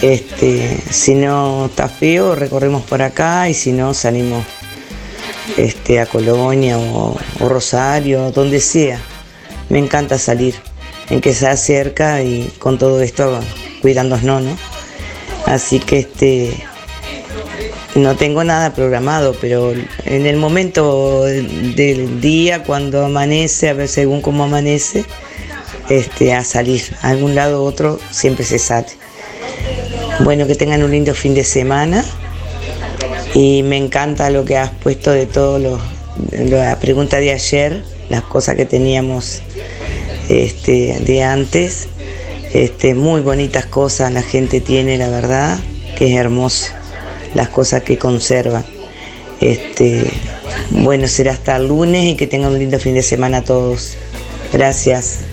Este, 0.04 0.84
si 0.92 1.16
no 1.16 1.66
está 1.66 1.90
feo, 1.90 2.36
recorremos 2.36 2.84
por 2.84 3.02
acá 3.02 3.50
y 3.50 3.56
si 3.56 3.72
no, 3.72 3.96
salimos 3.96 4.46
este, 5.58 6.00
a 6.00 6.06
Colonia 6.06 6.78
o, 6.78 7.18
o 7.40 7.50
Rosario, 7.50 8.30
donde 8.30 8.60
sea. 8.60 9.02
Me 9.70 9.80
encanta 9.80 10.18
salir, 10.18 10.56
en 11.10 11.22
que 11.22 11.34
sea 11.34 11.56
cerca 11.56 12.22
y 12.22 12.52
con 12.60 12.78
todo 12.78 13.02
esto 13.02 13.40
cuidándonos, 13.82 14.44
¿no? 14.44 14.58
Así 15.46 15.80
que 15.80 16.00
este 16.00 16.64
no 17.96 18.16
tengo 18.16 18.44
nada 18.44 18.74
programado, 18.74 19.36
pero 19.40 19.74
en 20.06 20.26
el 20.26 20.38
momento 20.38 21.24
del 21.26 22.22
día, 22.22 22.64
cuando 22.64 23.06
amanece, 23.06 23.70
a 23.70 23.74
ver 23.74 23.88
según 23.88 24.22
cómo 24.22 24.44
amanece, 24.44 25.06
este, 25.90 26.34
a 26.34 26.44
salir. 26.44 26.84
A 27.02 27.10
algún 27.10 27.36
lado 27.36 27.64
u 27.64 27.66
otro 27.66 28.00
siempre 28.12 28.46
se 28.46 28.60
sale. 28.60 28.88
Bueno, 30.22 30.48
que 30.48 30.56
tengan 30.56 30.84
un 30.84 30.92
lindo 30.92 31.14
fin 31.14 31.34
de 31.34 31.44
semana. 31.44 32.06
Y 33.34 33.64
me 33.64 33.78
encanta 33.78 34.30
lo 34.30 34.44
que 34.44 34.58
has 34.58 34.72
puesto 34.72 35.12
de 35.12 35.26
todo 35.26 35.60
lo, 35.60 35.80
la 36.32 36.80
pregunta 36.80 37.18
de 37.18 37.32
ayer, 37.32 37.84
las 38.10 38.24
cosas 38.24 38.56
que 38.56 38.66
teníamos 38.66 39.42
este, 40.30 41.00
de 41.00 41.24
antes. 41.24 41.88
Este, 42.54 42.96
muy 42.96 43.22
bonitas 43.22 43.66
cosas 43.68 44.12
la 44.12 44.24
gente 44.24 44.60
tiene, 44.60 44.98
la 44.98 45.10
verdad, 45.10 45.60
que 45.96 46.12
es 46.12 46.20
hermoso, 46.20 46.72
las 47.36 47.50
cosas 47.50 47.84
que 47.84 47.98
conservan. 47.98 48.66
Este, 49.40 50.12
bueno, 50.72 51.08
será 51.08 51.32
hasta 51.32 51.56
el 51.56 51.68
lunes 51.68 52.06
y 52.06 52.16
que 52.16 52.28
tengan 52.28 52.52
un 52.52 52.60
lindo 52.60 52.80
fin 52.80 52.96
de 52.96 53.04
semana 53.04 53.38
a 53.38 53.44
todos. 53.44 53.96
Gracias. 54.52 55.29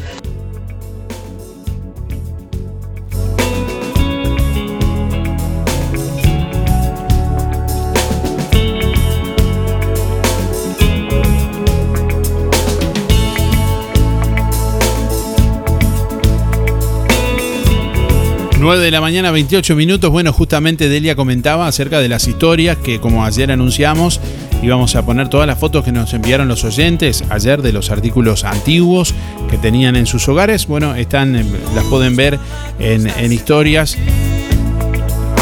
Nueve 18.66 18.82
de 18.82 18.90
la 18.90 19.00
mañana, 19.00 19.30
28 19.30 19.76
minutos. 19.76 20.10
Bueno, 20.10 20.32
justamente 20.32 20.88
Delia 20.88 21.14
comentaba 21.14 21.68
acerca 21.68 22.00
de 22.00 22.08
las 22.08 22.26
historias 22.26 22.76
que, 22.76 22.98
como 22.98 23.24
ayer 23.24 23.52
anunciamos, 23.52 24.20
íbamos 24.60 24.96
a 24.96 25.06
poner 25.06 25.28
todas 25.28 25.46
las 25.46 25.56
fotos 25.56 25.84
que 25.84 25.92
nos 25.92 26.12
enviaron 26.14 26.48
los 26.48 26.64
oyentes 26.64 27.22
ayer 27.30 27.62
de 27.62 27.72
los 27.72 27.92
artículos 27.92 28.42
antiguos 28.42 29.14
que 29.48 29.56
tenían 29.56 29.94
en 29.94 30.06
sus 30.06 30.28
hogares. 30.28 30.66
Bueno, 30.66 30.96
están, 30.96 31.36
eh, 31.36 31.44
las 31.76 31.84
pueden 31.84 32.16
ver 32.16 32.40
en, 32.80 33.06
en 33.06 33.32
historias 33.32 33.96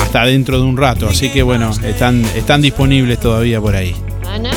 hasta 0.03 0.27
dentro 0.27 0.59
de 0.59 0.64
un 0.64 0.77
rato. 0.77 1.09
Así 1.09 1.31
que 1.31 1.43
bueno, 1.43 1.70
están, 1.83 2.22
están 2.37 2.61
disponibles 2.61 3.18
todavía 3.20 3.59
por 3.59 3.75
ahí. 3.75 3.97
Ana. 4.29 4.51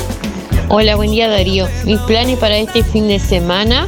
Hola, 0.68 0.97
buen 0.97 1.11
día 1.11 1.30
Darío. 1.30 1.70
Mis 1.86 1.99
planes 1.99 2.38
para 2.38 2.57
este 2.57 2.84
fin 2.84 3.07
de 3.07 3.20
semana 3.20 3.88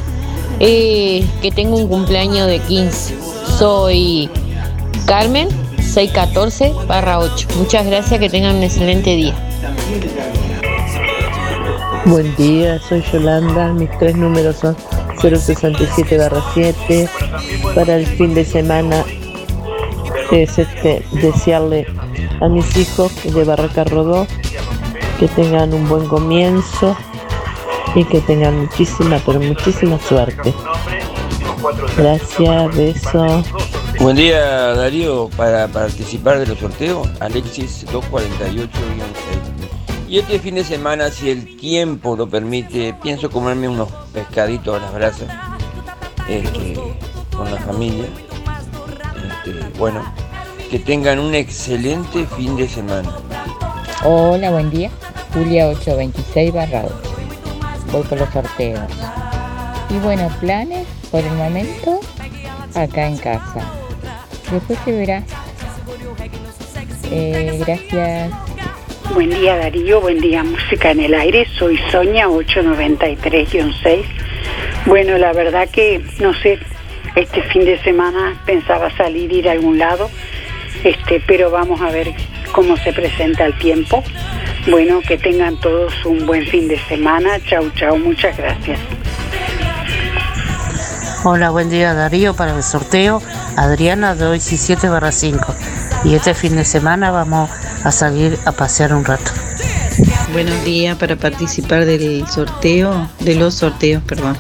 es 0.62 1.26
que 1.42 1.52
tengo 1.54 1.76
un 1.76 1.90
cumpleaños 1.90 2.48
de 2.48 2.60
15. 2.60 3.14
Soy 3.58 4.30
Carmen 5.10 5.50
614 5.80 6.72
barra 6.88 7.18
8. 7.18 7.48
Muchas 7.58 7.84
gracias, 7.88 8.20
que 8.20 8.30
tengan 8.30 8.58
un 8.58 8.64
excelente 8.64 9.16
día. 9.16 9.34
Buen 12.06 12.36
día, 12.36 12.80
soy 12.80 13.04
Yolanda, 13.12 13.74
mis 13.74 13.90
tres 13.98 14.16
números 14.16 14.58
son 14.58 14.78
067 15.20 16.16
barra 16.16 16.44
7. 16.54 17.10
Para 17.74 17.96
el 17.96 18.06
fin 18.06 18.36
de 18.36 18.46
semana 18.46 19.04
es 20.32 20.60
este, 20.60 21.04
desearle 21.14 21.88
a 22.40 22.48
mis 22.48 22.78
hijos 22.78 23.12
de 23.24 23.44
Barraca 23.44 23.86
Rodó 23.86 24.28
que 25.20 25.28
tengan 25.28 25.74
un 25.74 25.90
buen 25.90 26.06
comienzo 26.06 26.96
y 27.96 28.06
que 28.06 28.22
tengan 28.22 28.60
muchísima, 28.60 29.20
pero 29.26 29.40
muchísima 29.40 29.98
suerte. 30.08 30.54
Gracias, 31.98 32.78
besos. 32.78 33.46
Buen 34.00 34.16
día 34.16 34.74
Darío, 34.76 35.30
para 35.36 35.68
participar 35.68 36.40
de 36.40 36.48
los 36.48 36.58
sorteos, 36.60 37.06
Alexis 37.20 37.86
248 37.92 38.70
Y 40.08 40.20
este 40.20 40.40
fin 40.40 40.56
de 40.56 40.64
semana, 40.64 41.12
si 41.12 41.30
el 41.30 41.58
tiempo 41.58 42.16
lo 42.16 42.30
permite, 42.30 42.96
pienso 43.04 43.30
comerme 43.30 43.68
unos 43.68 43.90
pescaditos 44.14 44.78
a 44.78 44.80
las 44.80 44.94
brasas 44.94 45.28
este, 46.30 46.80
con 47.36 47.52
la 47.52 47.60
familia. 47.60 48.06
Este, 49.44 49.78
bueno, 49.78 50.02
que 50.72 50.80
tengan 50.80 51.20
un 51.20 51.36
excelente 51.36 52.26
fin 52.38 52.56
de 52.56 52.70
semana. 52.70 53.14
Hola, 54.06 54.50
buen 54.52 54.70
día. 54.70 54.92
Julia 55.34 55.68
826 55.68 56.54
barra 56.54 56.86
8. 56.86 56.96
Voy 57.92 58.04
por 58.04 58.18
los 58.18 58.30
sorteos. 58.30 58.90
Y 59.90 60.00
bueno, 60.00 60.30
planes 60.40 60.88
por 61.12 61.20
el 61.20 61.34
momento 61.34 62.00
acá 62.76 63.06
en 63.06 63.18
casa. 63.18 63.79
Después 64.52 64.80
se 64.84 64.92
verá. 64.92 65.24
Eh, 67.12 67.60
gracias. 67.66 68.32
Buen 69.14 69.32
día 69.32 69.58
Darío, 69.58 70.02
buen 70.02 70.20
día 70.20 70.44
Música 70.44 70.92
en 70.92 71.00
el 71.00 71.14
Aire, 71.16 71.48
soy 71.58 71.80
Sonia 71.92 72.28
893-6. 72.28 74.06
Bueno, 74.86 75.18
la 75.18 75.34
verdad 75.34 75.68
que, 75.70 76.04
no 76.20 76.34
sé, 76.36 76.60
este 77.16 77.42
fin 77.44 77.66
de 77.66 77.82
semana 77.82 78.40
pensaba 78.46 78.96
salir, 78.96 79.32
ir 79.34 79.50
a 79.50 79.54
algún 79.54 79.80
lado, 79.80 80.10
este, 80.84 81.22
pero 81.26 81.50
vamos 81.50 81.82
a 81.82 81.90
ver 81.90 82.14
cómo 82.52 82.78
se 82.78 82.94
presenta 82.94 83.46
el 83.46 83.58
tiempo. 83.58 84.04
Bueno, 84.70 85.02
que 85.02 85.18
tengan 85.18 85.60
todos 85.60 85.94
un 86.06 86.26
buen 86.26 86.46
fin 86.46 86.68
de 86.68 86.78
semana. 86.88 87.40
Chau, 87.46 87.70
chau, 87.72 87.98
muchas 87.98 88.38
gracias. 88.38 88.80
Hola, 91.24 91.50
buen 91.50 91.70
día 91.70 91.94
Darío 91.94 92.36
para 92.36 92.56
el 92.56 92.64
sorteo. 92.64 93.22
Adriana 93.56 94.16
de 94.16 94.32
17 94.32 94.90
barra 94.90 95.12
5. 95.12 95.54
Y 96.06 96.16
este 96.16 96.34
fin 96.34 96.56
de 96.56 96.66
semana 96.66 97.12
vamos 97.12 97.52
a 97.84 97.92
salir 97.92 98.40
a 98.46 98.52
pasear 98.52 98.94
un 98.94 99.06
rato. 99.06 99.32
Buenos 100.32 100.64
días 100.64 100.98
para 100.98 101.16
participar 101.16 101.86
del 101.86 102.28
sorteo, 102.28 103.08
de 103.20 103.36
los 103.36 103.54
sorteos, 103.56 104.04
perdón. 104.04 104.38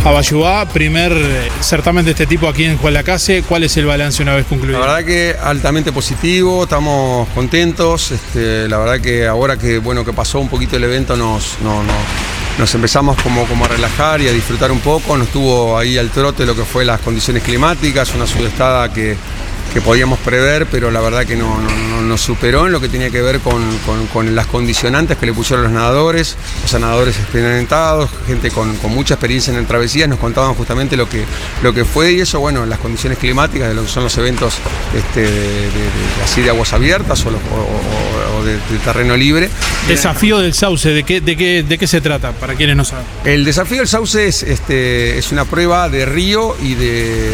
Abayubá, 0.06 0.66
primer 0.66 1.14
eh, 1.14 1.49
certamen 1.62 2.04
de 2.04 2.12
este 2.12 2.26
tipo 2.28 2.49
aquí 2.49 2.66
en 2.66 2.78
Juan 2.78 2.93
Lacase. 2.93 3.41
¿Cuál 3.47 3.64
es 3.64 3.78
el 3.78 3.86
balance 3.86 4.22
una 4.22 4.36
vez 4.36 4.45
concluido? 4.45 4.78
La 4.80 4.86
verdad 4.86 5.06
que 5.06 5.34
altamente 5.41 5.93
positivo, 5.93 6.64
estamos 6.64 7.28
contentos. 7.30 8.12
este, 8.12 8.68
la 8.68 8.80
verdad 8.80 8.99
que 8.99 9.26
ahora 9.28 9.56
que 9.58 9.78
bueno 9.78 10.04
que 10.04 10.12
pasó 10.12 10.39
un 10.41 10.49
poquito 10.49 10.76
el 10.76 10.84
evento 10.84 11.16
nos, 11.16 11.56
no- 11.64 11.84
no- 11.84 12.34
nos 12.60 12.76
empezamos 12.76 13.20
como, 13.24 13.45
como 13.45 13.64
a 13.66 13.68
relajar 13.70 14.22
y 14.22 14.28
a 14.28 14.32
disfrutar 14.34 14.74
un 14.74 14.80
poco. 14.82 15.16
Nos 15.16 15.30
tuvo 15.30 15.78
ahí 15.78 15.97
al 15.97 16.10
trote 16.10 16.45
lo 16.45 16.54
que 16.56 16.66
fue 16.66 16.84
las 16.84 16.99
condiciones 16.99 17.41
climáticas, 17.41 18.14
una 18.14 18.28
sudestada 18.28 18.91
que, 18.91 19.16
que 19.74 19.82
podíamos 19.82 20.19
prever, 20.19 20.67
pero 20.67 20.91
la 20.91 21.01
verdad 21.01 21.26
que 21.26 21.36
no, 21.36 21.59
no- 21.59 21.69
no- 21.69 22.01
nos 22.03 22.21
superó 22.21 22.67
en 22.67 22.71
lo 22.71 22.80
que 22.80 22.89
tenía 22.89 23.09
que 23.09 23.21
ver 23.21 23.39
con, 23.39 23.61
con- 23.80 24.05
con 24.07 24.36
las 24.36 24.45
condicionantes 24.45 25.17
que 25.17 25.26
le 25.26 25.34
pusieron 25.34 25.63
los 25.63 25.71
nadadores, 25.74 26.36
o 26.63 26.67
sea, 26.67 26.78
nadadores 26.80 27.17
experimentados, 27.17 28.09
gente 28.28 28.51
con, 28.51 28.76
con 28.78 28.91
mucha 28.93 29.15
experiencia 29.15 29.51
en 29.57 29.65
travesías, 29.65 30.07
nos 30.07 30.19
contaban 30.19 30.53
justamente 30.53 30.95
lo 30.95 31.09
que, 31.09 31.24
lo 31.63 31.74
que 31.74 31.86
fue 31.86 32.11
y 32.13 32.19
eso, 32.21 32.39
bueno, 32.39 32.65
las 32.67 32.78
condiciones 32.80 33.17
climáticas 33.17 33.69
de 33.69 33.74
lo 33.74 33.82
que 33.84 33.89
son 33.89 34.03
los 34.03 34.15
eventos 34.17 34.53
este, 34.95 35.21
de, 35.21 35.32
de- 35.32 35.67
de- 35.69 36.24
así 36.24 36.41
de 36.41 36.49
aguas 36.51 36.71
abiertas 36.74 37.26
o, 37.26 37.32
los- 37.32 37.41
o- 37.41 38.36
o- 38.36 38.39
o 38.41 38.43
de, 38.45 38.57
terreno 38.84 39.17
libre. 39.17 39.49
Desafío 39.88 40.38
del 40.39 40.53
Sauce, 40.53 40.89
¿de 40.89 41.03
qué, 41.03 41.19
de, 41.21 41.36
qué, 41.36 41.63
¿de 41.63 41.78
qué 41.80 41.88
se 41.88 41.99
trata? 42.01 42.32
Para 42.34 42.53
quienes 42.53 42.76
no 42.76 42.86
saben. 42.86 43.05
El 43.26 43.43
desafío 43.45 43.78
del 43.80 43.88
sauce 43.88 44.28
es, 44.28 44.43
este, 44.43 45.17
es 45.17 45.32
una 45.32 45.45
prueba 45.45 45.89
de 45.89 46.05
río 46.05 46.55
y 46.61 46.76
de 46.76 47.32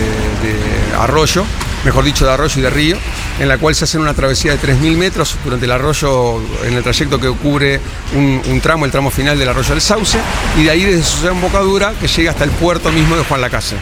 arroyo, 0.98 1.44
mejor 1.86 2.04
dicho, 2.04 2.26
de 2.26 2.32
arroyo 2.32 2.60
y 2.60 2.62
de 2.62 2.70
río, 2.70 2.98
en 3.40 3.48
la 3.48 3.58
cual 3.58 3.76
se 3.76 3.86
hace 3.86 3.98
una 3.98 4.14
travesía 4.14 4.56
de 4.56 4.60
3.000 4.60 4.98
metros 4.98 5.36
durante 5.44 5.66
el 5.66 5.72
arroyo, 5.72 6.42
en 6.66 6.74
el 6.74 6.84
trayecto 6.84 7.20
que 7.20 7.30
cubre 7.30 7.80
un, 8.16 8.60
tramo, 8.62 8.86
el 8.86 8.92
tramo 8.92 9.12
final 9.12 9.38
del 9.38 9.50
arroyo 9.50 9.70
del 9.70 9.82
sauce, 9.82 10.20
y 10.58 10.64
de 10.64 10.70
ahí 10.70 10.84
desde 10.84 11.04
su 11.04 11.28
embocadura 11.28 11.94
que 12.00 12.08
llega 12.08 12.32
hasta 12.32 12.44
el 12.44 12.52
puerto 12.52 12.92
mismo 12.92 13.16
de 13.16 13.24
Juan 13.24 13.42
Lacase. 13.42 13.78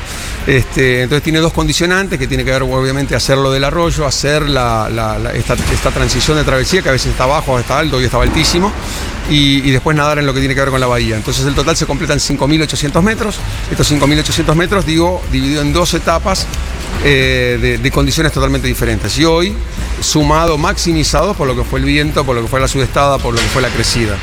Este, 0.46 1.02
entonces 1.02 1.24
tiene 1.24 1.40
dos 1.40 1.52
condicionantes 1.52 2.18
que 2.18 2.26
tiene 2.26 2.46
que 2.46 2.52
ver 2.52 2.64
obviamente 2.64 3.16
hacerlo 3.16 3.52
del 3.52 3.66
arroyo, 3.66 4.06
hacer 4.08 4.48
la- 4.48 4.88
esta, 5.34 5.92
transición 5.92 6.38
de 6.38 6.44
travesía 6.44 6.82
que 6.82 6.90
a 6.90 6.94
veces 6.94 7.12
está 7.12 7.26
bajo, 7.26 7.60
está 7.60 7.80
alto 7.80 8.00
y 8.02 8.06
estaba 8.06 8.24
altísimo, 8.24 8.72
y, 9.30 9.72
después 9.72 9.98
nadar 9.98 10.20
en 10.20 10.26
lo 10.26 10.34
que 10.34 10.40
tiene 10.40 10.56
que 10.56 10.62
ver 10.62 10.70
con 10.70 10.80
la 10.80 10.88
bahía. 10.88 11.18
Entonces 11.18 11.46
el 11.46 11.54
total 11.54 11.76
se 11.76 11.86
completa 11.86 12.14
en 12.14 12.20
5.800 12.20 13.02
metros. 13.02 13.36
Estos 13.70 13.92
5.800 13.92 14.56
metros, 14.56 14.86
digo, 14.86 15.22
dividido 15.32 15.62
en 15.62 15.74
dos 15.74 15.94
etapas 15.94 16.48
eh, 17.04 17.58
de, 17.62 17.78
de 17.78 17.92
condiciones 17.92 18.32
totalmente 18.34 18.68
diferentes. 18.68 19.18
Y 19.18 19.26
hoy, 19.26 19.54
sumado, 20.02 20.58
maximizado 20.58 21.34
por 21.34 21.48
lo 21.48 21.56
que 21.56 21.64
fue 21.64 21.80
el 21.80 21.86
viento, 21.86 22.26
por 22.26 22.36
lo 22.36 22.42
que 22.42 22.48
fue 22.48 22.60
la 22.60 22.68
sudestada, 22.68 23.18
por 23.18 23.34
lo 23.34 23.40
que 23.40 23.48
fue 23.48 23.62
la 23.62 23.70
crecida. 23.70 24.18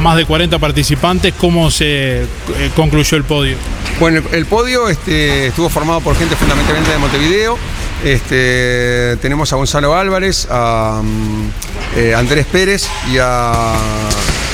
Más 0.00 0.16
de 0.16 0.24
40 0.24 0.58
participantes, 0.58 1.34
¿cómo 1.34 1.70
se 1.70 2.22
eh, 2.22 2.26
concluyó 2.74 3.16
el 3.16 3.24
podio? 3.24 3.56
Bueno, 4.00 4.18
el, 4.18 4.34
el 4.34 4.46
podio 4.46 4.88
este, 4.88 5.46
estuvo 5.46 5.68
formado 5.68 6.00
por 6.00 6.16
gente 6.16 6.34
fundamentalmente 6.34 6.90
de 6.90 6.98
Montevideo. 6.98 7.56
Este, 8.04 9.16
tenemos 9.22 9.52
a 9.52 9.56
Gonzalo 9.56 9.94
Álvarez, 9.96 10.48
a 10.50 11.00
mm, 11.02 11.48
eh, 11.96 12.14
Andrés 12.14 12.44
Pérez 12.46 12.88
y 13.10 13.18
a 13.20 13.72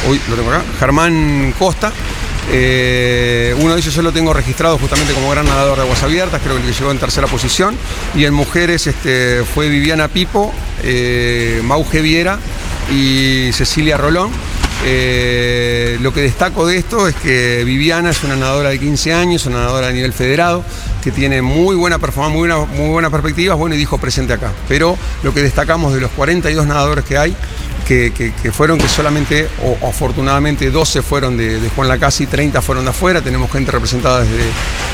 uy, 0.09 0.21
lo 0.29 0.37
tengo 0.37 0.51
acá, 0.51 0.63
Germán 0.79 1.55
Costa. 1.59 1.93
Eh, 2.53 3.55
uno 3.59 3.75
de 3.75 3.81
ellos 3.81 3.95
yo 3.95 4.03
lo 4.03 4.13
tengo 4.13 4.33
registrado 4.33 4.79
justamente 4.79 5.13
como 5.13 5.31
gran 5.31 5.47
nadador 5.47 5.77
de 5.77 5.83
aguas 5.83 6.03
abiertas, 6.03 6.41
creo 6.43 6.57
que 6.57 6.73
llegó 6.73 6.91
en 6.91 6.99
tercera 6.99 7.27
posición. 7.27 7.77
Y 8.15 8.25
en 8.25 8.35
mujeres 8.35 8.87
este, 8.87 9.45
fue 9.45 9.69
Viviana 9.69 10.09
Pipo, 10.09 10.53
eh, 10.83 11.61
Mauge 11.65 12.01
Viera 12.01 12.39
y 12.91 13.51
Cecilia 13.53 13.97
Rolón. 13.97 14.31
Eh, 14.83 15.99
lo 16.01 16.15
que 16.15 16.23
destaco 16.23 16.67
de 16.67 16.79
esto 16.79 17.07
es 17.07 17.15
que 17.15 17.65
Viviana 17.65 18.11
es 18.11 18.25
una 18.25 18.37
nadadora 18.37 18.71
de 18.71 18.79
15 18.79 19.13
años, 19.13 19.45
una 19.45 19.59
nadadora 19.59 19.89
a 19.89 19.93
nivel 19.93 20.13
federado, 20.15 20.65
que 21.03 21.11
tiene 21.11 21.43
muy 21.43 21.77
buena 21.77 21.99
performance, 21.99 22.33
muy, 22.33 22.49
buena, 22.49 22.65
muy 22.65 22.89
buenas 22.89 23.11
perspectivas, 23.11 23.59
bueno, 23.59 23.75
y 23.75 23.79
dijo 23.79 23.99
presente 23.99 24.33
acá. 24.33 24.53
Pero 24.69 24.97
lo 25.23 25.35
que 25.35 25.43
destacamos 25.43 25.93
de 25.93 26.01
los 26.01 26.11
42 26.13 26.67
nadadores 26.67 27.05
que 27.05 27.19
hay, 27.19 27.37
que, 27.91 28.53
fueron 28.53 28.79
que 28.79 28.89
solamente, 28.89 29.49
o 29.65 29.89
afortunadamente 29.89 30.71
12 30.71 31.03
fueron 31.03 31.37
de, 31.37 31.59
de 31.59 31.69
Juan 31.71 31.89
Lacasi, 31.89 32.27
30 32.27 32.63
fueron 32.63 32.85
de 32.85 32.91
afuera, 32.91 33.21
tenemos 33.21 33.51
gente 33.51 33.73
representada 33.73 34.21
desde, 34.21 34.45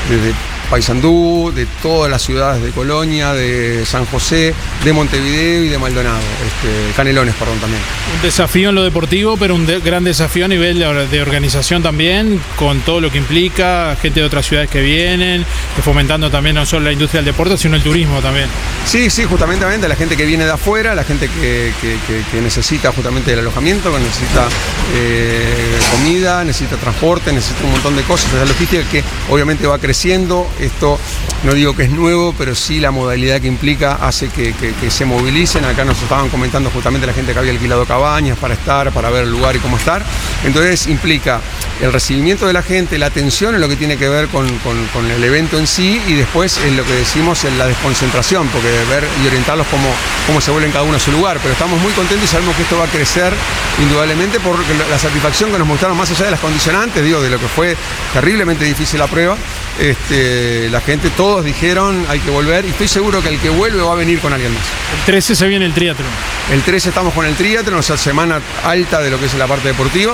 desde 0.09 0.33
Paysandú, 0.69 1.51
de 1.55 1.65
todas 1.81 2.09
las 2.11 2.21
ciudades 2.21 2.61
de 2.61 2.71
Colonia, 2.71 3.33
de 3.33 3.85
San 3.85 4.05
José, 4.05 4.53
de 4.83 4.93
Montevideo 4.93 5.63
y 5.63 5.69
de 5.69 5.77
Maldonado, 5.77 6.17
este, 6.17 6.93
Canelones, 6.95 7.35
perdón, 7.35 7.57
también. 7.59 7.81
Un 8.15 8.21
desafío 8.21 8.69
en 8.69 8.75
lo 8.75 8.83
deportivo, 8.83 9.37
pero 9.37 9.55
un 9.55 9.65
de- 9.65 9.79
gran 9.79 10.03
desafío 10.03 10.45
a 10.45 10.47
nivel 10.47 10.79
de, 10.79 11.07
de 11.07 11.21
organización 11.21 11.81
también, 11.83 12.41
con 12.57 12.81
todo 12.81 12.99
lo 13.01 13.11
que 13.11 13.17
implica, 13.17 13.95
gente 14.01 14.19
de 14.19 14.25
otras 14.25 14.45
ciudades 14.45 14.69
que 14.69 14.81
vienen, 14.81 15.45
que 15.75 15.81
fomentando 15.81 16.29
también 16.29 16.55
no 16.55 16.65
solo 16.65 16.85
la 16.85 16.91
industria 16.91 17.19
del 17.21 17.25
deporte, 17.33 17.57
sino 17.57 17.75
el 17.75 17.83
turismo 17.83 18.19
también. 18.21 18.47
Sí, 18.85 19.09
sí, 19.09 19.23
justamente 19.25 19.65
la 19.87 19.95
gente 19.95 20.17
que 20.17 20.25
viene 20.25 20.45
de 20.45 20.51
afuera, 20.51 20.95
la 20.95 21.03
gente 21.03 21.27
que, 21.29 21.71
que- 21.81 21.97
que- 22.07 22.23
que 22.31 22.41
necesita 22.41 22.91
justamente 22.91 23.33
el 23.33 23.39
alojamiento, 23.39 23.91
que 23.93 23.99
necesita 23.99 24.47
eh, 24.95 25.77
comida, 25.91 26.43
necesita 26.43 26.75
transporte, 26.77 27.31
necesita 27.31 27.63
un 27.65 27.71
montón 27.71 27.95
de 27.95 28.03
cosas. 28.03 28.31
Esa 28.33 28.45
logística 28.45 28.83
que 28.89 29.03
obviamente 29.29 29.67
va 29.67 29.77
creciendo. 29.79 30.47
Esto 30.59 30.99
no 31.43 31.53
digo 31.53 31.75
que 31.75 31.83
es 31.83 31.91
nuevo, 31.91 32.33
pero 32.37 32.55
sí 32.55 32.79
la 32.79 32.91
modalidad 32.91 33.39
que 33.39 33.47
implica 33.47 33.93
hace 34.01 34.29
que, 34.29 34.53
se 34.89 35.05
movilicen. 35.05 35.65
Acá 35.65 35.85
nos 35.85 36.01
estaban 36.01 36.29
comentando 36.29 36.69
justamente 36.69 37.05
la 37.05 37.13
gente 37.13 37.33
que 37.33 37.39
había 37.39 37.51
alquilado 37.51 37.85
cabañas 37.85 38.37
para 38.37 38.53
estar, 38.53 38.91
para 38.91 39.09
ver 39.09 39.23
el 39.23 39.31
lugar 39.31 39.55
y 39.55 39.59
cómo 39.59 39.77
estar. 39.77 40.03
Entonces 40.43 40.87
implica 40.87 41.41
el 41.81 41.93
recibimiento 41.93 42.47
de 42.47 42.53
la 42.53 42.63
gente, 42.63 42.97
la 42.97 43.07
atención 43.07 43.53
en 43.53 43.61
lo 43.61 43.69
que 43.69 43.75
tiene 43.75 43.97
que 43.97 44.09
ver 44.09 44.27
con, 44.29 44.47
el 44.47 45.23
evento 45.23 45.59
en 45.59 45.67
sí 45.67 46.01
y 46.07 46.13
después 46.13 46.57
en 46.65 46.75
lo 46.75 46.83
que 46.85 46.93
decimos 46.93 47.43
en 47.43 47.57
la 47.57 47.67
desconcentración, 47.67 48.47
porque 48.47 48.67
ver 48.89 49.03
y 49.23 49.27
orientarlos 49.27 49.67
cómo, 49.67 49.89
cómo 50.25 50.41
se 50.41 50.51
vuelven 50.51 50.71
cada 50.71 50.83
uno 50.83 50.97
a 50.97 50.99
su 50.99 51.11
lugar. 51.11 51.37
Pero 51.41 51.53
estamos 51.53 51.79
muy 51.81 51.91
contentos 51.93 52.25
y 52.25 52.31
sabemos 52.31 52.55
que 52.55 52.63
esto 52.63 52.77
va 52.77 52.85
a 52.85 52.89
crecer 52.89 53.33
indudablemente 53.81 54.39
por 54.39 54.57
la- 54.57 54.87
la 54.87 54.99
satisfacción 54.99 55.51
que 55.51 55.59
nos 55.59 55.67
mostraron 55.67 55.97
más 55.97 56.09
allá 56.09 56.25
de 56.25 56.31
las 56.31 56.39
condicionantes, 56.39 57.03
digo, 57.03 57.21
de 57.21 57.29
lo 57.29 57.39
que 57.39 57.47
fue 57.47 57.75
terriblemente 58.13 58.65
difícil 58.65 58.99
la 58.99 59.07
prueba. 59.07 59.37
Este, 59.79 60.46
la 60.71 60.81
gente, 60.81 61.09
todos 61.11 61.43
dijeron 61.43 62.05
hay 62.09 62.19
que 62.19 62.29
volver 62.29 62.65
y 62.65 62.69
estoy 62.69 62.87
seguro 62.87 63.21
que 63.21 63.29
el 63.29 63.39
que 63.39 63.49
vuelve 63.49 63.81
va 63.81 63.91
a 63.93 63.95
venir 63.95 64.19
con 64.19 64.33
alguien 64.33 64.53
más. 64.53 64.63
El 64.99 65.05
13 65.05 65.35
se 65.35 65.47
viene 65.47 65.65
el 65.65 65.73
triatlón. 65.73 66.07
El 66.51 66.61
13 66.61 66.89
estamos 66.89 67.13
con 67.13 67.25
el 67.25 67.35
triatlón, 67.35 67.79
o 67.79 67.83
sea, 67.83 67.97
semana 67.97 68.39
alta 68.63 69.01
de 69.01 69.09
lo 69.09 69.19
que 69.19 69.25
es 69.25 69.33
la 69.35 69.47
parte 69.47 69.67
deportiva. 69.67 70.13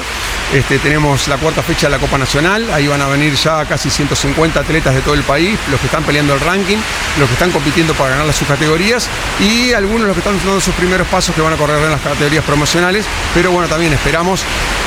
Este, 0.54 0.78
tenemos 0.80 1.28
la 1.28 1.38
cuarta 1.38 1.64
fecha 1.64 1.88
de 1.88 1.92
la 1.92 2.00
Copa 2.00 2.18
Nacional, 2.18 2.70
ahí 2.74 2.88
van 2.88 3.02
a 3.02 3.08
venir 3.08 3.34
ya 3.36 3.66
casi 3.66 3.90
150 3.90 4.60
atletas 4.60 4.94
de 4.94 5.02
todo 5.02 5.16
el 5.16 5.24
país, 5.24 5.58
los 5.72 5.80
que 5.80 5.88
están 5.88 6.04
peleando 6.04 6.34
el 6.36 6.40
ranking, 6.42 6.78
los 7.20 7.28
que 7.28 7.34
están 7.34 7.50
compitiendo 7.52 7.94
para 7.96 8.12
ganar 8.12 8.26
las 8.28 8.36
subcategorías 8.36 9.08
y 9.40 9.74
algunos 9.74 10.06
los 10.08 10.14
que 10.14 10.20
están 10.20 10.38
dando 10.38 10.62
sus 10.62 10.74
primeros 10.76 11.08
pasos 11.08 11.34
que 11.34 11.42
van 11.42 11.54
a 11.54 11.58
correr 11.58 11.78
en 11.84 11.90
las 11.92 12.02
categorías 12.02 12.44
promocionales. 12.44 13.06
Pero 13.34 13.52
bueno, 13.52 13.68
también 13.68 13.94
esperamos, 13.94 14.44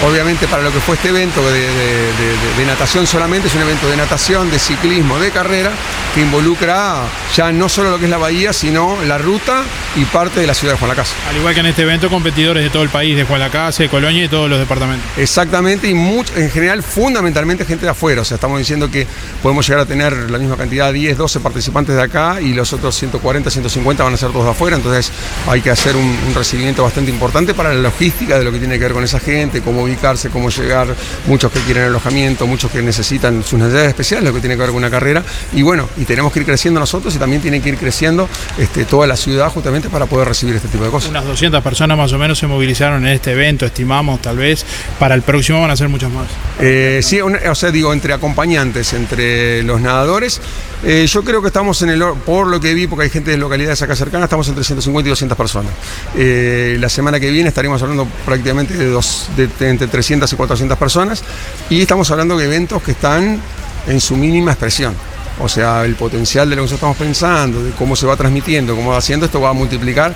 obviamente, 0.06 0.46
para 0.46 0.62
lo 0.62 0.70
que 0.72 0.78
fue 0.80 0.94
este 0.96 1.08
evento 1.08 1.42
de, 1.50 1.60
de- 1.60 1.66
de- 1.66 2.36
de- 2.36 2.54
de 2.58 2.66
natación 2.66 3.06
solamente, 3.06 3.48
es 3.48 3.54
un 3.54 3.62
evento 3.62 3.88
de 3.88 3.96
natación, 3.96 4.50
de 4.50 4.58
ciclismo, 4.58 5.18
de 5.18 5.30
carrera, 5.36 5.70
que 6.14 6.22
involucra 6.22 7.02
ya 7.36 7.52
no 7.52 7.68
solo 7.68 7.90
lo 7.90 7.98
que 7.98 8.06
es 8.06 8.10
la 8.10 8.16
bahía, 8.16 8.54
sino 8.54 8.96
la 9.06 9.18
ruta 9.18 9.64
y 9.96 10.04
parte 10.06 10.40
de 10.40 10.46
la 10.46 10.54
ciudad 10.54 10.72
de 10.72 10.78
Juan 10.78 10.88
Lacasa. 10.88 11.14
Al 11.28 11.36
igual 11.36 11.52
que 11.52 11.60
en 11.60 11.66
este 11.66 11.82
evento, 11.82 12.08
competidores 12.08 12.64
de 12.64 12.70
todo 12.70 12.82
el 12.82 12.88
país, 12.88 13.14
de 13.14 13.24
Juan 13.24 13.40
Lacase, 13.40 13.82
de 13.82 13.88
Colonia 13.90 14.24
y 14.24 14.28
todos 14.28 14.48
los 14.48 14.58
departamentos. 14.58 15.06
Exactamente, 15.18 15.90
y 15.90 15.94
mucho, 15.94 16.32
en 16.34 16.50
general, 16.50 16.82
fundamentalmente 16.82 17.66
gente 17.66 17.84
de 17.84 17.90
afuera. 17.90 18.22
O 18.22 18.24
sea, 18.24 18.36
estamos 18.36 18.58
diciendo 18.58 18.90
que 18.90 19.06
podemos 19.42 19.68
llegar 19.68 19.82
a 19.82 19.86
tener 19.86 20.30
la 20.30 20.38
misma 20.38 20.56
cantidad, 20.56 20.90
10, 20.90 21.18
12 21.18 21.40
participantes 21.40 21.94
de 21.94 22.02
acá 22.02 22.40
y 22.40 22.54
los 22.54 22.72
otros 22.72 22.96
140, 22.96 23.50
150 23.50 24.02
van 24.02 24.14
a 24.14 24.16
ser 24.16 24.30
todos 24.30 24.46
de 24.46 24.52
afuera. 24.52 24.76
Entonces 24.76 25.12
hay 25.46 25.60
que 25.60 25.68
hacer 25.68 25.96
un, 25.96 26.18
un 26.26 26.34
recibimiento 26.34 26.82
bastante 26.82 27.10
importante 27.10 27.52
para 27.52 27.74
la 27.74 27.82
logística 27.82 28.38
de 28.38 28.44
lo 28.44 28.52
que 28.52 28.58
tiene 28.58 28.78
que 28.78 28.84
ver 28.84 28.94
con 28.94 29.04
esa 29.04 29.20
gente, 29.20 29.60
cómo 29.60 29.82
ubicarse, 29.82 30.30
cómo 30.30 30.48
llegar. 30.48 30.88
Muchos 31.26 31.52
que 31.52 31.60
quieren 31.60 31.84
alojamiento, 31.84 32.46
muchos 32.46 32.70
que 32.70 32.80
necesitan 32.80 33.44
sus 33.44 33.58
necesidades 33.58 33.90
especiales, 33.90 34.24
lo 34.24 34.32
que 34.32 34.40
tiene 34.40 34.54
que 34.54 34.62
ver 34.62 34.70
con 34.70 34.78
una 34.78 34.90
carrera. 34.90 35.22
Y 35.54 35.62
bueno, 35.62 35.88
y 35.96 36.04
tenemos 36.04 36.32
que 36.32 36.40
ir 36.40 36.46
creciendo 36.46 36.80
nosotros 36.80 37.14
y 37.14 37.18
también 37.18 37.42
tiene 37.42 37.60
que 37.60 37.68
ir 37.70 37.76
creciendo 37.78 38.28
este, 38.58 38.84
toda 38.84 39.06
la 39.06 39.16
ciudad 39.16 39.50
justamente 39.50 39.88
para 39.88 40.06
poder 40.06 40.28
recibir 40.28 40.54
este 40.56 40.68
tipo 40.68 40.84
de 40.84 40.90
cosas. 40.90 41.10
Unas 41.10 41.24
200 41.24 41.62
personas 41.62 41.96
más 41.98 42.12
o 42.12 42.18
menos 42.18 42.38
se 42.38 42.46
movilizaron 42.46 43.06
en 43.06 43.12
este 43.12 43.32
evento, 43.32 43.66
estimamos 43.66 44.20
tal 44.22 44.36
vez. 44.38 44.64
Para 44.98 45.14
el 45.14 45.22
próximo 45.22 45.60
van 45.60 45.70
a 45.70 45.76
ser 45.76 45.88
muchas 45.88 46.10
más. 46.10 46.26
Eh, 46.60 47.00
sí, 47.02 47.20
o 47.20 47.54
sea, 47.54 47.70
digo, 47.70 47.92
entre 47.92 48.12
acompañantes, 48.12 48.92
entre 48.92 49.62
los 49.62 49.80
nadadores, 49.80 50.40
eh, 50.84 51.06
yo 51.08 51.24
creo 51.24 51.40
que 51.40 51.48
estamos 51.48 51.80
en 51.82 51.90
el, 51.90 52.02
or- 52.02 52.16
por 52.18 52.46
lo 52.46 52.60
que 52.60 52.74
vi, 52.74 52.86
porque 52.86 53.04
hay 53.04 53.10
gente 53.10 53.30
de 53.30 53.36
localidades 53.38 53.80
acá 53.82 53.96
cercanas, 53.96 54.24
estamos 54.26 54.48
entre 54.48 54.64
150 54.64 55.08
y 55.08 55.10
200 55.10 55.36
personas. 55.36 55.72
Eh, 56.16 56.76
la 56.80 56.88
semana 56.88 57.18
que 57.20 57.30
viene 57.30 57.48
estaremos 57.48 57.80
hablando 57.82 58.06
prácticamente 58.24 58.74
de, 58.74 58.86
dos, 58.86 59.28
de, 59.36 59.48
de 59.48 59.68
entre 59.70 59.88
300 59.88 60.32
y 60.32 60.36
400 60.36 60.78
personas, 60.78 61.22
y 61.70 61.80
estamos 61.80 62.10
hablando 62.10 62.36
de 62.36 62.44
eventos 62.44 62.82
que 62.82 62.92
están 62.92 63.40
en 63.86 64.00
su 64.00 64.16
mínima 64.16 64.52
expresión. 64.52 64.94
O 65.38 65.48
sea, 65.48 65.84
el 65.84 65.94
potencial 65.96 66.48
de 66.48 66.56
lo 66.56 66.60
que 66.62 66.64
nosotros 66.70 66.78
estamos 66.78 66.96
pensando, 66.96 67.62
de 67.62 67.70
cómo 67.72 67.94
se 67.94 68.06
va 68.06 68.16
transmitiendo, 68.16 68.74
cómo 68.74 68.90
va 68.92 68.98
haciendo, 68.98 69.26
esto 69.26 69.40
va 69.40 69.50
a 69.50 69.52
multiplicar 69.52 70.14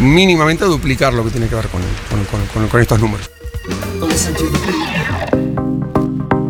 mínimamente 0.00 0.64
duplicar 0.64 1.12
lo 1.14 1.24
que 1.24 1.30
tiene 1.30 1.48
que 1.48 1.54
ver 1.54 1.68
con, 1.68 1.82
con- 2.54 2.68
con 2.68 2.80
estos 2.80 2.98
números. 2.98 3.30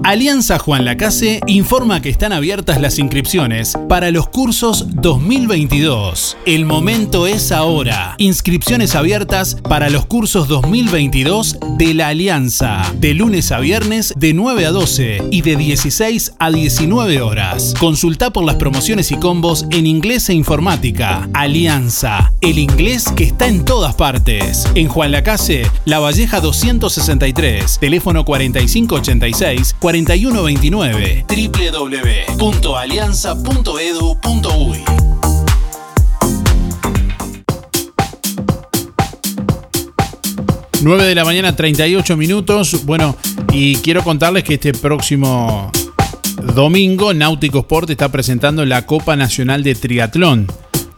Alianza 0.08 0.58
Juan 0.58 0.86
Lacase 0.86 1.42
informa 1.46 2.00
que 2.00 2.08
están 2.08 2.32
abiertas 2.32 2.80
las 2.80 2.98
inscripciones 2.98 3.74
para 3.90 4.10
los 4.10 4.26
cursos 4.26 4.86
2022. 5.02 6.38
El 6.46 6.64
momento 6.64 7.26
es 7.26 7.52
ahora. 7.52 8.14
Inscripciones 8.16 8.94
abiertas 8.94 9.56
para 9.56 9.90
los 9.90 10.06
cursos 10.06 10.48
2022 10.48 11.58
de 11.76 11.92
la 11.92 12.08
Alianza. 12.08 12.90
De 12.94 13.12
lunes 13.12 13.52
a 13.52 13.60
viernes 13.60 14.14
de 14.16 14.32
9 14.32 14.64
a 14.64 14.70
12 14.70 15.24
y 15.30 15.42
de 15.42 15.56
16 15.56 16.32
a 16.38 16.50
19 16.52 17.20
horas. 17.20 17.74
Consulta 17.78 18.32
por 18.32 18.44
las 18.44 18.56
promociones 18.56 19.12
y 19.12 19.16
combos 19.16 19.66
en 19.70 19.86
inglés 19.86 20.30
e 20.30 20.32
informática. 20.32 21.28
Alianza. 21.34 22.32
El 22.40 22.58
inglés 22.58 23.12
que 23.14 23.24
está 23.24 23.46
en 23.46 23.62
todas 23.62 23.94
partes. 23.94 24.66
En 24.74 24.88
Juan 24.88 25.12
Lacase, 25.12 25.70
La 25.84 25.98
Valleja 25.98 26.40
263. 26.40 27.78
Teléfono 27.78 28.24
4586 28.24 29.74
4129 30.04 31.24
www.alianza.edu.uy 32.38 34.84
9 40.80 41.04
de 41.04 41.14
la 41.16 41.24
mañana, 41.24 41.56
38 41.56 42.16
minutos. 42.16 42.84
Bueno, 42.84 43.16
y 43.52 43.74
quiero 43.76 44.04
contarles 44.04 44.44
que 44.44 44.54
este 44.54 44.72
próximo 44.72 45.72
domingo 46.54 47.12
Náutico 47.12 47.58
Sport 47.60 47.90
está 47.90 48.10
presentando 48.10 48.64
la 48.64 48.86
Copa 48.86 49.16
Nacional 49.16 49.64
de 49.64 49.74
Triatlón, 49.74 50.46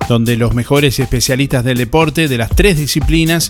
donde 0.07 0.37
los 0.37 0.55
mejores 0.55 0.99
especialistas 0.99 1.65
del 1.65 1.79
deporte 1.79 2.29
de 2.29 2.37
las 2.37 2.51
tres 2.51 2.77
disciplinas 2.77 3.49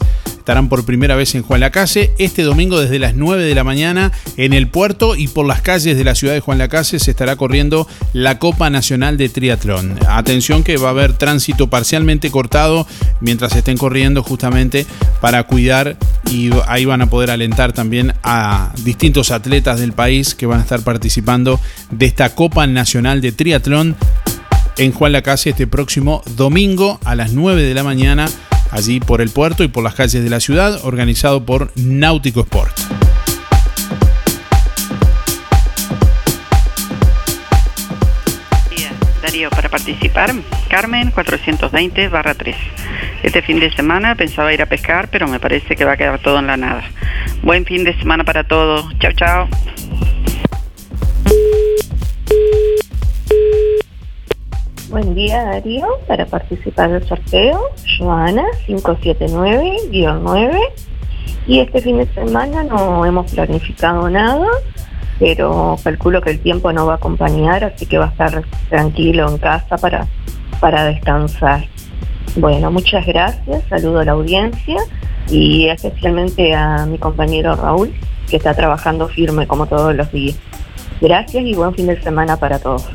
estarán 0.51 0.69
por 0.69 0.85
primera 0.85 1.15
vez 1.15 1.37
en 1.37 1.45
Juan 1.45 1.61
Lacase 1.61 2.11
este 2.19 2.43
domingo 2.43 2.81
desde 2.81 2.99
las 2.99 3.15
9 3.15 3.45
de 3.45 3.55
la 3.55 3.63
mañana 3.63 4.11
en 4.37 4.53
el 4.53 4.67
puerto 4.67 5.15
y 5.15 5.29
por 5.29 5.47
las 5.47 5.63
calles 5.63 5.97
de 5.97 6.03
la 6.03 6.17
ciudad 6.17 6.35
de 6.35 6.41
Juan 6.41 6.59
Lacase 6.59 6.99
se 6.99 7.13
estará 7.13 7.37
corriendo 7.37 7.87
la 8.15 8.41
Copa 8.41 8.69
Nacional 8.69 9.17
de 9.17 9.29
Triatlón. 9.29 9.97
Atención 10.09 10.65
que 10.65 10.77
va 10.77 10.89
a 10.89 10.91
haber 10.91 11.13
tránsito 11.13 11.71
parcialmente 11.71 12.33
cortado 12.33 12.85
mientras 13.21 13.55
estén 13.55 13.77
corriendo 13.77 14.25
justamente 14.25 14.87
para 15.21 15.45
cuidar 15.45 15.97
y 16.33 16.51
ahí 16.67 16.85
van 16.85 17.03
a 17.03 17.09
poder 17.09 17.31
alentar 17.31 17.73
también 17.73 18.13
a 18.25 18.73
distintos 18.83 19.31
atletas 19.31 19.79
del 19.79 19.93
país 19.93 20.35
que 20.35 20.47
van 20.47 20.59
a 20.59 20.63
estar 20.63 20.81
participando 20.81 21.61
de 21.93 22.07
esta 22.07 22.35
Copa 22.35 22.67
Nacional 22.67 23.21
de 23.21 23.31
Triatlón 23.31 23.95
en 24.79 24.91
Juan 24.91 25.13
Lacase 25.13 25.51
este 25.51 25.69
próximo 25.69 26.23
domingo 26.35 26.99
a 27.05 27.15
las 27.15 27.35
9 27.35 27.63
de 27.63 27.75
la 27.75 27.85
mañana, 27.85 28.29
allí 28.71 29.01
por 29.01 29.21
el 29.21 29.31
puerto 29.31 29.65
y 29.65 29.69
por 29.69 29.83
las 29.85 29.95
calles 29.95 30.23
de 30.23 30.31
la 30.31 30.41
ciudad, 30.41 30.81
organizado 30.85 31.45
por 31.45 31.73
Náutico 31.77 32.41
Sport. 32.41 32.79
Darío, 39.23 39.51
para 39.51 39.69
participar, 39.69 40.33
Carmen 40.69 41.11
420 41.11 42.09
barra 42.09 42.35
3. 42.35 42.57
Este 43.23 43.43
fin 43.43 43.61
de 43.61 43.71
semana 43.73 44.15
pensaba 44.15 44.53
ir 44.53 44.63
a 44.63 44.67
pescar, 44.67 45.09
pero 45.09 45.29
me 45.29 45.39
parece 45.39 45.77
que 45.77 45.85
va 45.85 45.93
a 45.93 45.97
quedar 45.97 46.19
todo 46.21 46.39
en 46.39 46.47
la 46.47 46.57
nada. 46.57 46.83
Buen 47.43 47.65
fin 47.67 47.85
de 47.85 47.97
semana 47.99 48.25
para 48.25 48.45
todos. 48.45 48.87
Chao, 48.99 49.13
chao. 49.13 49.49
Buen 54.91 55.15
día 55.15 55.45
Darío, 55.45 55.87
para 56.09 56.27
participar 56.27 56.91
del 56.91 57.07
sorteo, 57.07 57.61
Joana 57.97 58.43
579-9 58.67 60.59
Y 61.47 61.61
este 61.61 61.81
fin 61.81 61.99
de 61.99 62.07
semana 62.07 62.65
no 62.65 63.07
hemos 63.07 63.31
planificado 63.31 64.11
nada, 64.11 64.49
pero 65.21 65.77
calculo 65.85 66.21
que 66.21 66.31
el 66.31 66.41
tiempo 66.41 66.73
no 66.73 66.87
va 66.87 66.95
a 66.95 66.97
acompañar, 66.97 67.63
así 67.63 67.87
que 67.87 67.99
va 67.99 68.07
a 68.07 68.09
estar 68.09 68.43
tranquilo 68.69 69.29
en 69.29 69.39
casa 69.39 69.79
para, 69.79 70.09
para 70.59 70.87
descansar. 70.87 71.69
Bueno, 72.35 72.73
muchas 72.73 73.07
gracias, 73.07 73.63
saludo 73.69 74.01
a 74.01 74.05
la 74.05 74.13
audiencia 74.13 74.79
y 75.29 75.69
especialmente 75.69 76.53
a 76.53 76.85
mi 76.87 76.99
compañero 76.99 77.55
Raúl, 77.55 77.95
que 78.29 78.39
está 78.39 78.55
trabajando 78.55 79.07
firme 79.07 79.47
como 79.47 79.67
todos 79.67 79.95
los 79.95 80.11
días. 80.11 80.37
Gracias 81.01 81.45
y 81.45 81.55
buen 81.55 81.75
fin 81.77 81.87
de 81.87 82.03
semana 82.03 82.37
para 82.39 82.59
todos. 82.59 82.91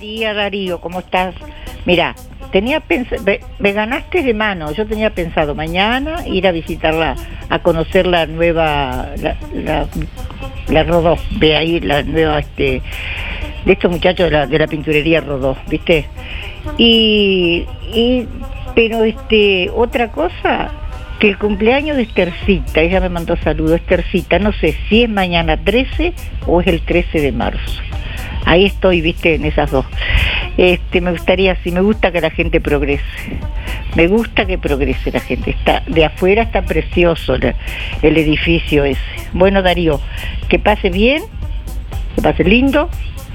Día 0.00 0.34
Darío, 0.34 0.80
¿cómo 0.80 1.00
estás? 1.00 1.34
Mira, 1.84 2.14
tenía 2.50 2.80
pensado, 2.80 3.22
me 3.58 3.72
ganaste 3.72 4.22
de 4.22 4.34
mano, 4.34 4.72
yo 4.72 4.86
tenía 4.86 5.10
pensado 5.10 5.54
mañana 5.54 6.26
ir 6.26 6.46
a 6.46 6.52
visitarla, 6.52 7.14
a 7.48 7.58
conocer 7.60 8.06
la 8.06 8.26
nueva, 8.26 9.10
la, 9.18 9.36
la, 9.54 9.86
la 10.68 10.84
Rodó, 10.84 11.16
ve 11.38 11.56
ahí 11.56 11.80
la 11.80 12.02
nueva, 12.02 12.40
este, 12.40 12.82
de 13.64 13.72
estos 13.72 13.90
muchachos 13.90 14.30
de 14.30 14.30
la, 14.30 14.46
de 14.46 14.58
la 14.58 14.66
pinturería 14.66 15.20
Rodó, 15.20 15.56
¿viste? 15.68 16.06
Y, 16.78 17.66
y, 17.92 18.26
pero 18.74 19.04
este, 19.04 19.70
otra 19.70 20.10
cosa, 20.10 20.70
que 21.18 21.28
el 21.28 21.38
cumpleaños 21.38 21.98
de 21.98 22.04
Estercita, 22.04 22.80
ella 22.80 23.00
me 23.00 23.10
mandó 23.10 23.36
saludos, 23.36 23.76
Estercita, 23.76 24.38
no 24.38 24.52
sé 24.52 24.74
si 24.88 25.02
es 25.02 25.10
mañana 25.10 25.58
13 25.58 26.14
o 26.46 26.62
es 26.62 26.66
el 26.66 26.80
13 26.80 27.20
de 27.20 27.32
marzo. 27.32 27.82
Ahí 28.44 28.66
estoy, 28.66 29.00
viste, 29.00 29.34
en 29.34 29.44
esas 29.44 29.70
dos. 29.70 29.86
Este, 30.56 31.00
me 31.00 31.12
gustaría, 31.12 31.56
sí, 31.62 31.70
me 31.70 31.80
gusta 31.80 32.12
que 32.12 32.20
la 32.20 32.30
gente 32.30 32.60
progrese. 32.60 33.04
Me 33.94 34.06
gusta 34.06 34.46
que 34.46 34.58
progrese 34.58 35.10
la 35.10 35.20
gente. 35.20 35.50
Está, 35.50 35.82
de 35.86 36.04
afuera 36.04 36.42
está 36.42 36.62
precioso 36.62 37.34
el 37.34 38.16
edificio 38.16 38.84
ese. 38.84 39.00
Bueno, 39.32 39.62
Darío, 39.62 40.00
que 40.48 40.58
pase 40.58 40.90
bien, 40.90 41.22
que 42.14 42.22
pase 42.22 42.44
lindo, 42.44 42.88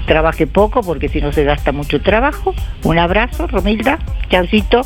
trabaje 0.06 0.48
poco 0.48 0.82
porque 0.82 1.10
si 1.10 1.22
no 1.22 1.32
se 1.32 1.44
gasta 1.44 1.72
mucho 1.72 2.02
trabajo. 2.02 2.54
Un 2.84 3.00
abrazo, 3.00 3.48
Romilda, 3.48 4.00
chaucito. 4.30 4.82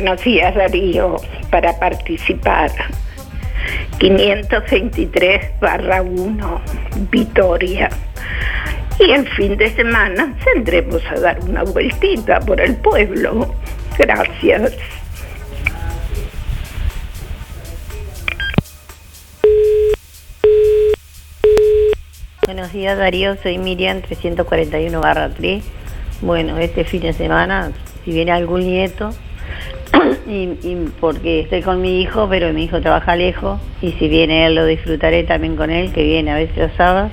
Buenos 0.00 0.24
días, 0.24 0.54
Darío, 0.54 1.16
para 1.50 1.78
participar. 1.78 2.70
523 3.98 5.60
barra 5.60 6.00
1, 6.00 6.62
Vitoria. 7.10 7.90
Y 8.98 9.10
el 9.10 9.28
fin 9.28 9.58
de 9.58 9.68
semana 9.68 10.34
saldremos 10.42 11.02
a 11.10 11.20
dar 11.20 11.40
una 11.40 11.64
vueltita 11.64 12.40
por 12.40 12.62
el 12.62 12.76
pueblo. 12.76 13.54
Gracias. 13.98 14.72
Buenos 22.46 22.72
días 22.72 22.96
Darío, 22.96 23.36
soy 23.42 23.58
Miriam 23.58 24.00
341 24.00 24.98
barra 24.98 25.28
3. 25.28 25.62
Bueno, 26.22 26.56
este 26.56 26.84
fin 26.84 27.02
de 27.02 27.12
semana, 27.12 27.72
si 28.06 28.12
viene 28.12 28.32
algún 28.32 28.60
nieto, 28.60 29.10
y, 30.26 30.88
porque 31.00 31.40
estoy 31.40 31.62
con 31.62 31.80
mi 31.80 32.00
hijo, 32.00 32.28
pero 32.28 32.52
mi 32.52 32.64
hijo 32.64 32.80
trabaja 32.80 33.16
lejos, 33.16 33.60
y 33.82 33.92
si 33.92 34.08
viene 34.08 34.46
él 34.46 34.54
lo 34.54 34.66
disfrutaré 34.66 35.24
también 35.24 35.56
con 35.56 35.70
él, 35.70 35.92
que 35.92 36.02
viene 36.02 36.30
a 36.30 36.36
veces 36.36 36.56
los 36.56 36.72
sábados. 36.72 37.10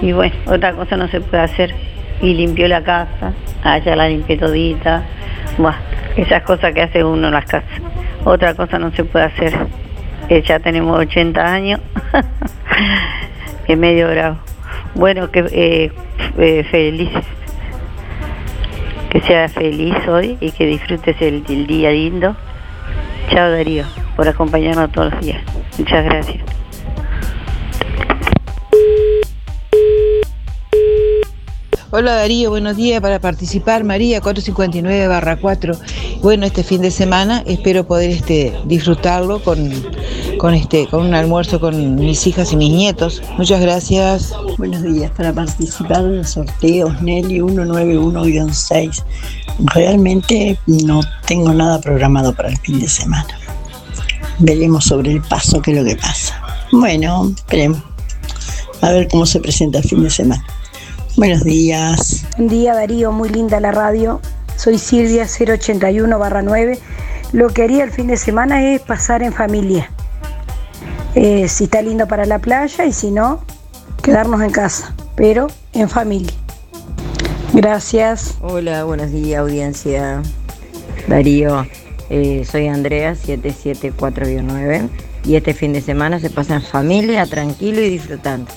Y 0.00 0.12
bueno, 0.12 0.34
otra 0.46 0.72
cosa 0.72 0.96
no 0.96 1.08
se 1.08 1.20
puede 1.20 1.42
hacer. 1.42 1.74
Y 2.22 2.34
limpió 2.34 2.68
la 2.68 2.82
casa, 2.82 3.32
allá 3.62 3.96
la 3.96 4.08
limpié 4.08 4.36
todita. 4.36 5.04
Buah, 5.58 5.76
esas 6.16 6.42
cosas 6.42 6.72
que 6.74 6.82
hace 6.82 7.02
uno 7.02 7.28
en 7.28 7.34
las 7.34 7.46
casas. 7.46 7.80
Otra 8.24 8.54
cosa 8.54 8.78
no 8.78 8.92
se 8.92 9.04
puede 9.04 9.26
hacer. 9.26 9.54
Ya 10.44 10.60
tenemos 10.60 10.98
80 10.98 11.44
años. 11.44 11.80
es 13.66 13.78
medio 13.78 14.08
bravo. 14.08 14.38
Bueno, 14.94 15.30
que 15.30 15.40
eh, 15.50 15.92
eh, 16.38 16.64
feliz. 16.70 17.10
Que 19.10 19.20
sea 19.22 19.48
feliz 19.48 19.96
hoy 20.08 20.38
y 20.40 20.52
que 20.52 20.66
disfrutes 20.66 21.20
el, 21.20 21.44
el 21.48 21.66
día 21.66 21.90
lindo. 21.90 22.36
Chao 23.30 23.50
Darío, 23.50 23.84
por 24.16 24.28
acompañarnos 24.28 24.90
todos 24.92 25.12
los 25.12 25.20
días. 25.20 25.42
Muchas 25.78 26.04
gracias. 26.04 26.59
Hola 31.92 32.14
Darío, 32.14 32.50
buenos 32.50 32.76
días 32.76 33.00
para 33.00 33.18
participar. 33.18 33.82
María 33.82 34.20
459 34.20 35.08
barra 35.08 35.34
4. 35.34 35.74
Bueno, 36.22 36.46
este 36.46 36.62
fin 36.62 36.82
de 36.82 36.92
semana 36.92 37.42
espero 37.46 37.84
poder 37.84 38.10
este, 38.10 38.56
disfrutarlo 38.64 39.42
con, 39.42 39.72
con, 40.38 40.54
este, 40.54 40.86
con 40.86 41.04
un 41.04 41.14
almuerzo 41.14 41.58
con 41.58 41.96
mis 41.96 42.24
hijas 42.28 42.52
y 42.52 42.56
mis 42.56 42.70
nietos. 42.70 43.20
Muchas 43.36 43.60
gracias. 43.60 44.32
Buenos 44.56 44.84
días, 44.84 45.10
para 45.16 45.32
participar 45.32 46.04
en 46.04 46.18
los 46.18 46.30
sorteos 46.30 47.02
Nelly 47.02 47.40
191-6. 47.40 49.02
Realmente 49.74 50.60
no 50.68 51.00
tengo 51.26 51.52
nada 51.52 51.80
programado 51.80 52.32
para 52.32 52.50
el 52.50 52.58
fin 52.58 52.78
de 52.78 52.88
semana. 52.88 53.36
Veremos 54.38 54.84
sobre 54.84 55.10
el 55.10 55.22
paso 55.22 55.60
qué 55.60 55.72
es 55.72 55.78
lo 55.78 55.84
que 55.84 55.96
pasa. 55.96 56.40
Bueno, 56.70 57.32
esperemos. 57.36 57.82
A 58.80 58.90
ver 58.90 59.08
cómo 59.08 59.26
se 59.26 59.40
presenta 59.40 59.78
el 59.78 59.84
fin 59.84 60.04
de 60.04 60.10
semana. 60.10 60.44
Buenos 61.20 61.44
días. 61.44 62.24
Buen 62.38 62.48
día 62.48 62.72
Darío, 62.72 63.12
muy 63.12 63.28
linda 63.28 63.60
la 63.60 63.72
radio. 63.72 64.22
Soy 64.56 64.78
Silvia 64.78 65.26
081 65.26 66.18
barra 66.18 66.40
9. 66.40 66.78
Lo 67.32 67.48
que 67.48 67.62
haría 67.62 67.84
el 67.84 67.90
fin 67.90 68.06
de 68.06 68.16
semana 68.16 68.64
es 68.64 68.80
pasar 68.80 69.22
en 69.22 69.34
familia. 69.34 69.90
Eh, 71.14 71.46
si 71.46 71.64
está 71.64 71.82
lindo 71.82 72.08
para 72.08 72.24
la 72.24 72.38
playa 72.38 72.86
y 72.86 72.92
si 72.94 73.10
no, 73.10 73.44
quedarnos 74.02 74.40
en 74.40 74.50
casa, 74.50 74.94
pero 75.14 75.48
en 75.74 75.90
familia. 75.90 76.32
Gracias. 77.52 78.36
Hola, 78.40 78.84
buenos 78.84 79.12
días 79.12 79.40
audiencia. 79.40 80.22
Darío, 81.06 81.66
eh, 82.08 82.46
soy 82.50 82.68
Andrea 82.68 83.12
774-9 83.12 84.88
y 85.26 85.36
este 85.36 85.52
fin 85.52 85.74
de 85.74 85.82
semana 85.82 86.18
se 86.18 86.30
pasa 86.30 86.54
en 86.54 86.62
familia, 86.62 87.26
tranquilo 87.26 87.82
y 87.82 87.90
disfrutando. 87.90 88.50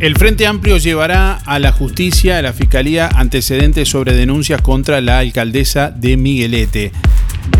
El 0.00 0.16
Frente 0.16 0.46
Amplio 0.46 0.78
llevará 0.78 1.40
a 1.44 1.58
la 1.58 1.72
justicia, 1.72 2.38
a 2.38 2.42
la 2.42 2.52
Fiscalía, 2.52 3.08
antecedentes 3.08 3.88
sobre 3.88 4.14
denuncias 4.14 4.62
contra 4.62 5.00
la 5.00 5.18
alcaldesa 5.18 5.90
de 5.90 6.16
Miguelete. 6.16 6.92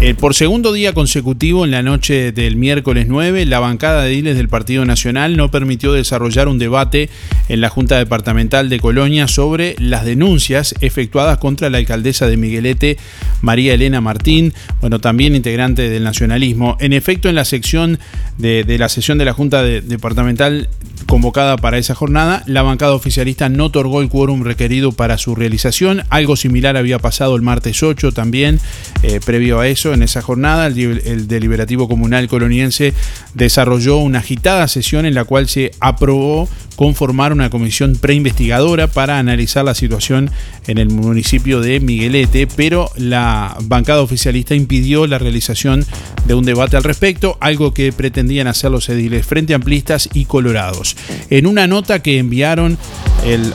Eh, 0.00 0.14
por 0.14 0.32
segundo 0.32 0.72
día 0.72 0.92
consecutivo, 0.92 1.64
en 1.64 1.72
la 1.72 1.82
noche 1.82 2.30
del 2.30 2.54
miércoles 2.54 3.06
9, 3.08 3.44
la 3.46 3.58
bancada 3.58 4.04
de 4.04 4.12
ediles 4.12 4.36
del 4.36 4.48
Partido 4.48 4.84
Nacional 4.84 5.36
no 5.36 5.50
permitió 5.50 5.92
desarrollar 5.92 6.46
un 6.46 6.60
debate 6.60 7.10
en 7.48 7.60
la 7.60 7.68
Junta 7.68 7.98
Departamental 7.98 8.68
de 8.68 8.78
Colonia 8.78 9.26
sobre 9.26 9.74
las 9.80 10.04
denuncias 10.04 10.72
efectuadas 10.82 11.38
contra 11.38 11.68
la 11.68 11.78
alcaldesa 11.78 12.28
de 12.28 12.36
Miguelete, 12.36 12.96
María 13.40 13.74
Elena 13.74 14.00
Martín, 14.00 14.54
bueno, 14.80 15.00
también 15.00 15.34
integrante 15.34 15.88
del 15.88 16.04
nacionalismo. 16.04 16.76
En 16.78 16.92
efecto, 16.92 17.28
en 17.28 17.34
la 17.34 17.44
sección 17.44 17.98
de, 18.36 18.64
la 18.78 18.88
sesión 18.88 19.18
de 19.18 19.24
la 19.24 19.32
Junta 19.32 19.64
de- 19.64 19.80
Departamental 19.80 20.68
convocada 21.06 21.56
para 21.56 21.78
esa 21.78 21.94
jornada, 21.96 22.44
la 22.46 22.62
bancada 22.62 22.92
oficialista 22.92 23.48
no 23.48 23.66
otorgó 23.66 24.00
el 24.00 24.08
quórum 24.08 24.42
requerido 24.42 24.92
para 24.92 25.18
su 25.18 25.34
realización. 25.34 26.02
Algo 26.10 26.36
similar 26.36 26.76
había 26.76 27.00
pasado 27.00 27.34
el 27.34 27.42
martes 27.42 27.82
8 27.82 28.12
también, 28.12 28.60
eh, 29.02 29.18
previo 29.24 29.58
a 29.58 29.66
eso, 29.66 29.77
en 29.86 30.02
esa 30.02 30.22
jornada, 30.22 30.66
el, 30.66 31.28
deliberativo 31.28 31.88
comunal 31.88 32.28
coloniense 32.28 32.94
desarrolló 33.34 33.98
una 33.98 34.18
agitada 34.18 34.68
sesión 34.68 35.06
en 35.06 35.14
la 35.14 35.24
cual 35.24 35.48
se 35.48 35.70
aprobó 35.80 36.48
conformar 36.78 37.32
una 37.32 37.50
comisión 37.50 37.96
preinvestigadora 37.96 38.86
para 38.86 39.18
analizar 39.18 39.64
la 39.64 39.74
situación 39.74 40.30
en 40.68 40.78
el 40.78 40.90
municipio 40.90 41.60
de 41.60 41.80
Miguelete, 41.80 42.46
pero 42.46 42.88
la 42.94 43.56
bancada 43.64 44.00
oficialista 44.00 44.54
impidió 44.54 45.08
la 45.08 45.18
realización 45.18 45.84
de 46.28 46.34
un 46.34 46.44
debate 46.44 46.76
al 46.76 46.84
respecto, 46.84 47.36
algo 47.40 47.74
que 47.74 47.90
pretendían 47.92 48.46
hacer 48.46 48.70
los 48.70 48.88
ediles 48.90 49.26
frente 49.26 49.54
amplistas 49.54 50.08
y 50.14 50.26
colorados. 50.26 50.96
En 51.30 51.46
una 51.46 51.66
nota 51.66 52.00
que 52.00 52.18
enviaron 52.18 52.78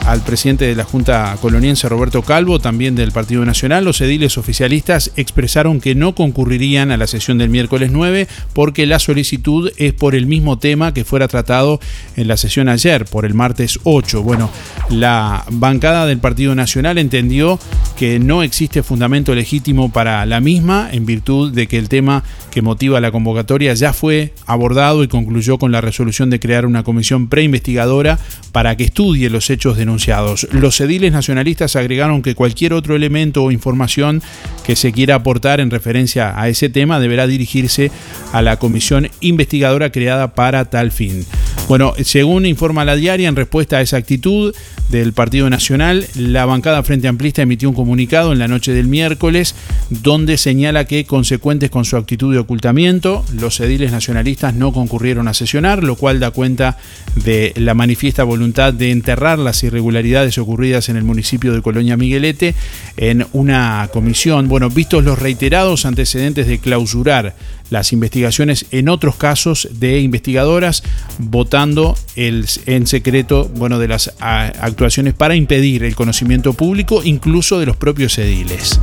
al 0.04 0.22
presidente 0.22 0.66
de 0.66 0.74
la 0.74 0.84
Junta 0.84 1.36
Coloniense, 1.40 1.88
Roberto 1.88 2.20
Calvo, 2.20 2.58
también 2.58 2.94
del 2.94 3.10
Partido 3.10 3.44
Nacional, 3.46 3.84
los 3.84 4.02
ediles 4.02 4.36
oficialistas 4.36 5.12
expresaron 5.16 5.80
que 5.80 5.94
no 5.94 6.14
concurrirían 6.14 6.90
a 6.90 6.98
la 6.98 7.06
sesión 7.06 7.38
del 7.38 7.48
miércoles 7.48 7.90
9 7.90 8.28
porque 8.52 8.84
la 8.84 8.98
solicitud 8.98 9.72
es 9.78 9.94
por 9.94 10.14
el 10.14 10.26
mismo 10.26 10.58
tema 10.58 10.92
que 10.92 11.04
fuera 11.04 11.26
tratado 11.26 11.80
en 12.16 12.28
la 12.28 12.36
sesión 12.36 12.68
ayer, 12.68 13.06
por 13.14 13.26
el 13.26 13.34
martes 13.34 13.78
8. 13.84 14.24
Bueno, 14.24 14.50
la 14.90 15.44
bancada 15.48 16.04
del 16.04 16.18
Partido 16.18 16.56
Nacional 16.56 16.98
entendió 16.98 17.60
que 17.96 18.18
no 18.18 18.42
existe 18.42 18.82
fundamento 18.82 19.36
legítimo 19.36 19.92
para 19.92 20.26
la 20.26 20.40
misma 20.40 20.88
en 20.90 21.06
virtud 21.06 21.52
de 21.52 21.68
que 21.68 21.78
el 21.78 21.88
tema 21.88 22.24
que 22.50 22.60
motiva 22.60 23.00
la 23.00 23.12
convocatoria 23.12 23.72
ya 23.74 23.92
fue 23.92 24.34
abordado 24.46 25.04
y 25.04 25.08
concluyó 25.08 25.58
con 25.58 25.70
la 25.70 25.80
resolución 25.80 26.28
de 26.28 26.40
crear 26.40 26.66
una 26.66 26.82
comisión 26.82 27.28
preinvestigadora 27.28 28.18
para 28.50 28.76
que 28.76 28.82
estudie 28.82 29.30
los 29.30 29.48
hechos 29.48 29.76
denunciados. 29.76 30.48
Los 30.50 30.80
ediles 30.80 31.12
nacionalistas 31.12 31.76
agregaron 31.76 32.20
que 32.20 32.34
cualquier 32.34 32.72
otro 32.72 32.96
elemento 32.96 33.44
o 33.44 33.52
información 33.52 34.22
que 34.66 34.74
se 34.74 34.90
quiera 34.90 35.14
aportar 35.14 35.60
en 35.60 35.70
referencia 35.70 36.34
a 36.36 36.48
ese 36.48 36.68
tema 36.68 36.98
deberá 36.98 37.28
dirigirse 37.28 37.92
a 38.32 38.42
la 38.42 38.58
comisión 38.58 39.08
investigadora 39.20 39.92
creada 39.92 40.34
para 40.34 40.64
tal 40.64 40.90
fin. 40.90 41.24
Bueno, 41.66 41.94
según 42.04 42.44
informa 42.44 42.84
la 42.84 42.94
diaria, 42.94 43.26
en 43.26 43.36
respuesta 43.36 43.78
a 43.78 43.80
esa 43.80 43.96
actitud 43.96 44.54
del 44.90 45.14
Partido 45.14 45.48
Nacional, 45.48 46.06
la 46.14 46.44
bancada 46.44 46.82
Frente 46.82 47.08
Amplista 47.08 47.40
emitió 47.40 47.70
un 47.70 47.74
comunicado 47.74 48.32
en 48.32 48.38
la 48.38 48.48
noche 48.48 48.72
del 48.72 48.86
miércoles 48.86 49.54
donde 49.88 50.36
señala 50.36 50.84
que, 50.84 51.06
consecuentes 51.06 51.70
con 51.70 51.86
su 51.86 51.96
actitud 51.96 52.34
de 52.34 52.38
ocultamiento, 52.38 53.24
los 53.32 53.60
ediles 53.60 53.92
nacionalistas 53.92 54.54
no 54.54 54.74
concurrieron 54.74 55.26
a 55.26 55.32
sesionar, 55.32 55.82
lo 55.82 55.96
cual 55.96 56.20
da 56.20 56.32
cuenta 56.32 56.76
de 57.16 57.54
la 57.56 57.72
manifiesta 57.72 58.24
voluntad 58.24 58.74
de 58.74 58.90
enterrar 58.90 59.38
las 59.38 59.64
irregularidades 59.64 60.36
ocurridas 60.36 60.90
en 60.90 60.96
el 60.96 61.04
municipio 61.04 61.54
de 61.54 61.62
Colonia 61.62 61.96
Miguelete 61.96 62.54
en 62.98 63.26
una 63.32 63.88
comisión. 63.90 64.48
Bueno, 64.48 64.68
vistos 64.68 65.02
los 65.02 65.18
reiterados 65.18 65.86
antecedentes 65.86 66.46
de 66.46 66.58
clausurar 66.58 67.34
las 67.70 67.92
investigaciones 67.92 68.66
en 68.70 68.88
otros 68.88 69.16
casos 69.16 69.68
de 69.72 70.00
investigadoras, 70.00 70.82
votando 71.18 71.96
el, 72.16 72.46
en 72.66 72.86
secreto 72.86 73.50
bueno, 73.54 73.78
de 73.78 73.88
las 73.88 74.14
actuaciones 74.20 75.14
para 75.14 75.34
impedir 75.34 75.84
el 75.84 75.94
conocimiento 75.94 76.52
público, 76.52 77.02
incluso 77.04 77.58
de 77.58 77.66
los 77.66 77.76
propios 77.76 78.18
ediles. 78.18 78.78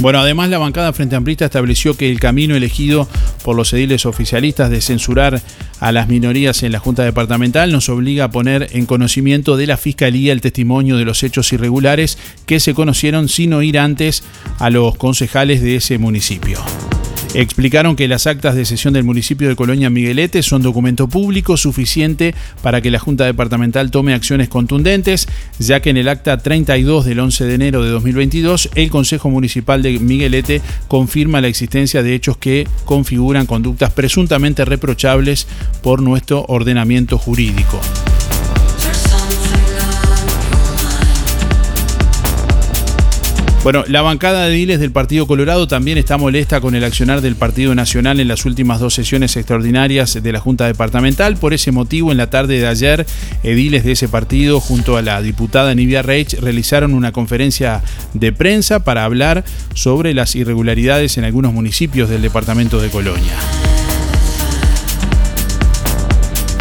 Bueno, 0.00 0.18
además 0.18 0.50
la 0.50 0.58
bancada 0.58 0.92
Frente 0.92 1.14
Amplista 1.14 1.44
estableció 1.44 1.96
que 1.96 2.10
el 2.10 2.18
camino 2.18 2.56
elegido 2.56 3.08
por 3.44 3.54
los 3.54 3.72
ediles 3.72 4.06
oficialistas 4.06 4.68
de 4.68 4.80
censurar 4.80 5.40
a 5.78 5.92
las 5.92 6.08
minorías 6.08 6.62
en 6.64 6.72
la 6.72 6.80
Junta 6.80 7.04
Departamental 7.04 7.70
nos 7.70 7.88
obliga 7.88 8.24
a 8.24 8.30
poner 8.30 8.68
en 8.72 8.86
conocimiento 8.86 9.56
de 9.56 9.68
la 9.68 9.76
Fiscalía 9.76 10.32
el 10.32 10.40
testimonio 10.40 10.96
de 10.96 11.04
los 11.04 11.22
hechos 11.22 11.52
irregulares 11.52 12.18
que 12.44 12.58
se 12.58 12.74
conocieron 12.74 13.28
sin 13.28 13.52
oír 13.52 13.78
antes 13.78 14.24
a 14.58 14.68
los 14.68 14.96
concejales 14.96 15.62
de 15.62 15.76
ese 15.76 15.98
municipio. 15.98 16.58
Explicaron 17.34 17.96
que 17.96 18.06
las 18.06 18.28
actas 18.28 18.54
de 18.54 18.64
sesión 18.64 18.94
del 18.94 19.02
municipio 19.02 19.48
de 19.48 19.56
Colonia 19.56 19.90
Miguelete 19.90 20.40
son 20.44 20.62
documento 20.62 21.08
público 21.08 21.56
suficiente 21.56 22.32
para 22.62 22.80
que 22.80 22.92
la 22.92 23.00
Junta 23.00 23.24
Departamental 23.24 23.90
tome 23.90 24.14
acciones 24.14 24.48
contundentes, 24.48 25.26
ya 25.58 25.80
que 25.80 25.90
en 25.90 25.96
el 25.96 26.08
acta 26.08 26.38
32 26.38 27.04
del 27.04 27.18
11 27.18 27.44
de 27.46 27.54
enero 27.54 27.82
de 27.82 27.90
2022 27.90 28.70
el 28.76 28.88
Consejo 28.88 29.30
Municipal 29.30 29.82
de 29.82 29.98
Miguelete 29.98 30.62
confirma 30.86 31.40
la 31.40 31.48
existencia 31.48 32.04
de 32.04 32.14
hechos 32.14 32.36
que 32.36 32.68
configuran 32.84 33.46
conductas 33.46 33.92
presuntamente 33.92 34.64
reprochables 34.64 35.48
por 35.82 36.02
nuestro 36.02 36.44
ordenamiento 36.46 37.18
jurídico. 37.18 37.80
Bueno, 43.64 43.82
la 43.88 44.02
bancada 44.02 44.44
de 44.44 44.54
ediles 44.54 44.78
del 44.78 44.92
Partido 44.92 45.26
Colorado 45.26 45.66
también 45.66 45.96
está 45.96 46.18
molesta 46.18 46.60
con 46.60 46.74
el 46.74 46.84
accionar 46.84 47.22
del 47.22 47.34
Partido 47.34 47.74
Nacional 47.74 48.20
en 48.20 48.28
las 48.28 48.44
últimas 48.44 48.78
dos 48.78 48.92
sesiones 48.92 49.38
extraordinarias 49.38 50.22
de 50.22 50.32
la 50.32 50.38
Junta 50.38 50.66
Departamental. 50.66 51.38
Por 51.38 51.54
ese 51.54 51.72
motivo, 51.72 52.12
en 52.12 52.18
la 52.18 52.28
tarde 52.28 52.58
de 52.58 52.66
ayer, 52.66 53.06
ediles 53.42 53.82
de 53.82 53.92
ese 53.92 54.06
partido, 54.06 54.60
junto 54.60 54.98
a 54.98 55.02
la 55.02 55.22
diputada 55.22 55.74
Nivia 55.74 56.02
Reich, 56.02 56.34
realizaron 56.34 56.92
una 56.92 57.12
conferencia 57.12 57.80
de 58.12 58.32
prensa 58.32 58.84
para 58.84 59.04
hablar 59.04 59.44
sobre 59.72 60.12
las 60.12 60.36
irregularidades 60.36 61.16
en 61.16 61.24
algunos 61.24 61.54
municipios 61.54 62.10
del 62.10 62.20
departamento 62.20 62.82
de 62.82 62.90
Colonia. 62.90 63.32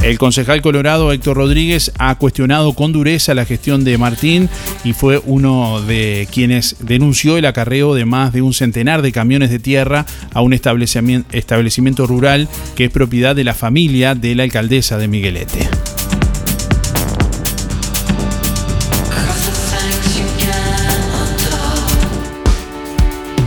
El 0.03 0.19
concejal 0.19 0.61
colorado 0.61 1.13
Héctor 1.13 1.37
Rodríguez 1.37 1.93
ha 1.97 2.15
cuestionado 2.15 2.73
con 2.73 2.91
dureza 2.91 3.33
la 3.33 3.45
gestión 3.45 3.85
de 3.85 3.97
Martín 3.97 4.49
y 4.83 4.91
fue 4.91 5.21
uno 5.25 5.81
de 5.81 6.27
quienes 6.29 6.75
denunció 6.81 7.37
el 7.37 7.45
acarreo 7.45 7.95
de 7.95 8.03
más 8.03 8.33
de 8.33 8.41
un 8.41 8.53
centenar 8.53 9.01
de 9.01 9.13
camiones 9.13 9.49
de 9.49 9.59
tierra 9.59 10.05
a 10.33 10.41
un 10.41 10.51
establecimiento 10.51 12.05
rural 12.05 12.49
que 12.75 12.85
es 12.85 12.91
propiedad 12.91 13.33
de 13.33 13.45
la 13.45 13.53
familia 13.53 14.13
de 14.13 14.35
la 14.35 14.43
alcaldesa 14.43 14.97
de 14.97 15.07
Miguelete. 15.07 15.69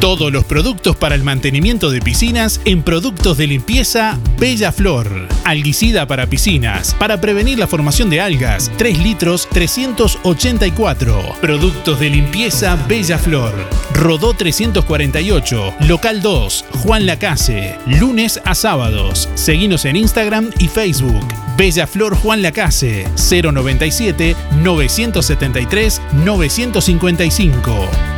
Todos 0.01 0.31
los 0.31 0.45
productos 0.45 0.95
para 0.95 1.15
el 1.15 1.23
mantenimiento 1.25 1.91
de 1.91 2.01
piscinas 2.01 2.61
en 2.67 2.83
productos 2.83 3.39
de 3.39 3.47
limpieza 3.47 4.19
Bella 4.39 4.71
Flor. 4.71 5.11
Alguicida 5.45 6.07
para 6.07 6.27
piscinas, 6.27 6.95
para 6.95 7.19
prevenir 7.21 7.59
la 7.59 7.67
formación 7.67 8.11
de 8.11 8.21
algas, 8.21 8.71
3 8.77 8.99
litros 8.99 9.49
384. 9.51 11.37
Productos 11.41 11.99
de 11.99 12.11
limpieza 12.11 12.77
Bella 12.87 13.19
Flor. 13.19 13.55
Rodó 13.95 14.35
348, 14.35 15.75
local 15.89 16.21
2, 16.21 16.65
Juan 16.83 17.07
Lacase, 17.07 17.79
lunes 17.87 18.41
a 18.45 18.55
sábados. 18.55 19.31
Seguinos 19.35 19.87
en 19.87 19.97
Instagram 19.97 20.51
y 20.59 20.69
Facebook. 20.69 21.27
Bella 21.57 21.87
Flor 21.87 22.15
Juan 22.17 22.43
Lacase, 22.43 23.09
097 23.17 24.37
973 24.63 26.03
955. 26.23 28.16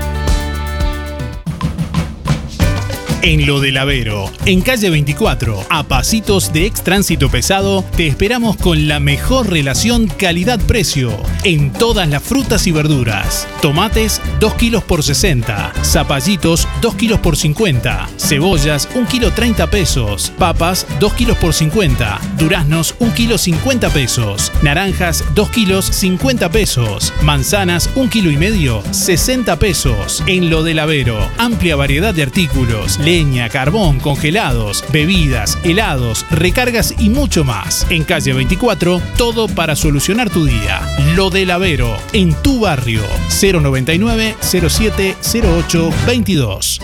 En 3.20 3.46
lo 3.46 3.58
del 3.58 3.76
Avero, 3.78 4.30
en 4.46 4.60
calle 4.60 4.90
24, 4.90 5.66
a 5.68 5.82
pasitos 5.82 6.52
de 6.52 6.66
ex 6.66 6.84
tránsito 6.84 7.28
pesado, 7.28 7.84
te 7.96 8.06
esperamos 8.06 8.56
con 8.56 8.86
la 8.86 9.00
mejor 9.00 9.50
relación 9.50 10.06
calidad-precio 10.06 11.10
en 11.42 11.72
todas 11.72 12.08
las 12.08 12.22
frutas 12.22 12.68
y 12.68 12.72
verduras. 12.72 13.48
Tomates 13.60 14.22
2 14.38 14.54
kilos 14.54 14.84
por 14.84 15.02
60, 15.02 15.72
zapallitos 15.82 16.68
2 16.80 16.94
kilos 16.94 17.18
por 17.18 17.36
50, 17.36 18.08
cebollas 18.18 18.88
1 18.94 19.08
kilo 19.08 19.32
30 19.32 19.68
pesos, 19.68 20.32
papas 20.38 20.86
2 21.00 21.12
kilos 21.14 21.36
por 21.38 21.52
50, 21.52 22.20
duraznos 22.38 22.94
1 23.00 23.14
kilo 23.14 23.36
50 23.36 23.90
pesos, 23.90 24.52
naranjas 24.62 25.24
2 25.34 25.50
kilos 25.50 25.86
50 25.86 26.50
pesos, 26.52 27.12
manzanas 27.22 27.90
1 27.96 28.10
kilo 28.10 28.30
y 28.30 28.36
medio 28.36 28.80
60 28.92 29.58
pesos. 29.58 30.22
En 30.28 30.50
lo 30.50 30.62
del 30.62 30.78
Avero, 30.78 31.18
amplia 31.36 31.74
variedad 31.74 32.14
de 32.14 32.22
artículos 32.22 33.00
leña, 33.08 33.48
carbón, 33.48 34.00
congelados, 34.00 34.84
bebidas, 34.92 35.56
helados, 35.64 36.26
recargas 36.30 36.94
y 36.98 37.08
mucho 37.08 37.42
más. 37.42 37.86
En 37.88 38.04
calle 38.04 38.34
24, 38.34 39.00
todo 39.16 39.48
para 39.48 39.76
solucionar 39.76 40.28
tu 40.28 40.44
día. 40.44 40.82
Lo 41.16 41.30
del 41.30 41.50
Avero, 41.50 41.96
en 42.12 42.34
tu 42.42 42.60
barrio. 42.60 43.00
099 43.40 44.36
07 44.42 45.16
08 45.42 45.90
22. 46.06 46.80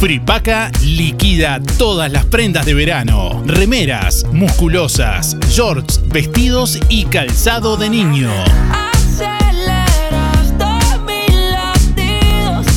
Fripaca 0.00 0.70
liquida 0.82 1.60
todas 1.76 2.10
las 2.10 2.24
prendas 2.24 2.64
de 2.64 2.72
verano, 2.72 3.42
remeras, 3.44 4.24
musculosas, 4.32 5.36
shorts, 5.50 6.00
vestidos 6.08 6.80
y 6.88 7.04
calzado 7.04 7.76
de 7.76 7.90
niño. 7.90 8.30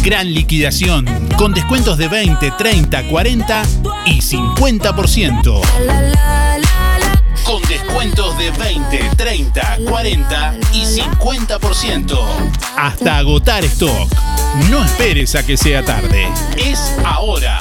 Gran 0.03 0.33
liquidación, 0.33 1.05
con 1.37 1.53
descuentos 1.53 1.95
de 1.95 2.07
20, 2.07 2.51
30, 2.57 3.03
40 3.07 3.63
y 4.07 4.19
50%. 4.19 5.61
Con 7.43 7.61
descuentos 7.63 8.35
de 8.39 8.49
20, 8.49 9.11
30, 9.15 9.77
40 9.87 10.55
y 10.73 10.85
50%. 10.85 12.19
Hasta 12.75 13.17
agotar 13.19 13.63
stock. 13.65 14.09
No 14.71 14.83
esperes 14.83 15.35
a 15.35 15.45
que 15.45 15.55
sea 15.55 15.85
tarde. 15.85 16.27
Es 16.57 16.79
ahora. 17.05 17.59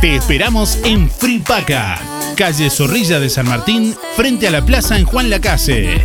Te 0.00 0.16
esperamos 0.16 0.78
en 0.82 1.08
Fripaca, 1.08 2.00
calle 2.36 2.68
Zorrilla 2.68 3.20
de 3.20 3.30
San 3.30 3.46
Martín, 3.46 3.94
frente 4.16 4.48
a 4.48 4.50
la 4.50 4.64
plaza 4.64 4.98
en 4.98 5.04
Juan 5.04 5.30
Lacase. 5.30 6.04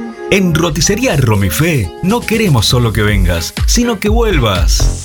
En 0.31 0.55
Roticería 0.55 1.15
Romifé 1.17 1.91
no 2.03 2.21
queremos 2.21 2.65
solo 2.65 2.93
que 2.93 3.01
vengas, 3.01 3.53
sino 3.67 3.99
que 3.99 4.07
vuelvas. 4.07 5.01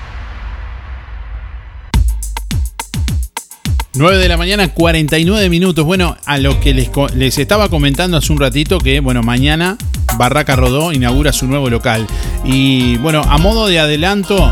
9 3.97 4.17
de 4.19 4.27
la 4.27 4.37
mañana, 4.37 4.67
49 4.67 5.49
minutos. 5.49 5.83
Bueno, 5.83 6.17
a 6.25 6.37
lo 6.37 6.59
que 6.59 6.73
les, 6.75 6.91
les 7.15 7.37
estaba 7.39 7.67
comentando 7.67 8.17
hace 8.17 8.31
un 8.31 8.39
ratito 8.39 8.77
que, 8.77 8.99
bueno, 8.99 9.23
mañana 9.23 9.75
Barraca 10.19 10.55
Rodó 10.55 10.93
inaugura 10.93 11.33
su 11.33 11.47
nuevo 11.47 11.69
local. 11.69 12.05
Y 12.45 12.97
bueno, 12.97 13.23
a 13.27 13.39
modo 13.39 13.67
de 13.67 13.79
adelanto, 13.79 14.49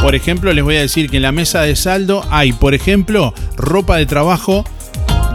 por 0.00 0.16
ejemplo, 0.16 0.52
les 0.52 0.64
voy 0.64 0.76
a 0.76 0.80
decir 0.80 1.08
que 1.08 1.18
en 1.18 1.22
la 1.22 1.30
mesa 1.30 1.62
de 1.62 1.76
saldo 1.76 2.26
hay, 2.30 2.52
por 2.52 2.74
ejemplo, 2.74 3.32
ropa 3.56 3.98
de 3.98 4.06
trabajo 4.06 4.64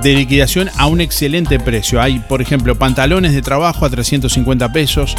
de 0.02 0.14
liquidación 0.14 0.70
a 0.78 0.88
un 0.88 1.00
excelente 1.00 1.58
precio. 1.58 2.02
Hay, 2.02 2.20
por 2.20 2.42
ejemplo, 2.42 2.78
pantalones 2.78 3.34
de 3.34 3.42
trabajo 3.42 3.86
a 3.86 3.90
350 3.90 4.74
pesos, 4.74 5.16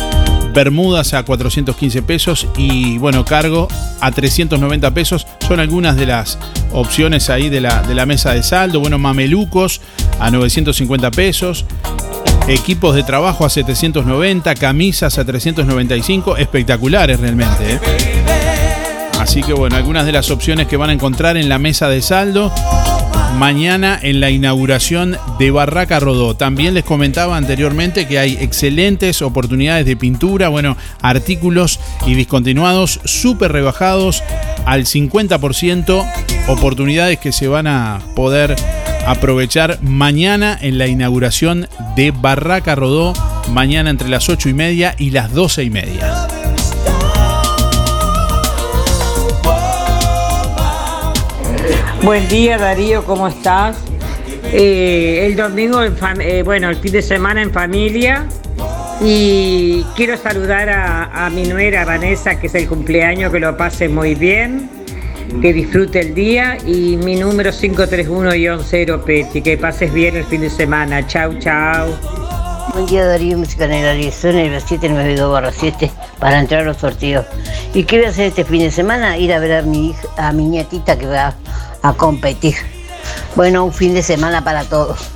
bermudas 0.54 1.14
a 1.14 1.22
415 1.22 2.02
pesos 2.02 2.46
y, 2.56 2.98
bueno, 2.98 3.24
cargo 3.24 3.68
a 4.00 4.10
390 4.10 4.92
pesos. 4.92 5.26
Son 5.46 5.60
algunas 5.60 5.96
de 5.96 6.06
las 6.06 6.38
opciones 6.72 7.30
ahí 7.30 7.48
de 7.48 7.60
la, 7.60 7.82
de 7.82 7.94
la 7.94 8.06
mesa 8.06 8.32
de 8.32 8.42
saldo. 8.42 8.80
Bueno, 8.80 8.98
mamelucos 8.98 9.80
a 10.18 10.30
950 10.30 11.10
pesos. 11.10 11.64
Equipos 12.48 12.94
de 12.94 13.02
trabajo 13.02 13.44
a 13.44 13.50
790, 13.50 14.54
camisas 14.54 15.18
a 15.18 15.24
395, 15.24 16.38
espectaculares 16.38 17.20
realmente. 17.20 17.74
¿eh? 17.74 17.80
Así 19.20 19.42
que 19.42 19.52
bueno, 19.52 19.76
algunas 19.76 20.06
de 20.06 20.12
las 20.12 20.30
opciones 20.30 20.66
que 20.66 20.76
van 20.76 20.90
a 20.90 20.92
encontrar 20.94 21.36
en 21.36 21.48
la 21.48 21.58
mesa 21.58 21.88
de 21.88 22.00
saldo 22.00 22.50
mañana 23.38 23.98
en 24.02 24.20
la 24.20 24.30
inauguración 24.30 25.16
de 25.38 25.50
Barraca 25.50 26.00
Rodó. 26.00 26.34
También 26.34 26.74
les 26.74 26.84
comentaba 26.84 27.36
anteriormente 27.36 28.06
que 28.06 28.18
hay 28.18 28.36
excelentes 28.40 29.22
oportunidades 29.22 29.86
de 29.86 29.96
pintura, 29.96 30.48
bueno, 30.48 30.76
artículos 31.00 31.78
y 32.06 32.14
discontinuados 32.14 33.00
súper 33.04 33.52
rebajados 33.52 34.22
al 34.66 34.84
50%, 34.84 36.04
oportunidades 36.48 37.18
que 37.18 37.32
se 37.32 37.48
van 37.48 37.66
a 37.66 38.00
poder 38.16 38.56
aprovechar 39.06 39.78
mañana 39.82 40.58
en 40.60 40.76
la 40.76 40.86
inauguración 40.86 41.68
de 41.96 42.10
Barraca 42.10 42.74
Rodó, 42.74 43.14
mañana 43.52 43.90
entre 43.90 44.08
las 44.08 44.28
8 44.28 44.48
y 44.48 44.54
media 44.54 44.94
y 44.98 45.10
las 45.10 45.32
12 45.32 45.64
y 45.64 45.70
media. 45.70 46.28
Buen 52.08 52.26
día 52.26 52.56
Darío, 52.56 53.04
¿cómo 53.04 53.28
estás? 53.28 53.76
Eh, 54.44 55.26
el 55.26 55.36
domingo, 55.36 55.82
eh, 55.82 56.42
bueno, 56.42 56.70
el 56.70 56.76
fin 56.76 56.92
de 56.92 57.02
semana 57.02 57.42
en 57.42 57.52
familia. 57.52 58.24
Y 59.02 59.82
quiero 59.94 60.16
saludar 60.16 60.70
a, 60.70 61.28
mi 61.28 61.42
nuera 61.42 61.84
Vanessa, 61.84 62.40
que 62.40 62.46
es 62.46 62.54
el 62.54 62.66
cumpleaños, 62.66 63.30
que 63.30 63.38
lo 63.38 63.54
pase 63.58 63.90
muy 63.90 64.14
bien, 64.14 64.70
que 65.42 65.52
disfrute 65.52 66.00
el 66.00 66.14
día. 66.14 66.56
Y 66.66 66.96
mi 66.96 67.14
número 67.16 67.50
531-0, 67.50 69.04
Peti, 69.04 69.42
que 69.42 69.58
pases 69.58 69.92
bien 69.92 70.16
el 70.16 70.24
fin 70.24 70.40
de 70.40 70.48
semana. 70.48 71.06
Chau, 71.06 71.38
chau. 71.38 71.90
Buen 72.72 72.86
día 72.86 73.04
Darío, 73.04 73.36
música 73.36 73.66
en 73.66 73.72
el 73.72 74.12
son 74.14 74.36
el 74.36 74.62
792-7 74.62 75.90
para 76.18 76.40
entrar 76.40 76.62
a 76.62 76.64
los 76.64 76.78
sorteos. 76.78 77.26
¿Y 77.74 77.84
qué 77.84 77.98
voy 77.98 78.06
a 78.06 78.08
hacer 78.08 78.28
este 78.28 78.44
fin 78.46 78.60
de 78.60 78.70
semana? 78.70 79.18
Ir 79.18 79.30
a 79.34 79.38
ver 79.40 79.52
a 79.52 79.62
mi, 79.62 79.90
hija- 79.90 80.08
a 80.16 80.32
mi 80.32 80.46
nietita 80.46 80.98
que 80.98 81.06
va 81.06 81.34
a 81.88 81.94
competir. 81.94 82.54
Bueno, 83.34 83.64
un 83.64 83.72
fin 83.72 83.94
de 83.94 84.02
semana 84.02 84.42
para 84.44 84.64
todos. 84.64 85.10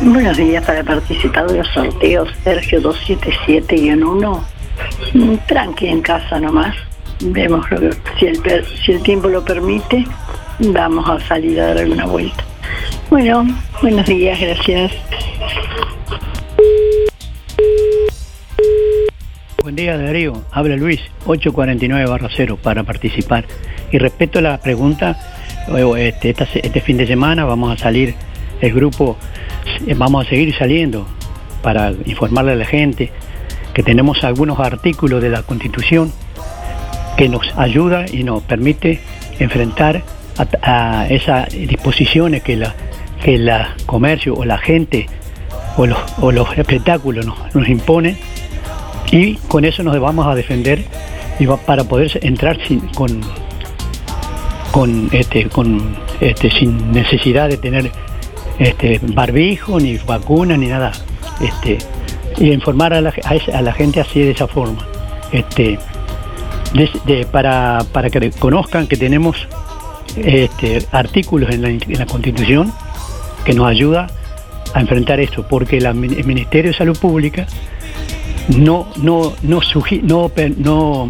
Buenos 0.00 0.36
días 0.36 0.64
para 0.64 0.82
participar 0.82 1.46
de 1.48 1.58
los 1.58 1.68
sorteos 1.68 2.28
Sergio 2.42 2.80
277-1. 2.82 4.40
Mm, 5.14 5.34
Tranqui 5.46 5.86
en 5.88 6.02
casa 6.02 6.40
nomás. 6.40 6.74
Vemos 7.20 7.70
lo 7.70 7.78
que- 7.80 7.92
si, 8.18 8.26
el, 8.26 8.38
per- 8.42 8.66
si 8.84 8.92
el 8.92 9.02
tiempo 9.02 9.28
lo 9.28 9.44
permite, 9.44 10.04
vamos 10.58 11.08
a 11.08 11.20
salir 11.28 11.60
a 11.60 11.66
dar 11.68 11.78
alguna 11.78 12.06
vuelta. 12.06 12.42
Bueno, 13.10 13.46
buenos 13.80 14.06
días, 14.06 14.40
gracias. 14.40 14.90
Buen 19.62 19.76
día 19.76 19.96
Darío, 19.96 20.42
habla 20.50 20.74
Luis, 20.76 21.00
849 21.26 22.10
barra 22.10 22.28
0 22.34 22.58
para 22.60 22.82
participar. 22.82 23.44
Y 23.92 23.98
respecto 23.98 24.40
a 24.40 24.42
la 24.42 24.58
pregunta, 24.58 25.31
este, 25.96 26.30
este 26.30 26.80
fin 26.80 26.96
de 26.96 27.06
semana 27.06 27.44
vamos 27.44 27.72
a 27.72 27.82
salir, 27.82 28.14
el 28.60 28.72
grupo, 28.72 29.16
eh, 29.86 29.94
vamos 29.96 30.26
a 30.26 30.30
seguir 30.30 30.54
saliendo 30.56 31.06
para 31.62 31.92
informarle 32.04 32.52
a 32.52 32.56
la 32.56 32.64
gente 32.64 33.10
que 33.74 33.82
tenemos 33.82 34.24
algunos 34.24 34.60
artículos 34.60 35.22
de 35.22 35.30
la 35.30 35.42
Constitución 35.42 36.12
que 37.16 37.28
nos 37.28 37.56
ayuda 37.56 38.06
y 38.10 38.24
nos 38.24 38.42
permite 38.42 39.00
enfrentar 39.38 40.02
a, 40.62 41.06
esas 41.08 41.50
disposiciones 41.50 42.42
que 42.42 42.56
la 42.56 42.74
que 43.22 43.38
la 43.38 43.76
comercio 43.86 44.34
o 44.34 44.44
la 44.44 44.58
gente 44.58 45.06
o 45.76 45.86
los, 45.86 45.98
o 46.20 46.32
los 46.32 46.58
espectáculos 46.58 47.24
nos, 47.24 47.54
nos 47.54 47.68
imponen. 47.68 48.18
Y 49.12 49.34
con 49.46 49.64
eso 49.64 49.82
nos 49.82 49.98
vamos 50.00 50.26
a 50.26 50.34
defender 50.34 50.84
y 51.38 51.46
para 51.46 51.84
poder 51.84 52.18
entrar 52.22 52.58
sin, 52.66 52.80
con 52.88 53.20
con 54.72 55.08
este 55.12 55.48
con 55.48 55.96
este 56.20 56.50
sin 56.50 56.90
necesidad 56.92 57.48
de 57.48 57.56
tener 57.58 57.90
este 58.58 58.98
barbijo 59.02 59.78
ni 59.78 59.96
vacuna 59.98 60.56
ni 60.56 60.66
nada 60.66 60.92
este 61.40 61.78
y 62.38 62.50
informar 62.52 62.94
a 62.94 63.00
la, 63.00 63.12
a 63.54 63.62
la 63.62 63.72
gente 63.72 64.00
así 64.00 64.20
de 64.20 64.30
esa 64.32 64.48
forma 64.48 64.84
este 65.32 65.78
de- 67.06 67.26
para, 67.30 67.84
para 67.92 68.08
que 68.08 68.30
conozcan 68.30 68.86
que 68.86 68.96
tenemos 68.96 69.36
este, 70.16 70.86
artículos 70.90 71.50
en 71.50 71.62
la, 71.62 71.68
en 71.68 71.98
la 71.98 72.06
Constitución 72.06 72.72
que 73.44 73.52
nos 73.52 73.66
ayuda 73.68 74.06
a 74.72 74.80
enfrentar 74.80 75.20
esto, 75.20 75.46
porque 75.46 75.76
el 75.78 75.94
Ministerio 75.94 76.70
de 76.70 76.76
Salud 76.78 76.98
Pública 76.98 77.46
no, 78.56 78.88
no, 78.96 79.34
no, 79.42 79.60
sugi- 79.60 80.00
no, 80.02 80.30
no, 80.56 81.06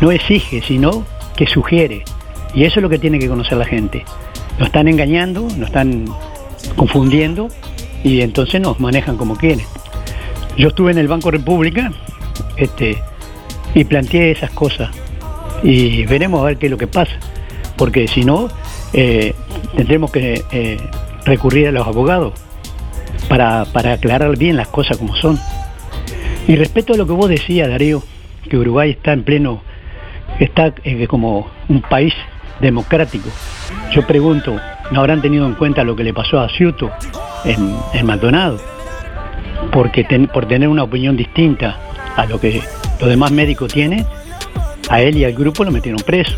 no 0.00 0.10
exige, 0.10 0.60
sino 0.62 1.04
que 1.36 1.46
sugiere. 1.46 2.02
Y 2.58 2.64
eso 2.64 2.80
es 2.80 2.82
lo 2.82 2.88
que 2.88 2.98
tiene 2.98 3.20
que 3.20 3.28
conocer 3.28 3.56
la 3.56 3.64
gente. 3.64 4.04
Nos 4.58 4.66
están 4.66 4.88
engañando, 4.88 5.42
nos 5.42 5.68
están 5.68 6.06
confundiendo 6.74 7.46
y 8.02 8.20
entonces 8.20 8.60
nos 8.60 8.80
manejan 8.80 9.16
como 9.16 9.36
quieren. 9.36 9.64
Yo 10.56 10.70
estuve 10.70 10.90
en 10.90 10.98
el 10.98 11.06
Banco 11.06 11.30
República 11.30 11.92
este, 12.56 13.00
y 13.76 13.84
planteé 13.84 14.32
esas 14.32 14.50
cosas 14.50 14.90
y 15.62 16.04
veremos 16.06 16.40
a 16.40 16.46
ver 16.46 16.56
qué 16.56 16.66
es 16.66 16.72
lo 16.72 16.78
que 16.78 16.88
pasa, 16.88 17.12
porque 17.76 18.08
si 18.08 18.24
no, 18.24 18.48
eh, 18.92 19.34
tendremos 19.76 20.10
que 20.10 20.42
eh, 20.50 20.78
recurrir 21.26 21.68
a 21.68 21.70
los 21.70 21.86
abogados 21.86 22.32
para, 23.28 23.66
para 23.66 23.92
aclarar 23.92 24.36
bien 24.36 24.56
las 24.56 24.66
cosas 24.66 24.96
como 24.96 25.14
son. 25.14 25.38
Y 26.48 26.56
respecto 26.56 26.94
a 26.94 26.96
lo 26.96 27.06
que 27.06 27.12
vos 27.12 27.28
decías, 27.28 27.68
Darío, 27.68 28.02
que 28.50 28.56
Uruguay 28.56 28.90
está 28.90 29.12
en 29.12 29.22
pleno, 29.22 29.62
está 30.40 30.74
eh, 30.82 31.06
como 31.06 31.46
un 31.68 31.82
país 31.82 32.14
democrático. 32.60 33.28
Yo 33.92 34.06
pregunto, 34.06 34.56
¿no 34.90 35.00
habrán 35.00 35.22
tenido 35.22 35.46
en 35.46 35.54
cuenta 35.54 35.84
lo 35.84 35.94
que 35.96 36.04
le 36.04 36.12
pasó 36.14 36.40
a 36.40 36.48
Ciuto 36.48 36.90
en, 37.44 37.76
en 37.94 38.06
Maldonado? 38.06 38.60
Porque 39.72 40.04
ten- 40.04 40.28
por 40.28 40.46
tener 40.46 40.68
una 40.68 40.82
opinión 40.84 41.16
distinta 41.16 41.78
a 42.16 42.26
lo 42.26 42.40
que 42.40 42.62
los 43.00 43.08
demás 43.08 43.30
médicos 43.30 43.72
tienen, 43.72 44.04
a 44.88 45.00
él 45.02 45.16
y 45.16 45.24
al 45.24 45.32
grupo 45.34 45.64
lo 45.64 45.70
metieron 45.70 46.00
preso. 46.02 46.32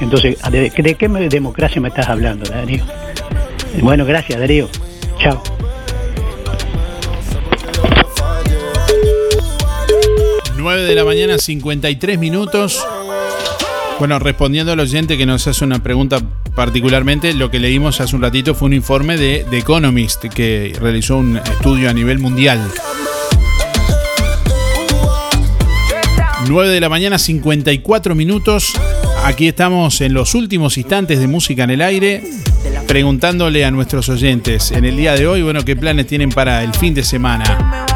Entonces, 0.00 0.38
¿de, 0.50 0.70
de 0.70 0.94
qué 0.94 1.08
democracia 1.08 1.80
me 1.80 1.88
estás 1.88 2.08
hablando, 2.08 2.48
Darío? 2.48 2.82
Bueno, 3.80 4.04
gracias, 4.04 4.38
Darío. 4.38 4.68
Chao. 5.18 5.42
9 10.56 10.82
de 10.82 10.94
la 10.94 11.04
mañana, 11.04 11.38
53 11.38 12.18
minutos. 12.18 12.84
Bueno, 14.02 14.18
respondiendo 14.18 14.72
al 14.72 14.80
oyente 14.80 15.16
que 15.16 15.26
nos 15.26 15.46
hace 15.46 15.64
una 15.64 15.80
pregunta 15.80 16.18
particularmente, 16.56 17.34
lo 17.34 17.52
que 17.52 17.60
leímos 17.60 18.00
hace 18.00 18.16
un 18.16 18.22
ratito 18.22 18.52
fue 18.52 18.66
un 18.66 18.72
informe 18.72 19.16
de 19.16 19.46
The 19.48 19.58
Economist 19.58 20.24
que 20.24 20.76
realizó 20.80 21.18
un 21.18 21.36
estudio 21.36 21.88
a 21.88 21.92
nivel 21.92 22.18
mundial. 22.18 22.60
9 26.48 26.68
de 26.70 26.80
la 26.80 26.88
mañana, 26.88 27.16
54 27.16 28.16
minutos. 28.16 28.72
Aquí 29.22 29.46
estamos 29.46 30.00
en 30.00 30.14
los 30.14 30.34
últimos 30.34 30.76
instantes 30.78 31.20
de 31.20 31.28
música 31.28 31.62
en 31.62 31.70
el 31.70 31.80
aire, 31.80 32.24
preguntándole 32.88 33.64
a 33.64 33.70
nuestros 33.70 34.08
oyentes 34.08 34.72
en 34.72 34.84
el 34.84 34.96
día 34.96 35.14
de 35.14 35.28
hoy, 35.28 35.42
bueno, 35.42 35.64
qué 35.64 35.76
planes 35.76 36.08
tienen 36.08 36.30
para 36.30 36.64
el 36.64 36.74
fin 36.74 36.92
de 36.92 37.04
semana. 37.04 37.86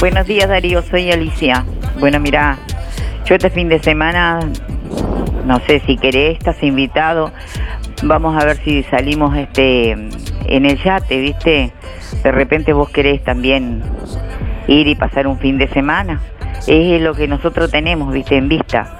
Buenos 0.00 0.26
días 0.26 0.50
Darío, 0.50 0.82
soy 0.82 1.10
Alicia. 1.10 1.64
Bueno, 1.98 2.20
mira, 2.20 2.58
yo 3.24 3.36
este 3.36 3.48
fin 3.48 3.70
de 3.70 3.82
semana, 3.82 4.40
no 5.44 5.60
sé 5.60 5.80
si 5.86 5.96
querés, 5.96 6.38
estás 6.38 6.62
invitado. 6.62 7.32
Vamos 8.02 8.40
a 8.40 8.46
ver 8.46 8.56
si 8.58 8.82
salimos 8.84 9.36
este 9.36 9.92
en 9.92 10.66
el 10.66 10.82
yate, 10.82 11.20
¿viste? 11.20 11.72
De 12.22 12.32
repente 12.32 12.72
vos 12.72 12.90
querés 12.90 13.22
también 13.22 13.82
ir 14.66 14.88
y 14.88 14.94
pasar 14.94 15.26
un 15.26 15.38
fin 15.38 15.58
de 15.58 15.68
semana. 15.68 16.20
Es 16.66 17.00
lo 17.00 17.14
que 17.14 17.28
nosotros 17.28 17.70
tenemos, 17.70 18.12
¿viste? 18.12 18.36
En 18.36 18.48
vista. 18.48 18.96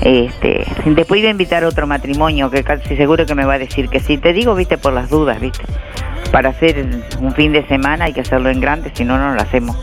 Este, 0.00 0.64
después 0.86 1.20
iba 1.20 1.28
a 1.28 1.30
invitar 1.30 1.64
otro 1.64 1.86
matrimonio 1.86 2.50
que 2.50 2.62
casi 2.64 2.96
seguro 2.96 3.26
que 3.26 3.34
me 3.34 3.44
va 3.44 3.54
a 3.54 3.58
decir 3.58 3.88
que 3.88 4.00
sí. 4.00 4.18
Te 4.18 4.32
digo, 4.32 4.54
viste, 4.54 4.78
por 4.78 4.92
las 4.92 5.08
dudas, 5.08 5.40
viste. 5.40 5.64
Para 6.30 6.50
hacer 6.50 6.84
un 7.20 7.32
fin 7.34 7.52
de 7.52 7.66
semana 7.66 8.06
hay 8.06 8.12
que 8.12 8.20
hacerlo 8.20 8.50
en 8.50 8.60
grande, 8.60 8.90
si 8.94 9.04
no, 9.04 9.18
no 9.18 9.34
lo 9.34 9.40
hacemos. 9.40 9.76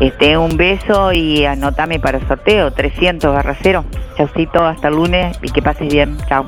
Este, 0.00 0.36
un 0.36 0.56
beso 0.56 1.12
y 1.12 1.44
anotame 1.44 1.98
para 2.00 2.18
el 2.18 2.26
sorteo, 2.26 2.72
300 2.72 3.32
barra 3.32 3.56
cero. 3.62 3.84
Chaucito, 4.16 4.64
hasta 4.64 4.88
el 4.88 4.94
lunes 4.94 5.38
y 5.42 5.50
que 5.50 5.62
pases 5.62 5.92
bien. 5.92 6.16
Chao. 6.28 6.46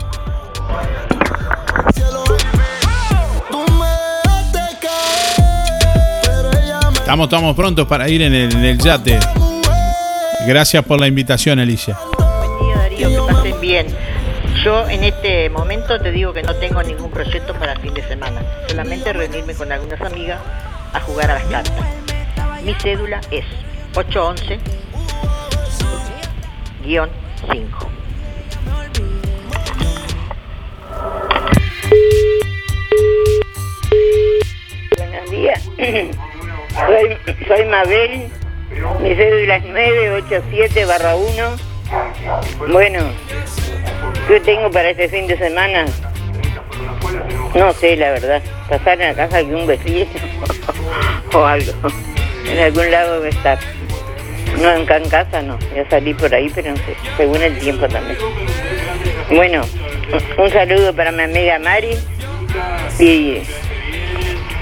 Estamos, 6.94 7.27
estamos 7.27 7.55
prontos 7.55 7.86
para 7.86 8.09
ir 8.09 8.23
en 8.23 8.35
el, 8.35 8.52
en 8.52 8.64
el 8.64 8.78
yate. 8.78 9.18
Gracias 10.47 10.85
por 10.85 11.01
la 11.01 11.06
invitación, 11.06 11.59
Alicia. 11.60 11.97
Buen 12.18 12.68
día, 12.68 12.77
Darío, 12.77 13.27
que 13.27 13.32
pasen 13.32 13.60
bien. 13.60 13.86
Yo 14.65 14.89
en 14.89 15.05
este 15.05 15.49
momento 15.51 16.01
te 16.01 16.11
digo 16.11 16.33
que 16.33 16.43
no 16.43 16.55
tengo 16.57 16.83
ningún 16.83 17.11
proyecto 17.11 17.55
para 17.55 17.77
fin 17.77 17.95
de 17.95 18.03
semana. 18.03 18.43
Solamente 18.69 19.12
reunirme 19.12 19.55
con 19.55 19.70
algunas 19.70 20.01
amigas 20.01 20.41
a 20.93 21.01
jugar 21.01 21.31
a 21.31 21.35
las 21.35 21.45
cartas. 21.45 21.85
Mi 22.62 22.74
cédula 22.74 23.20
es 23.31 23.45
811 23.95 24.59
5. 26.87 27.91
Buenos 34.97 35.31
días. 35.31 35.62
Soy, 36.87 37.19
soy 37.47 37.65
Mabel. 37.66 38.31
Mi 39.01 39.15
cédula 39.15 39.57
es 39.57 39.65
987 39.65 40.85
barra 40.85 41.16
1. 41.16 41.57
Bueno, 42.69 43.01
¿qué 44.28 44.40
tengo 44.40 44.70
para 44.70 44.90
este 44.90 45.09
fin 45.09 45.27
de 45.27 45.36
semana? 45.36 45.86
No 47.55 47.73
sé, 47.73 47.97
la 47.97 48.10
verdad. 48.10 48.43
Pasar 48.68 49.01
en 49.01 49.09
la 49.09 49.14
casa 49.14 49.43
de 49.43 49.55
un 49.55 49.66
vecino 49.66 50.06
o 51.32 51.44
algo. 51.44 51.73
En 52.47 52.59
algún 52.59 52.90
lado 52.90 53.18
voy 53.18 53.27
a 53.27 53.31
estar. 53.31 53.59
No, 54.60 54.73
en 54.73 55.09
casa 55.09 55.43
no. 55.43 55.59
Ya 55.74 55.89
salí 55.89 56.14
por 56.14 56.35
ahí, 56.35 56.51
pero 56.55 56.70
no 56.70 56.77
sé. 56.77 56.97
Según 57.16 57.43
el 57.43 57.59
tiempo 57.59 57.89
también. 57.89 58.18
Bueno, 59.31 59.62
un 60.39 60.51
saludo 60.51 60.94
para 60.94 61.12
mi 61.12 61.23
amiga 61.23 61.59
Mari. 61.59 61.97
Y, 62.98 63.43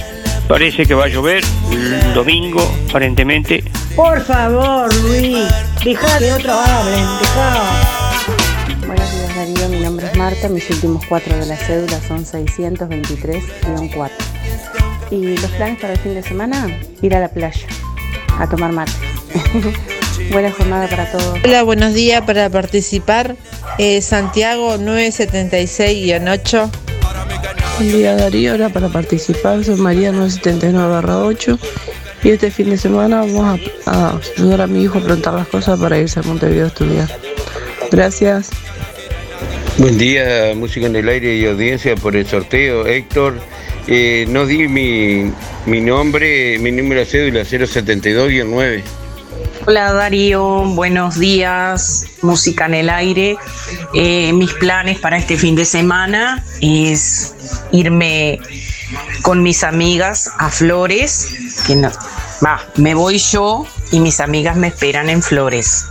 parece 0.48 0.88
que 0.88 0.96
va 0.96 1.06
a 1.06 1.08
llover. 1.08 1.44
El 1.72 2.14
domingo, 2.16 2.68
aparentemente. 2.90 3.64
Por 3.96 4.24
favor, 4.26 4.92
Luis, 5.04 5.48
deja 5.84 6.18
que 6.18 6.34
otros 6.34 6.56
hablen, 6.68 7.06
deja. 7.20 8.07
Darío, 9.48 9.70
mi 9.70 9.80
nombre 9.80 10.08
es 10.08 10.18
Marta, 10.18 10.50
mis 10.50 10.70
últimos 10.70 11.06
cuatro 11.08 11.34
de 11.38 11.46
la 11.46 11.56
cédula 11.56 12.02
son 12.06 12.26
623-4. 12.26 14.10
Y 15.12 15.38
los 15.38 15.50
planes 15.52 15.80
para 15.80 15.94
el 15.94 16.00
fin 16.00 16.16
de 16.16 16.22
semana, 16.22 16.68
ir 17.02 17.16
a 17.16 17.22
la 17.22 17.30
playa, 17.30 17.66
a 18.40 18.50
tomar 18.50 18.74
mate. 18.74 18.92
Buena 20.32 20.52
jornada 20.52 20.90
para 20.90 21.10
todos. 21.10 21.40
Hola, 21.46 21.64
buenos 21.64 21.94
días 21.94 22.24
para 22.24 22.50
participar. 22.50 23.38
eh, 23.78 24.02
Santiago 24.02 24.76
976-8. 24.76 26.70
Buen 27.78 27.92
día 27.92 28.16
Darío, 28.18 28.52
ahora 28.52 28.68
para 28.68 28.90
participar 28.90 29.64
soy 29.64 29.76
María 29.76 30.12
979-8 30.12 31.58
y 32.24 32.32
este 32.32 32.52
fin 32.52 32.72
de 32.72 32.78
semana 32.78 33.22
vamos 33.22 33.62
a, 33.86 33.92
a 33.92 34.20
ayudar 34.36 34.60
a 34.62 34.68
mi 34.68 34.84
hijo 34.84 34.98
a 34.98 35.02
plantar 35.02 35.36
las 35.36 35.48
cosas 35.48 35.80
para 35.80 35.98
irse 35.98 36.20
a 36.20 36.24
Montevideo 36.24 36.66
a 36.66 36.68
estudiar. 36.68 37.08
Gracias. 37.92 38.50
Buen 39.78 40.00
día, 40.00 40.54
música 40.56 40.88
en 40.88 40.96
el 40.96 41.08
aire 41.08 41.36
y 41.36 41.46
audiencia 41.46 41.96
por 41.96 42.16
el 42.16 42.26
sorteo. 42.26 42.88
Héctor, 42.88 43.40
eh, 43.86 44.26
no 44.28 44.48
di 44.48 44.68
mi, 44.68 45.32
mi 45.68 45.82
nombre, 45.82 46.58
mi 46.58 46.72
número 46.72 47.02
de 47.02 47.06
cédula 47.06 47.42
072-9. 47.42 48.82
Hola 49.68 49.94
Darío, 49.94 50.64
buenos 50.74 51.20
días, 51.20 52.06
música 52.24 52.66
en 52.66 52.74
el 52.74 52.90
aire. 52.90 53.38
Eh, 53.94 54.34
mis 54.34 54.52
planes 54.54 54.98
para 54.98 55.18
este 55.18 55.38
fin 55.38 55.56
de 55.56 55.66
semana 55.66 56.44
es 56.60 57.36
irme 57.72 58.40
con 59.22 59.44
mis 59.44 59.64
amigas 59.64 60.32
a 60.40 60.50
Flores, 60.50 61.64
que 61.68 61.76
no, 61.76 61.92
va, 62.44 62.62
me 62.78 62.96
voy 62.96 63.20
yo 63.20 63.68
y 63.92 64.00
mis 64.00 64.22
amigas 64.22 64.58
me 64.58 64.70
esperan 64.70 65.08
en 65.10 65.22
Flores 65.22 65.86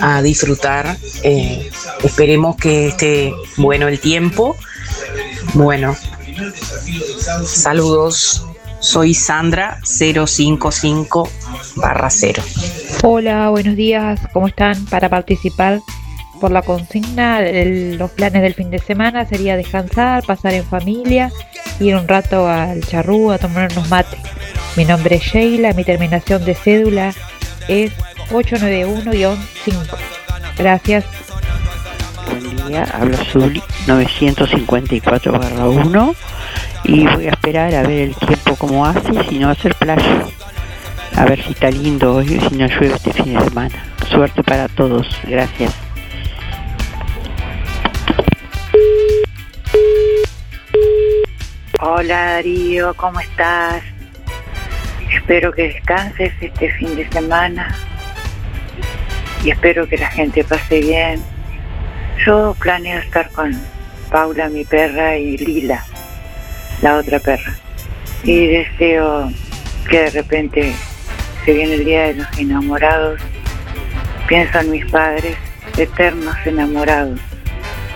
a 0.00 0.22
disfrutar. 0.22 0.96
eh, 1.22 1.70
esperemos 2.02 2.56
que 2.56 2.88
esté 2.88 3.32
bueno 3.56 3.88
el 3.88 4.00
tiempo. 4.00 4.56
Bueno, 5.54 5.96
saludos. 7.44 8.44
Soy 8.80 9.12
Sandra 9.12 9.78
055 9.82 11.28
barra 11.76 12.10
0. 12.10 12.42
Hola, 13.02 13.50
buenos 13.50 13.74
días, 13.74 14.20
¿cómo 14.32 14.46
están? 14.46 14.84
Para 14.86 15.08
participar 15.08 15.80
por 16.40 16.52
la 16.52 16.62
consigna, 16.62 17.40
los 17.40 18.10
planes 18.12 18.42
del 18.42 18.54
fin 18.54 18.70
de 18.70 18.78
semana 18.78 19.26
sería 19.26 19.56
descansar, 19.56 20.24
pasar 20.24 20.54
en 20.54 20.64
familia, 20.64 21.32
ir 21.80 21.96
un 21.96 22.06
rato 22.06 22.48
al 22.48 22.84
charrú 22.86 23.32
a 23.32 23.38
tomar 23.38 23.72
unos 23.72 23.88
mates. 23.88 24.20
Mi 24.76 24.84
nombre 24.84 25.16
es 25.16 25.22
Sheila, 25.22 25.72
mi 25.72 25.82
terminación 25.82 26.44
de 26.44 26.54
cédula 26.54 27.12
es 27.66 27.92
891-5. 28.30 29.36
Gracias. 30.56 31.04
Buen 32.26 32.68
día, 32.68 32.84
hablo 32.92 33.16
Zuli 33.32 33.62
954 33.86 35.32
barra 35.32 35.66
1 35.66 36.14
y 36.84 37.06
voy 37.06 37.26
a 37.26 37.30
esperar 37.30 37.74
a 37.74 37.82
ver 37.82 38.08
el 38.08 38.14
tiempo 38.14 38.54
como 38.56 38.84
hace 38.84 39.12
y 39.14 39.28
si 39.28 39.38
no 39.38 39.48
hacer 39.48 39.74
playa. 39.76 40.26
A 41.16 41.24
ver 41.24 41.42
si 41.42 41.52
está 41.52 41.70
lindo 41.70 42.16
hoy 42.16 42.34
y 42.34 42.40
si 42.40 42.56
no 42.56 42.66
llueve 42.66 42.94
este 42.94 43.12
fin 43.12 43.34
de 43.34 43.40
semana. 43.40 43.74
Suerte 44.10 44.42
para 44.42 44.68
todos, 44.68 45.06
gracias. 45.24 45.74
Hola 51.80 52.32
Darío, 52.32 52.92
¿cómo 52.94 53.20
estás? 53.20 53.82
Espero 55.12 55.52
que 55.52 55.68
descanses 55.68 56.32
este 56.40 56.70
fin 56.72 56.94
de 56.96 57.08
semana 57.08 57.74
y 59.44 59.50
espero 59.50 59.88
que 59.88 59.98
la 59.98 60.10
gente 60.10 60.44
pase 60.44 60.80
bien. 60.80 61.22
Yo 62.24 62.56
planeo 62.58 62.98
estar 62.98 63.30
con 63.30 63.58
Paula, 64.10 64.48
mi 64.48 64.64
perra, 64.64 65.16
y 65.16 65.36
Lila, 65.36 65.84
la 66.82 66.96
otra 66.96 67.18
perra. 67.20 67.54
Y 68.24 68.46
deseo 68.46 69.30
que 69.88 70.02
de 70.02 70.10
repente 70.10 70.72
se 71.44 71.52
viene 71.52 71.74
el 71.74 71.84
Día 71.84 72.08
de 72.08 72.14
los 72.14 72.38
Enamorados. 72.38 73.20
Pienso 74.26 74.58
en 74.58 74.70
mis 74.70 74.84
padres, 74.90 75.36
eternos 75.76 76.36
enamorados. 76.44 77.20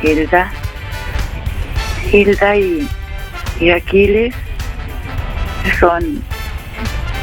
Hilda, 0.02 0.50
Hilda 2.10 2.56
y, 2.56 2.88
y 3.60 3.70
Aquiles 3.70 4.34
son 5.78 6.22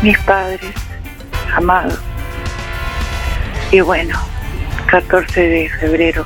mis 0.01 0.17
padres 0.19 0.61
amados. 1.55 1.99
Y 3.71 3.81
bueno, 3.81 4.17
14 4.89 5.41
de 5.41 5.69
febrero 5.69 6.25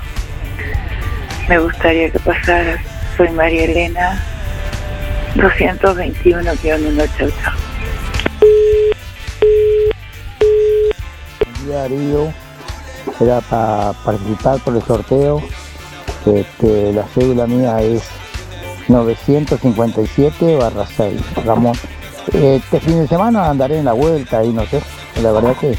me 1.50 1.60
gustaría 1.60 2.10
que 2.10 2.20
pasara. 2.20 2.82
Soy 3.18 3.30
María 3.32 3.66
Elena, 3.66 4.24
221-1 5.36 7.10
chau, 7.18 7.30
chau. 7.30 7.54
Buen 11.40 11.66
día 11.66 11.76
Darío, 11.80 12.34
era 13.20 13.42
para 13.42 13.92
participar 14.06 14.60
por 14.60 14.76
el 14.78 14.82
sorteo. 14.84 15.44
Este, 16.26 16.94
la 16.94 17.04
cédula 17.08 17.46
mía 17.46 17.82
es 17.82 18.04
957 18.88 20.56
barra 20.56 20.86
6, 20.88 21.22
Ramón. 21.44 21.76
Este 22.32 22.80
fin 22.80 23.02
de 23.02 23.08
semana 23.10 23.50
andaré 23.50 23.80
en 23.80 23.86
la 23.86 23.94
vuelta 23.94 24.46
y 24.46 24.54
no 24.54 24.66
sé, 24.66 24.82
la 25.22 25.34
verdad 25.34 25.58
que 25.60 25.78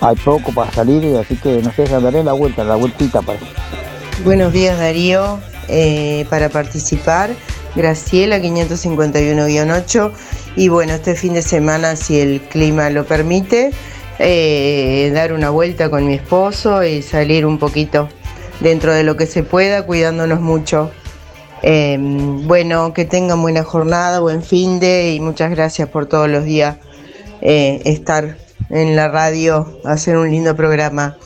hay 0.00 0.16
poco 0.16 0.52
para 0.52 0.70
salir, 0.72 1.16
así 1.16 1.36
que 1.36 1.60
no 1.62 1.72
sé, 1.72 1.92
andaré 1.94 2.20
en 2.20 2.26
la 2.26 2.32
vuelta, 2.32 2.64
la 2.64 2.76
vueltita 2.76 3.22
para. 3.22 3.38
Buenos 4.24 4.52
días 4.52 4.78
Darío, 4.78 5.40
Eh, 5.66 6.26
para 6.28 6.50
participar 6.50 7.30
Graciela 7.74 8.38
551-8 8.38 10.12
y 10.56 10.68
bueno, 10.68 10.92
este 10.92 11.14
fin 11.14 11.34
de 11.34 11.42
semana 11.42 11.96
si 11.96 12.20
el 12.20 12.40
clima 12.42 12.90
lo 12.90 13.04
permite, 13.06 13.72
eh, 14.18 15.10
dar 15.14 15.32
una 15.32 15.50
vuelta 15.50 15.90
con 15.90 16.06
mi 16.06 16.14
esposo 16.14 16.84
y 16.84 17.02
salir 17.02 17.46
un 17.46 17.58
poquito 17.58 18.08
dentro 18.60 18.92
de 18.92 19.02
lo 19.02 19.16
que 19.16 19.26
se 19.26 19.42
pueda, 19.42 19.84
cuidándonos 19.84 20.40
mucho. 20.40 20.90
Eh, 21.62 21.96
bueno, 21.98 22.92
que 22.92 23.04
tengan 23.06 23.40
buena 23.40 23.64
jornada, 23.64 24.20
buen 24.20 24.42
fin 24.42 24.78
de 24.80 25.14
y 25.14 25.20
muchas 25.20 25.50
gracias 25.50 25.88
por 25.88 26.06
todos 26.06 26.28
los 26.28 26.44
días 26.44 26.76
eh, 27.40 27.80
estar 27.86 28.36
en 28.74 28.96
la 28.96 29.06
radio, 29.06 29.80
hacer 29.84 30.16
un 30.16 30.30
lindo 30.30 30.56
programa. 30.56 31.16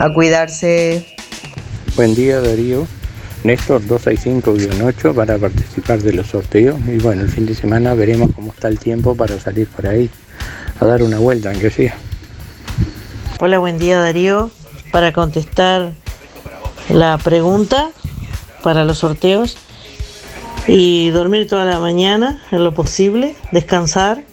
A 0.00 0.12
cuidarse. 0.12 1.06
Buen 1.94 2.16
día 2.16 2.40
Darío. 2.40 2.86
Néstor 3.44 3.80
265-8 3.82 5.14
para 5.14 5.38
participar 5.38 6.00
de 6.00 6.12
los 6.12 6.26
sorteos 6.26 6.76
y 6.88 6.98
bueno, 6.98 7.22
el 7.22 7.28
fin 7.28 7.46
de 7.46 7.54
semana 7.54 7.94
veremos 7.94 8.32
cómo 8.34 8.50
está 8.50 8.66
el 8.66 8.80
tiempo 8.80 9.14
para 9.14 9.38
salir 9.38 9.68
por 9.68 9.86
ahí 9.86 10.10
a 10.80 10.84
dar 10.84 11.04
una 11.04 11.20
vuelta, 11.20 11.50
aunque 11.50 11.70
sea. 11.70 11.94
Hola, 13.38 13.60
buen 13.60 13.78
día 13.78 14.00
Darío. 14.00 14.50
Para 14.90 15.12
contestar 15.12 15.92
la 16.88 17.18
pregunta 17.18 17.90
para 18.64 18.84
los 18.84 18.98
sorteos 18.98 19.56
y 20.66 21.10
dormir 21.10 21.46
toda 21.46 21.64
la 21.64 21.78
mañana 21.78 22.42
en 22.50 22.64
lo 22.64 22.74
posible, 22.74 23.36
descansar. 23.52 24.24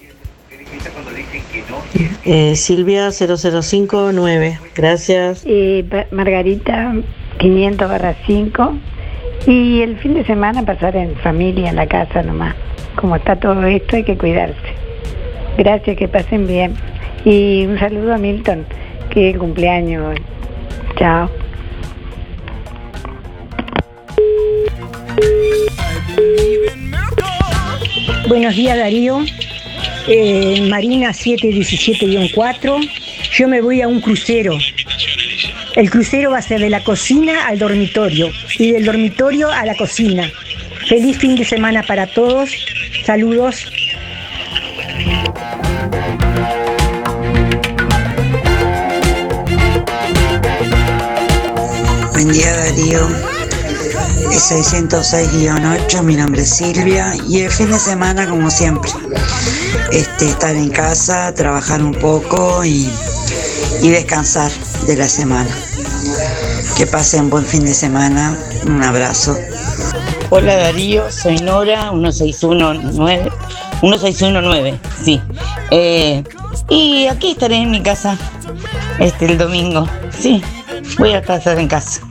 Eh, 2.25 2.55
Silvia 2.55 3.11
0059, 3.11 4.59
gracias. 4.75 5.43
Eh, 5.45 5.85
Margarita 6.11 6.93
500 7.37 7.89
barra 7.89 8.15
5 8.25 8.73
y 9.47 9.81
el 9.81 9.97
fin 9.97 10.15
de 10.15 10.25
semana 10.25 10.63
pasar 10.65 10.95
en 10.95 11.15
familia, 11.17 11.69
en 11.69 11.75
la 11.75 11.87
casa 11.87 12.23
nomás. 12.23 12.55
Como 12.95 13.15
está 13.15 13.35
todo 13.35 13.63
esto 13.65 13.95
hay 13.95 14.03
que 14.03 14.17
cuidarse. 14.17 14.55
Gracias, 15.57 15.97
que 15.97 16.07
pasen 16.07 16.47
bien. 16.47 16.75
Y 17.23 17.65
un 17.65 17.79
saludo 17.79 18.13
a 18.13 18.17
Milton, 18.17 18.65
que 19.09 19.29
es 19.29 19.35
el 19.35 19.39
cumpleaños. 19.39 20.17
Chao. 20.97 21.29
Buenos 28.27 28.55
días 28.55 28.77
Darío, 28.77 29.19
Eh, 30.07 30.67
Marina 30.69 31.09
717-4, 31.11 32.89
yo 33.31 33.47
me 33.47 33.61
voy 33.61 33.81
a 33.81 33.87
un 33.87 34.01
crucero. 34.01 34.57
El 35.75 35.89
crucero 35.89 36.31
va 36.31 36.37
a 36.37 36.41
ser 36.41 36.61
de 36.61 36.69
la 36.69 36.83
cocina 36.83 37.47
al 37.47 37.59
dormitorio 37.59 38.31
y 38.57 38.71
del 38.71 38.85
dormitorio 38.85 39.51
a 39.51 39.65
la 39.65 39.75
cocina. 39.75 40.31
Feliz 40.87 41.17
fin 41.17 41.35
de 41.35 41.43
semana 41.43 41.83
para 41.83 42.07
todos, 42.07 42.51
saludos. 43.03 43.65
Buen 52.13 52.31
día 52.31 52.55
Darío, 52.55 53.34
606-8, 54.37 56.03
mi 56.03 56.15
nombre 56.15 56.41
es 56.41 56.49
Silvia 56.49 57.13
y 57.27 57.41
el 57.41 57.51
fin 57.51 57.71
de 57.71 57.79
semana 57.79 58.27
como 58.29 58.51
siempre, 58.51 58.91
este, 59.91 60.27
estar 60.27 60.55
en 60.55 60.69
casa, 60.69 61.33
trabajar 61.33 61.81
un 61.81 61.93
poco 61.93 62.65
y, 62.65 62.91
y 63.81 63.89
descansar 63.89 64.51
de 64.87 64.97
la 64.97 65.07
semana. 65.07 65.49
Que 66.77 66.85
pasen 66.85 67.29
buen 67.29 67.45
fin 67.45 67.63
de 67.63 67.73
semana, 67.73 68.37
un 68.65 68.83
abrazo. 68.83 69.37
Hola 70.29 70.55
Darío, 70.57 71.09
soy 71.11 71.37
Nora, 71.37 71.93
1619, 71.93 73.31
1619, 73.81 74.79
sí. 75.03 75.21
Eh, 75.71 76.23
y 76.69 77.07
aquí 77.07 77.31
estaré 77.31 77.55
en 77.55 77.71
mi 77.71 77.81
casa 77.81 78.17
este 78.99 79.25
el 79.25 79.37
domingo, 79.37 79.87
sí. 80.17 80.43
Voy 80.97 81.13
a 81.13 81.19
estar 81.19 81.57
en 81.57 81.67
casa. 81.67 82.04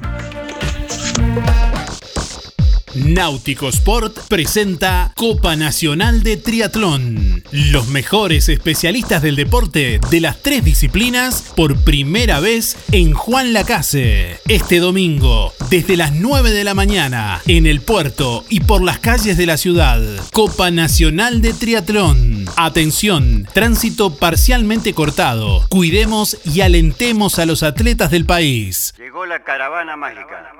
Náutico 2.94 3.68
Sport 3.68 4.18
presenta 4.28 5.12
Copa 5.16 5.56
Nacional 5.56 6.22
de 6.22 6.36
Triatlón. 6.36 7.42
Los 7.50 7.88
mejores 7.88 8.48
especialistas 8.48 9.20
del 9.20 9.34
deporte 9.34 9.98
de 10.10 10.20
las 10.20 10.40
tres 10.42 10.64
disciplinas 10.64 11.52
por 11.56 11.82
primera 11.82 12.38
vez 12.38 12.76
en 12.92 13.12
Juan 13.12 13.52
Lacase. 13.52 14.38
Este 14.46 14.78
domingo, 14.78 15.52
desde 15.70 15.96
las 15.96 16.12
9 16.12 16.52
de 16.52 16.62
la 16.62 16.74
mañana, 16.74 17.42
en 17.46 17.66
el 17.66 17.80
puerto 17.80 18.44
y 18.48 18.60
por 18.60 18.80
las 18.80 19.00
calles 19.00 19.36
de 19.36 19.46
la 19.46 19.56
ciudad. 19.56 20.00
Copa 20.32 20.70
Nacional 20.70 21.42
de 21.42 21.52
Triatlón. 21.52 22.44
Atención, 22.56 23.48
tránsito 23.52 24.14
parcialmente 24.14 24.94
cortado. 24.94 25.66
Cuidemos 25.68 26.38
y 26.44 26.60
alentemos 26.60 27.40
a 27.40 27.46
los 27.46 27.64
atletas 27.64 28.12
del 28.12 28.24
país. 28.24 28.94
Llegó 28.98 29.26
la 29.26 29.42
caravana 29.42 29.96
mágica. 29.96 30.52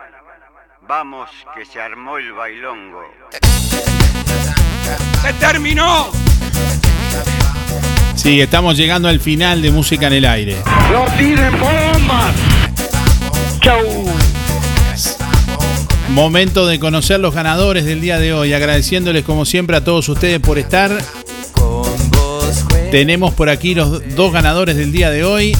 Vamos, 0.86 1.30
que 1.56 1.64
se 1.64 1.80
armó 1.80 2.18
el 2.18 2.32
bailongo. 2.32 3.04
¡Se 5.22 5.32
terminó! 5.34 6.10
Sí, 8.14 8.38
estamos 8.42 8.76
llegando 8.76 9.08
al 9.08 9.18
final 9.18 9.62
de 9.62 9.70
Música 9.70 10.08
en 10.08 10.12
el 10.12 10.24
Aire. 10.26 10.56
¡No 10.92 11.06
tiren 11.16 11.52
bombas! 11.58 12.34
¡Chau! 13.60 14.04
Momento 16.10 16.66
de 16.66 16.78
conocer 16.78 17.18
los 17.18 17.34
ganadores 17.34 17.86
del 17.86 18.02
día 18.02 18.18
de 18.18 18.34
hoy, 18.34 18.52
agradeciéndoles 18.52 19.24
como 19.24 19.46
siempre 19.46 19.76
a 19.76 19.84
todos 19.84 20.06
ustedes 20.10 20.38
por 20.40 20.58
estar. 20.58 20.90
Tenemos 22.90 23.32
por 23.32 23.48
aquí 23.48 23.74
los 23.74 24.14
dos 24.14 24.32
ganadores 24.34 24.76
del 24.76 24.92
día 24.92 25.10
de 25.10 25.24
hoy. 25.24 25.56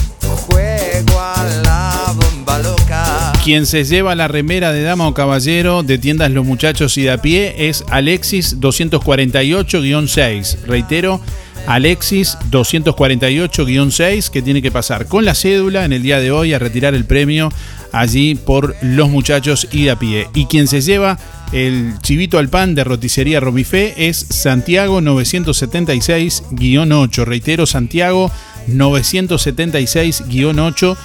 Quien 3.45 3.65
se 3.67 3.83
lleva 3.83 4.15
la 4.15 4.27
remera 4.27 4.71
de 4.71 4.81
dama 4.81 5.07
o 5.07 5.13
caballero 5.13 5.83
de 5.83 5.99
tiendas 5.99 6.31
Los 6.31 6.47
Muchachos 6.47 6.97
y 6.97 7.03
de 7.03 7.11
a 7.11 7.21
pie 7.21 7.69
es 7.69 7.83
Alexis 7.91 8.59
248-6. 8.59 10.63
Reitero, 10.65 11.21
Alexis 11.67 12.39
248-6 12.49 14.31
que 14.31 14.41
tiene 14.41 14.63
que 14.63 14.71
pasar 14.71 15.05
con 15.05 15.25
la 15.25 15.35
cédula 15.35 15.85
en 15.85 15.93
el 15.93 16.01
día 16.01 16.19
de 16.19 16.31
hoy 16.31 16.53
a 16.53 16.59
retirar 16.59 16.95
el 16.95 17.05
premio 17.05 17.51
allí 17.91 18.33
por 18.33 18.75
los 18.81 19.11
muchachos 19.11 19.67
y 19.71 19.89
a 19.89 19.99
pie. 19.99 20.27
Y 20.33 20.47
quien 20.47 20.67
se 20.67 20.81
lleva 20.81 21.19
el 21.51 21.99
chivito 22.01 22.39
al 22.39 22.49
pan 22.49 22.73
de 22.73 22.83
roticería 22.83 23.39
Romifé 23.39 24.07
es 24.07 24.17
Santiago 24.17 25.01
976-8. 25.01 27.25
Reitero, 27.25 27.67
Santiago 27.67 28.31
976-8 28.69 30.97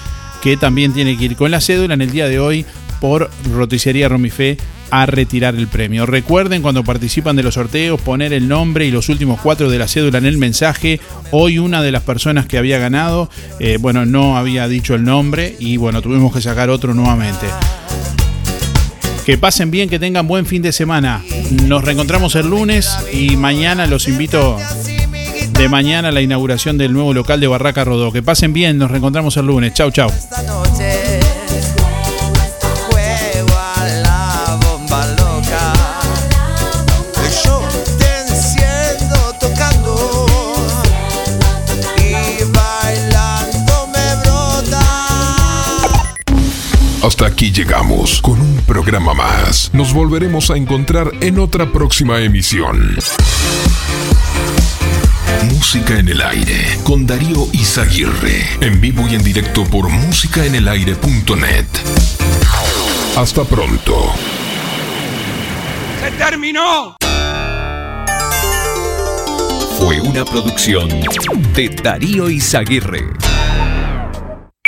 que 0.43 0.57
también 0.57 0.93
tiene 0.93 1.17
que 1.17 1.25
ir 1.25 1.37
con 1.37 1.51
la 1.51 1.61
cédula 1.61 1.95
en 1.95 2.03
el 2.03 2.11
día 2.11 2.29
de 2.29 2.41
hoy 2.41 2.65
por 3.01 3.31
roticería 3.53 4.09
Romifé 4.09 4.59
a 4.91 5.07
retirar 5.07 5.55
el 5.55 5.69
premio. 5.69 6.05
Recuerden 6.07 6.63
cuando 6.63 6.85
participan 6.85 7.37
de 7.37 7.43
los 7.43 7.55
sorteos 7.55 8.01
poner 8.01 8.33
el 8.33 8.49
nombre 8.49 8.87
y 8.87 8.91
los 8.91 9.09
últimos 9.09 9.41
cuatro 9.41 9.71
de 9.71 9.79
la 9.79 9.89
cédula 9.89 10.19
en 10.19 10.27
el 10.27 10.39
mensaje. 10.39 11.01
Hoy 11.31 11.59
una 11.59 11.83
de 11.83 11.93
las 11.93 12.03
personas 12.03 12.47
que 12.47 12.59
había 12.59 12.79
ganado, 12.79 13.31
eh, 13.59 13.79
bueno, 13.81 14.05
no 14.05 14.37
había 14.37 14.69
dicho 14.69 14.95
el 14.95 15.05
nombre 15.05 15.57
y 15.59 15.77
bueno, 15.77 16.03
tuvimos 16.03 16.35
que 16.35 16.41
sacar 16.41 16.71
otro 16.71 16.95
nuevamente. 16.95 17.47
Que 19.25 19.39
pasen 19.39 19.71
bien, 19.71 19.89
que 19.89 19.99
tengan 19.99 20.27
buen 20.27 20.45
fin 20.45 20.63
de 20.63 20.73
semana. 20.73 21.23
Nos 21.67 21.85
reencontramos 21.85 22.35
el 22.35 22.49
lunes 22.49 22.91
y 23.13 23.37
mañana 23.37 23.87
los 23.87 24.09
invito 24.09 24.59
de 25.61 25.69
mañana 25.69 26.11
la 26.11 26.23
inauguración 26.23 26.79
del 26.79 26.95
nuevo 26.95 27.13
local 27.13 27.39
de 27.39 27.47
Barraca 27.47 27.85
Rodó. 27.85 28.11
Que 28.13 28.23
pasen 28.23 28.55
bien, 28.55 28.79
nos 28.79 28.91
reencontramos 28.91 29.37
el 29.37 29.45
lunes. 29.45 29.75
Chau, 29.75 29.91
chau. 29.91 30.11
Juego 32.89 33.59
a 33.77 33.85
la 34.03 34.59
bomba 34.63 35.07
loca. 35.19 35.75
Yo 37.45 37.63
te 37.99 38.21
enciendo 38.21 39.35
tocando 39.39 40.27
y 41.99 42.43
bailando 42.55 43.87
me 43.89 44.17
brota. 44.23 44.81
Hasta 47.03 47.27
aquí 47.27 47.53
llegamos 47.53 48.23
con 48.23 48.41
un 48.41 48.57
programa 48.67 49.13
más. 49.13 49.69
Nos 49.75 49.93
volveremos 49.93 50.51
a 50.51 50.57
encontrar 50.57 51.13
en 51.21 51.39
otra 51.39 51.71
próxima 51.71 52.19
emisión. 52.23 52.97
Música 55.45 55.99
en 55.99 56.09
el 56.09 56.21
aire 56.21 56.79
con 56.85 57.07
Darío 57.07 57.49
Izaguirre. 57.53 58.47
En 58.61 58.81
vivo 58.81 59.07
y 59.09 59.15
en 59.15 59.23
directo 59.23 59.65
por 59.65 59.89
musicaenelaire.net. 59.89 61.67
Hasta 63.17 63.45
pronto. 63.45 64.13
¡Se 66.03 66.11
terminó! 66.13 66.97
Fue 69.79 70.01
una 70.01 70.25
producción 70.25 70.89
de 71.55 71.69
Darío 71.83 72.29
Izaguirre. 72.29 73.30